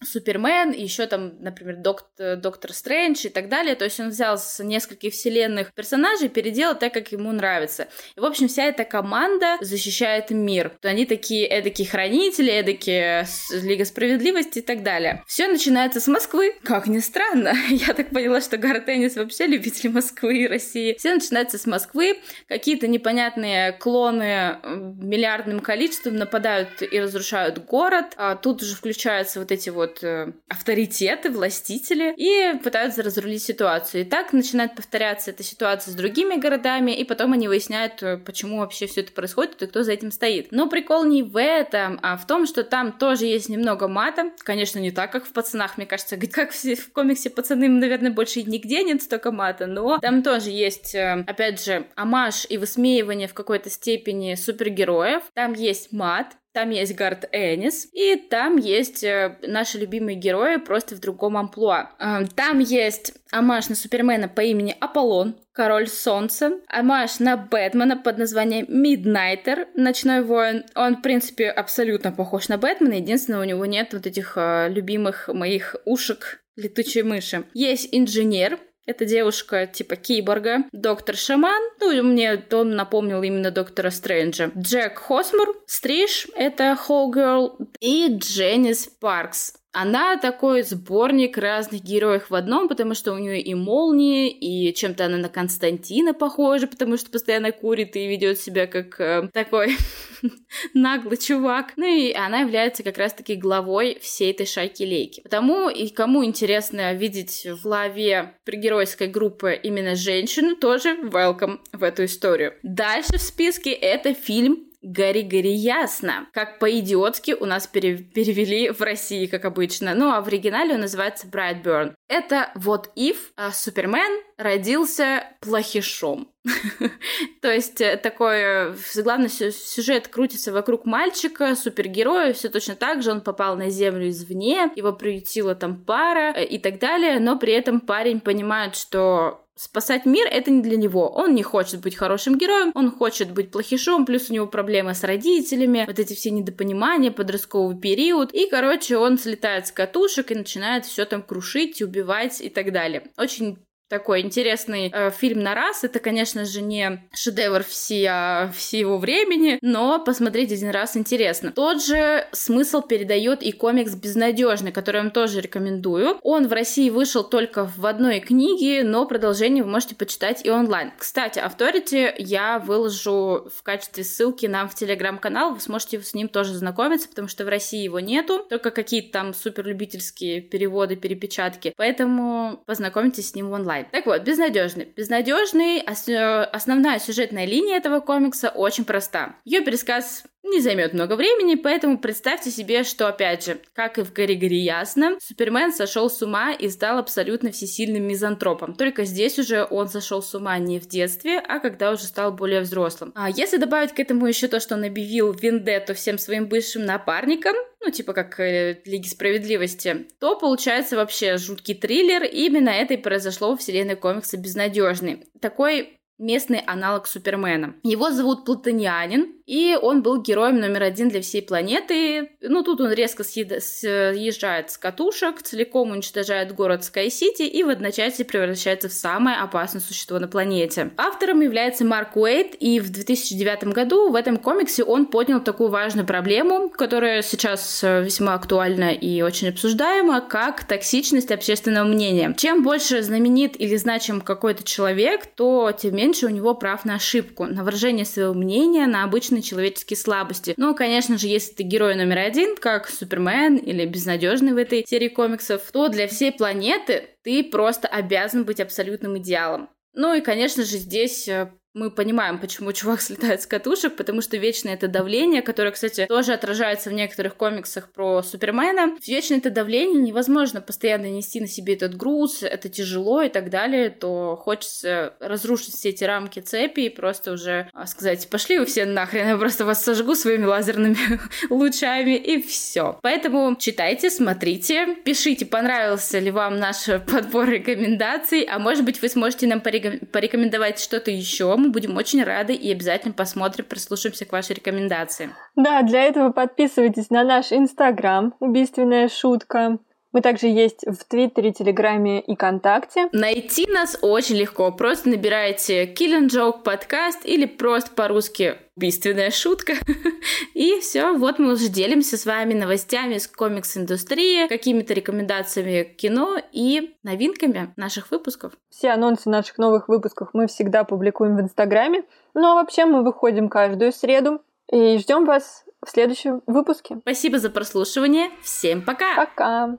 Супермен, 0.04 0.72
еще 0.72 1.08
там, 1.08 1.42
например, 1.42 1.78
доктор, 1.78 2.38
доктор 2.38 2.74
Стрэндж 2.74 3.28
и 3.28 3.30
так 3.30 3.50
далее. 3.50 3.76
То 3.76 3.86
есть 3.86 4.00
он 4.00 4.10
взял 4.10 4.38
с 4.38 4.64
нескольких 4.64 5.14
вселенных 5.14 5.74
персонажей, 5.74 6.30
переделал 6.30 6.76
так, 6.76 6.94
как 6.94 7.12
ему 7.12 7.32
нравится. 7.32 7.88
И, 8.16 8.20
в 8.20 8.26
общем, 8.26 8.48
вся 8.48 8.66
эта 8.66 8.84
команда 8.84 9.58
защищает 9.62 10.30
мир. 10.30 10.72
То 10.82 10.90
они 10.90 11.06
такие 11.06 11.48
эдакие 11.48 11.88
хранители, 11.88 12.52
эдакие 12.52 13.26
Лига 13.52 13.86
Справедливости 13.86 14.60
и 14.60 14.62
так 14.62 14.84
далее. 14.84 15.24
Все 15.28 15.48
начинается 15.48 16.00
с 16.00 16.08
Москвы. 16.08 16.56
Как 16.64 16.88
ни 16.88 17.00
странно. 17.00 17.54
Я 17.70 17.94
так 17.94 18.10
поняла, 18.10 18.42
что 18.42 18.58
Гар 18.58 18.82
Теннис 18.82 19.16
вообще 19.16 19.48
любитель 19.48 19.90
Москвы 19.90 20.44
и 20.44 20.48
России. 20.48 20.96
Все 20.98 21.14
начинается 21.14 21.58
с 21.58 21.66
Москвы. 21.66 22.20
Какие-то 22.48 22.88
непонятные 22.88 23.72
клоны 23.74 24.60
миллиардным 24.64 25.60
количеством 25.60 26.16
нападают 26.16 26.82
и 26.82 27.00
разрушают 27.00 27.66
город. 27.66 28.14
А 28.16 28.36
тут 28.36 28.62
уже 28.62 28.76
включаются 28.76 29.40
вот 29.40 29.52
эти 29.52 29.70
вот 29.70 29.87
вот 29.88 30.04
э, 30.04 30.34
авторитеты, 30.50 31.30
властители, 31.30 32.14
и 32.18 32.58
пытаются 32.60 33.04
разрулить 33.04 33.44
ситуацию. 33.44 34.02
И 34.02 34.06
так 34.06 34.34
начинает 34.34 34.76
повторяться 34.76 35.32
эта 35.32 35.44
ситуация 35.44 35.92
с 35.92 35.96
другими 35.96 36.40
городами, 36.40 36.92
и 36.92 37.04
потом 37.04 37.34
они 37.34 37.48
выясняют, 37.48 38.04
э, 38.04 38.18
почему 38.18 38.60
вообще 38.60 38.88
все 38.88 39.02
это 39.02 39.12
происходит 39.12 39.62
и 39.62 39.68
кто 39.68 39.84
за 39.84 39.94
этим 39.94 40.12
стоит. 40.12 40.52
Но 40.52 40.68
прикол 40.68 41.06
не 41.06 41.24
в 41.24 41.40
этом, 41.40 42.00
а 42.04 42.18
в 42.18 42.28
том, 42.28 42.46
что 42.46 42.64
там 42.64 42.92
тоже 42.92 43.26
есть 43.26 43.50
немного 43.50 43.88
мата. 43.88 44.32
Конечно, 44.40 44.80
не 44.80 44.92
так, 44.92 45.12
как 45.12 45.26
в 45.26 45.32
пацанах, 45.32 45.78
мне 45.78 45.86
кажется, 45.86 46.18
как 46.18 46.52
в 46.52 46.92
комиксе 46.92 47.30
пацаны, 47.30 47.68
наверное, 47.68 48.12
больше 48.12 48.44
нигде 48.44 48.84
нет 48.84 49.02
столько 49.02 49.32
мата, 49.32 49.68
но 49.68 50.00
там 50.00 50.24
тоже 50.24 50.50
есть, 50.50 50.96
э, 50.96 51.24
опять 51.28 51.64
же, 51.64 51.88
амаш 51.96 52.46
и 52.50 52.58
высмеивание 52.58 53.28
в 53.28 53.34
какой-то 53.34 53.70
степени 53.70 54.36
супергероев. 54.36 55.24
Там 55.34 55.54
есть 55.54 55.92
мат, 55.92 56.36
там 56.58 56.72
есть 56.72 56.96
Гард 56.96 57.30
Энис, 57.34 57.88
и 57.94 58.16
там 58.16 58.58
есть 58.58 59.04
э, 59.04 59.38
наши 59.44 59.78
любимые 59.78 60.16
герои 60.16 60.58
просто 60.58 60.96
в 60.96 61.00
другом 61.00 61.38
амплуа. 61.38 61.92
Э, 62.00 62.26
там 62.36 62.58
есть 62.58 63.14
амаш 63.32 63.70
на 63.70 63.76
Супермена 63.76 64.28
по 64.28 64.42
имени 64.42 64.76
Аполлон, 64.80 65.36
Король 65.52 65.88
Солнца, 65.88 66.54
амаш 66.68 67.20
на 67.20 67.38
Бэтмена 67.38 67.96
под 67.96 68.18
названием 68.18 68.66
Миднайтер, 68.70 69.68
Ночной 69.76 70.24
воин. 70.24 70.66
Он, 70.74 70.96
в 70.96 71.04
принципе, 71.04 71.48
абсолютно 71.52 72.12
похож 72.12 72.48
на 72.48 72.58
Бэтмена, 72.58 72.94
единственное, 72.94 73.42
у 73.42 73.44
него 73.44 73.68
нет 73.68 73.94
вот 73.94 74.08
этих 74.08 74.34
э, 74.36 74.68
любимых 74.70 75.28
моих 75.28 75.76
ушек 75.86 76.42
летучей 76.56 77.04
мыши. 77.04 77.44
Есть 77.54 77.90
инженер, 77.92 78.60
это 78.88 79.06
девушка 79.06 79.68
типа 79.68 79.96
киборга. 79.96 80.64
Доктор 80.72 81.16
Шаман, 81.16 81.62
ну, 81.80 82.04
мне 82.04 82.44
он 82.52 82.76
напомнил 82.76 83.22
именно 83.22 83.52
доктора 83.52 83.92
Стрэнджа. 83.92 84.52
Джек 84.58 84.98
Хосмур, 84.98 85.62
Стриж, 85.68 86.28
это 86.36 86.76
Хоугерл. 86.76 87.58
И 87.80 88.08
Дженнис 88.18 88.88
Паркс. 89.00 89.54
Она 89.80 90.18
такой 90.18 90.64
сборник 90.64 91.38
разных 91.38 91.84
героев 91.84 92.32
в 92.32 92.34
одном, 92.34 92.68
потому 92.68 92.96
что 92.96 93.14
у 93.14 93.20
нее 93.20 93.40
и 93.40 93.54
молнии, 93.54 94.28
и 94.32 94.74
чем-то 94.74 95.06
она 95.06 95.18
на 95.18 95.30
Константина 95.30 96.16
похожа, 96.16 96.66
потому 96.66 96.98
что 96.98 97.12
постоянно 97.12 97.52
курит 97.52 97.96
и 97.96 98.08
ведет 98.08 98.40
себя 98.40 98.66
как 98.66 99.00
э, 99.00 99.30
такой 99.32 99.78
наглый 100.74 101.18
чувак. 101.18 101.74
Ну 101.76 101.86
и 101.86 102.12
она 102.12 102.40
является 102.40 102.82
как 102.82 102.98
раз-таки 102.98 103.36
главой 103.36 104.00
всей 104.02 104.32
этой 104.32 104.48
шайки-лейки. 104.48 105.22
Потому 105.22 105.70
и 105.70 105.90
кому 105.90 106.26
интересно 106.26 106.96
видеть 106.96 107.46
в 107.46 107.62
главе 107.62 108.34
пригеройской 108.46 109.06
группы 109.06 109.54
именно 109.62 109.96
женщину, 109.96 110.56
тоже 110.56 110.96
welcome 111.04 111.60
в 111.72 111.84
эту 111.84 112.06
историю. 112.06 112.56
Дальше 112.64 113.20
в 113.20 113.22
списке 113.22 113.74
это 113.74 114.16
фильм 114.16 114.67
Гори-гори 114.82 115.54
ясно. 115.54 116.28
Как 116.34 116.60
по-идиотски 116.60 117.32
у 117.34 117.46
нас 117.46 117.68
пере- 117.68 117.98
перевели 117.98 118.70
в 118.70 118.82
России, 118.82 119.26
как 119.26 119.46
обычно. 119.46 119.96
Ну, 119.96 120.12
а 120.12 120.22
в 120.22 120.28
оригинале 120.28 120.76
он 120.76 120.82
называется 120.82 121.28
Brightburn. 121.28 121.94
Это 122.08 122.52
вот 122.56 122.92
if 122.98 123.18
а 123.36 123.52
Супермен 123.52 124.22
родился 124.38 125.24
плохишом. 125.42 126.30
То 127.42 127.52
есть 127.52 127.82
э, 127.82 127.98
такой 127.98 128.76
главный 128.96 129.30
сюжет 129.30 130.08
крутится 130.08 130.52
вокруг 130.52 130.86
мальчика, 130.86 131.56
супергероя, 131.56 132.34
все 132.34 132.50
точно 132.50 132.76
так 132.76 133.02
же, 133.02 133.12
он 133.12 133.22
попал 133.22 133.58
на 133.58 133.70
Землю 133.70 134.10
извне, 134.10 134.72
его 134.76 134.94
приютила 134.94 135.56
там 135.56 135.84
пара 135.84 136.34
э, 136.36 136.46
и 136.46 136.60
так 136.60 136.80
далее, 136.80 137.20
но 137.20 137.38
при 137.38 137.54
этом 137.54 137.82
парень 137.82 138.20
понимает, 138.20 138.76
что 138.76 139.44
спасать 139.58 140.06
мир 140.06 140.28
это 140.30 140.52
не 140.52 140.62
для 140.62 140.78
него. 140.78 141.10
Он 141.10 141.34
не 141.34 141.44
хочет 141.44 141.82
быть 141.82 141.96
хорошим 141.96 142.38
героем, 142.38 142.72
он 142.76 142.92
хочет 142.92 143.32
быть 143.32 143.52
плохишом, 143.52 144.06
плюс 144.06 144.30
у 144.30 144.34
него 144.34 144.48
проблемы 144.48 144.94
с 144.94 145.04
родителями, 145.04 145.84
вот 145.88 146.00
эти 146.00 146.14
все 146.14 146.30
недопонимания, 146.30 147.12
подростковый 147.12 147.78
период. 147.78 148.34
И, 148.34 148.48
короче, 148.50 148.98
он 148.98 149.18
слетает 149.18 149.68
с 149.68 149.72
катушек 149.72 150.32
и 150.32 150.36
начинает 150.36 150.86
все 150.86 151.06
там 151.06 151.24
крушить, 151.24 151.82
убивать 151.82 152.40
и 152.40 152.50
так 152.50 152.72
далее. 152.72 153.10
Очень 153.18 153.58
такой 153.90 154.22
интересный 154.22 154.92
э, 154.94 155.12
фильм 155.12 155.42
на 155.42 155.56
раз. 155.56 155.84
Это, 155.84 156.00
конечно 156.00 156.46
же, 156.46 156.62
не 156.62 157.08
шедевр 157.14 157.64
все, 157.64 158.52
всего 158.56 158.98
времени, 158.98 159.60
но 159.62 160.04
посмотреть 160.04 160.52
один 160.52 160.72
раз 160.72 160.98
интересно. 160.98 161.52
Тот 161.52 161.84
же 161.84 162.28
смысл 162.32 162.82
передает 162.82 163.42
и 163.44 163.52
комикс 163.52 163.96
«Безнадежный», 163.96 164.72
который 164.72 164.98
я 164.98 165.04
вам 165.04 165.12
тоже 165.12 165.42
рекомендую. 165.42 166.18
Он 166.22 166.48
в 166.48 166.54
России 166.54 166.90
вышел 166.90 167.24
только 167.24 167.66
в 167.66 167.86
одной 167.86 168.20
книге, 168.20 168.84
но 168.84 169.06
продолжение 169.06 169.64
вы 169.64 169.70
можете 169.70 169.96
почитать 169.96 170.46
и 170.46 170.50
онлайн. 170.50 170.92
Кстати, 170.98 171.40
Authority 171.40 172.14
я 172.18 172.60
выложу 172.60 173.50
в 173.56 173.64
качестве 173.64 174.04
ссылки 174.04 174.46
нам 174.46 174.68
в 174.70 174.76
телеграм-канал, 174.76 175.54
вы 175.54 175.60
сможете 175.60 176.02
с 176.02 176.14
ним 176.14 176.28
тоже 176.28 176.54
знакомиться, 176.54 177.08
потому 177.10 177.28
что 177.28 177.46
в 177.46 177.50
России 177.50 177.84
его 177.84 178.00
нету, 178.00 178.46
только 178.50 178.72
какие-то 178.72 179.12
там 179.12 179.34
суперлюбительские 179.34 180.42
переводы, 180.42 180.96
перепечатки, 180.96 181.74
поэтому 181.76 182.64
познакомьтесь 182.66 183.30
с 183.30 183.36
ним 183.36 183.52
онлайн 183.52 183.77
онлайн. 183.78 183.88
Так 183.92 184.06
вот, 184.06 184.22
безнадежный. 184.22 184.86
Безнадежный, 184.96 185.80
основная 185.80 187.00
сюжетная 187.00 187.46
линия 187.46 187.78
этого 187.78 188.00
комикса 188.00 188.50
очень 188.50 188.86
проста. 188.86 189.36
Ее 189.46 189.62
пересказ 189.62 190.24
не 190.50 190.62
займет 190.62 190.94
много 190.94 191.16
времени, 191.16 191.56
поэтому 191.56 191.98
представьте 191.98 192.52
себе, 192.52 192.84
что, 192.84 193.08
опять 193.08 193.46
же, 193.46 193.60
как 193.74 193.98
и 193.98 194.04
в 194.04 194.14
«Гори 194.14 194.36
Гори 194.36 194.58
Ясно», 194.58 195.18
Супермен 195.20 195.72
сошел 195.72 196.10
с 196.10 196.22
ума 196.22 196.54
и 196.54 196.70
стал 196.70 196.98
абсолютно 196.98 197.52
всесильным 197.52 198.08
мизантропом. 198.08 198.74
Только 198.74 199.06
здесь 199.06 199.38
уже 199.40 199.66
он 199.70 199.88
сошел 199.90 200.22
с 200.22 200.34
ума 200.36 200.58
не 200.58 200.80
в 200.80 200.88
детстве, 200.88 201.40
а 201.40 201.60
когда 201.60 201.92
уже 201.92 202.04
стал 202.04 202.32
более 202.32 202.62
взрослым. 202.62 203.12
А 203.16 203.30
если 203.30 203.58
добавить 203.58 203.94
к 203.94 204.00
этому 204.00 204.28
еще 204.28 204.48
то, 204.48 204.60
что 204.60 204.76
он 204.76 204.84
объявил 204.84 205.32
Вендетту 205.32 205.94
всем 205.94 206.18
своим 206.18 206.48
бывшим 206.48 206.86
напарникам, 206.86 207.56
ну, 207.80 207.92
типа 207.92 208.14
как 208.14 208.40
э, 208.40 208.82
Лиги 208.86 209.08
Справедливости, 209.08 210.08
то 210.20 210.38
получается 210.38 210.96
вообще 210.96 211.38
жуткий 211.38 211.76
триллер, 211.76 212.24
и 212.24 212.46
именно 212.48 212.70
это 212.70 212.96
и 212.96 212.98
произошло 212.98 213.56
в 213.56 213.60
вселенной 213.60 213.96
комикса 213.96 214.38
«Безнадежный». 214.38 215.26
Такой 215.42 215.97
местный 216.18 216.60
аналог 216.60 217.08
Супермена. 217.08 217.76
Его 217.84 218.12
зовут 218.12 218.46
Платонианин, 218.46 219.34
и 219.46 219.78
он 219.82 220.02
был 220.02 220.22
героем 220.22 220.60
номер 220.60 220.84
один 220.84 221.10
для 221.10 221.22
всей 221.22 221.42
планеты. 221.42 222.32
Ну, 222.42 222.64
тут 222.64 222.82
он 222.82 222.92
резко 222.92 223.24
съезжает 223.24 224.72
с 224.72 224.78
катушек, 224.78 225.42
целиком 225.42 225.92
уничтожает 225.92 226.54
город 226.54 226.84
Скай-Сити 226.84 227.44
и 227.44 227.64
в 227.64 227.70
одночасье 227.70 228.26
превращается 228.26 228.90
в 228.90 228.94
самое 228.94 229.38
опасное 229.38 229.82
существо 229.82 230.20
на 230.20 230.28
планете. 230.28 230.92
Автором 230.98 231.42
является 231.42 231.86
Марк 231.86 232.18
Уэйт, 232.18 232.56
и 232.60 232.80
в 232.80 232.90
2009 232.92 233.66
году 233.66 234.10
в 234.10 234.16
этом 234.16 234.38
комиксе 234.38 234.84
он 234.84 235.06
поднял 235.06 235.42
такую 235.42 235.70
важную 235.70 236.06
проблему, 236.06 236.70
которая 236.70 237.22
сейчас 237.22 237.84
э, 237.84 238.04
весьма 238.04 238.34
актуальна 238.34 238.92
и 238.92 239.22
очень 239.22 239.50
обсуждаема, 239.50 240.22
как 240.22 240.66
токсичность 240.66 241.32
общественного 241.32 241.88
мнения. 241.88 242.34
Чем 242.38 242.64
больше 242.64 243.02
знаменит 243.02 243.60
или 243.60 243.76
значим 243.78 244.20
какой-то 244.20 244.64
человек, 244.64 245.26
то 245.26 245.72
тем 245.72 245.96
меньше 246.08 246.26
у 246.26 246.30
него 246.30 246.56
прав 246.56 246.86
на 246.86 246.96
ошибку, 246.96 247.46
на 247.46 247.66
выражение 247.66 248.06
своего 248.06 248.34
мнения, 248.34 248.88
на 248.88 249.04
обычные 249.04 249.42
человеческие 249.42 249.98
слабости. 249.98 250.54
Ну, 250.56 250.74
конечно 250.74 251.18
же, 251.18 251.28
если 251.28 251.54
ты 251.54 251.64
герой 251.64 251.96
номер 251.96 252.20
один, 252.20 252.56
как 252.56 252.88
Супермен 252.88 253.58
или 253.58 253.86
Безнадежный 253.86 254.54
в 254.54 254.58
этой 254.58 254.86
серии 254.88 255.10
комиксов, 255.10 255.62
то 255.74 255.90
для 255.90 256.08
всей 256.08 256.32
планеты 256.32 257.10
ты 257.24 257.44
просто 257.44 257.90
обязан 257.90 258.46
быть 258.46 258.62
абсолютным 258.62 259.18
идеалом. 259.18 259.70
Ну 259.94 260.14
и, 260.14 260.22
конечно 260.22 260.64
же, 260.64 260.78
здесь 260.78 261.28
э, 261.28 261.52
мы 261.78 261.92
понимаем, 261.92 262.40
почему 262.40 262.74
чувак 262.74 263.02
слетает 263.02 263.42
с 263.42 263.46
катушек, 263.46 263.96
потому 263.96 264.22
что 264.22 264.38
вечное 264.38 264.74
это 264.74 264.88
давление, 264.88 265.44
которое, 265.44 265.72
кстати, 265.72 266.08
тоже 266.08 266.34
отражается 266.34 266.90
в 266.90 266.94
некоторых 266.94 267.36
комиксах 267.36 267.92
про 267.92 268.24
Супермена. 268.24 268.98
Вечное 269.06 269.38
это 269.38 269.52
давление 269.52 270.02
невозможно 270.02 270.60
постоянно 270.60 271.06
нести 271.06 271.40
на 271.40 271.48
себе 271.48 271.76
этот 271.76 271.96
груз, 271.96 272.42
это 272.42 272.68
тяжело 272.68 273.22
и 273.22 273.30
так 273.30 273.52
далее, 273.52 273.92
то 273.92 274.36
хочется 274.36 275.14
разрушить 275.20 275.76
все 275.76 275.90
эти 275.90 276.04
рамки 276.04 276.40
цепи 276.40 276.82
и 276.82 276.90
просто 276.90 277.34
уже 277.34 277.70
а, 277.74 277.86
сказать, 277.86 278.28
пошли 278.30 278.58
вы 278.58 278.66
все 278.66 278.86
нахрен, 278.86 279.28
я 279.28 279.38
просто 279.38 279.64
вас 279.64 279.84
сожгу 279.84 280.16
своими 280.16 280.46
лазерными 280.46 280.98
лучами 281.52 282.16
и 282.16 282.42
все. 282.42 282.98
Поэтому 283.04 283.56
читайте, 283.56 284.10
смотрите, 284.10 284.96
пишите, 285.06 285.46
понравился 285.46 286.18
ли 286.18 286.32
вам 286.32 286.58
наш 286.58 286.86
подбор 287.06 287.50
рекомендаций, 287.50 288.42
а 288.42 288.58
может 288.58 288.84
быть 288.84 289.00
вы 289.02 289.10
сможете 289.10 289.46
нам 289.46 289.62
порекомендовать 289.62 290.80
что-то 290.80 291.12
еще, 291.12 291.56
мы 291.68 291.74
будем 291.74 291.96
очень 291.96 292.24
рады 292.24 292.54
и 292.54 292.72
обязательно 292.72 293.14
посмотрим, 293.14 293.66
прислушаемся 293.66 294.26
к 294.26 294.32
вашей 294.32 294.56
рекомендации. 294.56 295.30
Да, 295.56 295.82
для 295.84 296.04
этого 296.04 296.32
подписывайтесь 296.32 297.10
на 297.10 297.24
наш 297.24 297.52
инстаграм 297.52 298.34
«Убийственная 298.40 299.10
шутка». 299.10 299.80
Мы 300.18 300.22
также 300.22 300.48
есть 300.48 300.84
в 300.84 301.06
Твиттере, 301.06 301.54
Телеграме 301.54 302.22
и 302.22 302.34
ВКонтакте. 302.34 303.08
Найти 303.12 303.68
нас 303.72 304.00
очень 304.02 304.38
легко. 304.38 304.72
Просто 304.72 305.10
набирайте 305.10 305.86
Kill 305.86 306.20
and 306.20 306.30
Joke 306.30 306.64
подкаст 306.64 307.24
или 307.24 307.46
просто 307.46 307.92
по-русски 307.92 308.56
убийственная 308.76 309.30
шутка. 309.30 309.74
И 310.56 310.80
все, 310.80 311.14
вот 311.14 311.38
мы 311.38 311.54
уже 311.54 311.68
делимся 311.68 312.18
с 312.18 312.26
вами 312.26 312.56
новостями 312.56 313.20
с 313.20 313.28
комикс-индустрии, 313.28 314.48
какими-то 314.48 314.96
рекомендациями 314.96 315.84
кино 315.84 316.38
и 316.52 316.96
новинками 317.04 317.72
наших 317.76 318.10
выпусков. 318.10 318.54
Все 318.72 318.90
анонсы 318.90 319.30
наших 319.30 319.60
новых 319.60 319.88
выпусков 319.88 320.30
мы 320.34 320.48
всегда 320.48 320.84
публикуем 320.84 321.38
в 321.38 321.42
Инстаграме. 321.42 322.06
Ну 322.34 322.48
а 322.48 322.56
вообще 322.56 322.86
мы 322.86 323.04
выходим 323.04 323.50
каждую 323.50 323.92
среду 323.92 324.42
и 324.72 324.98
ждем 324.98 325.26
вас 325.26 325.64
в 325.88 325.92
следующем 325.92 326.42
выпуске. 326.46 326.98
Спасибо 327.02 327.40
за 327.40 327.50
прослушивание. 327.50 328.30
Всем 328.44 328.82
пока! 328.82 329.16
Пока! 329.16 329.78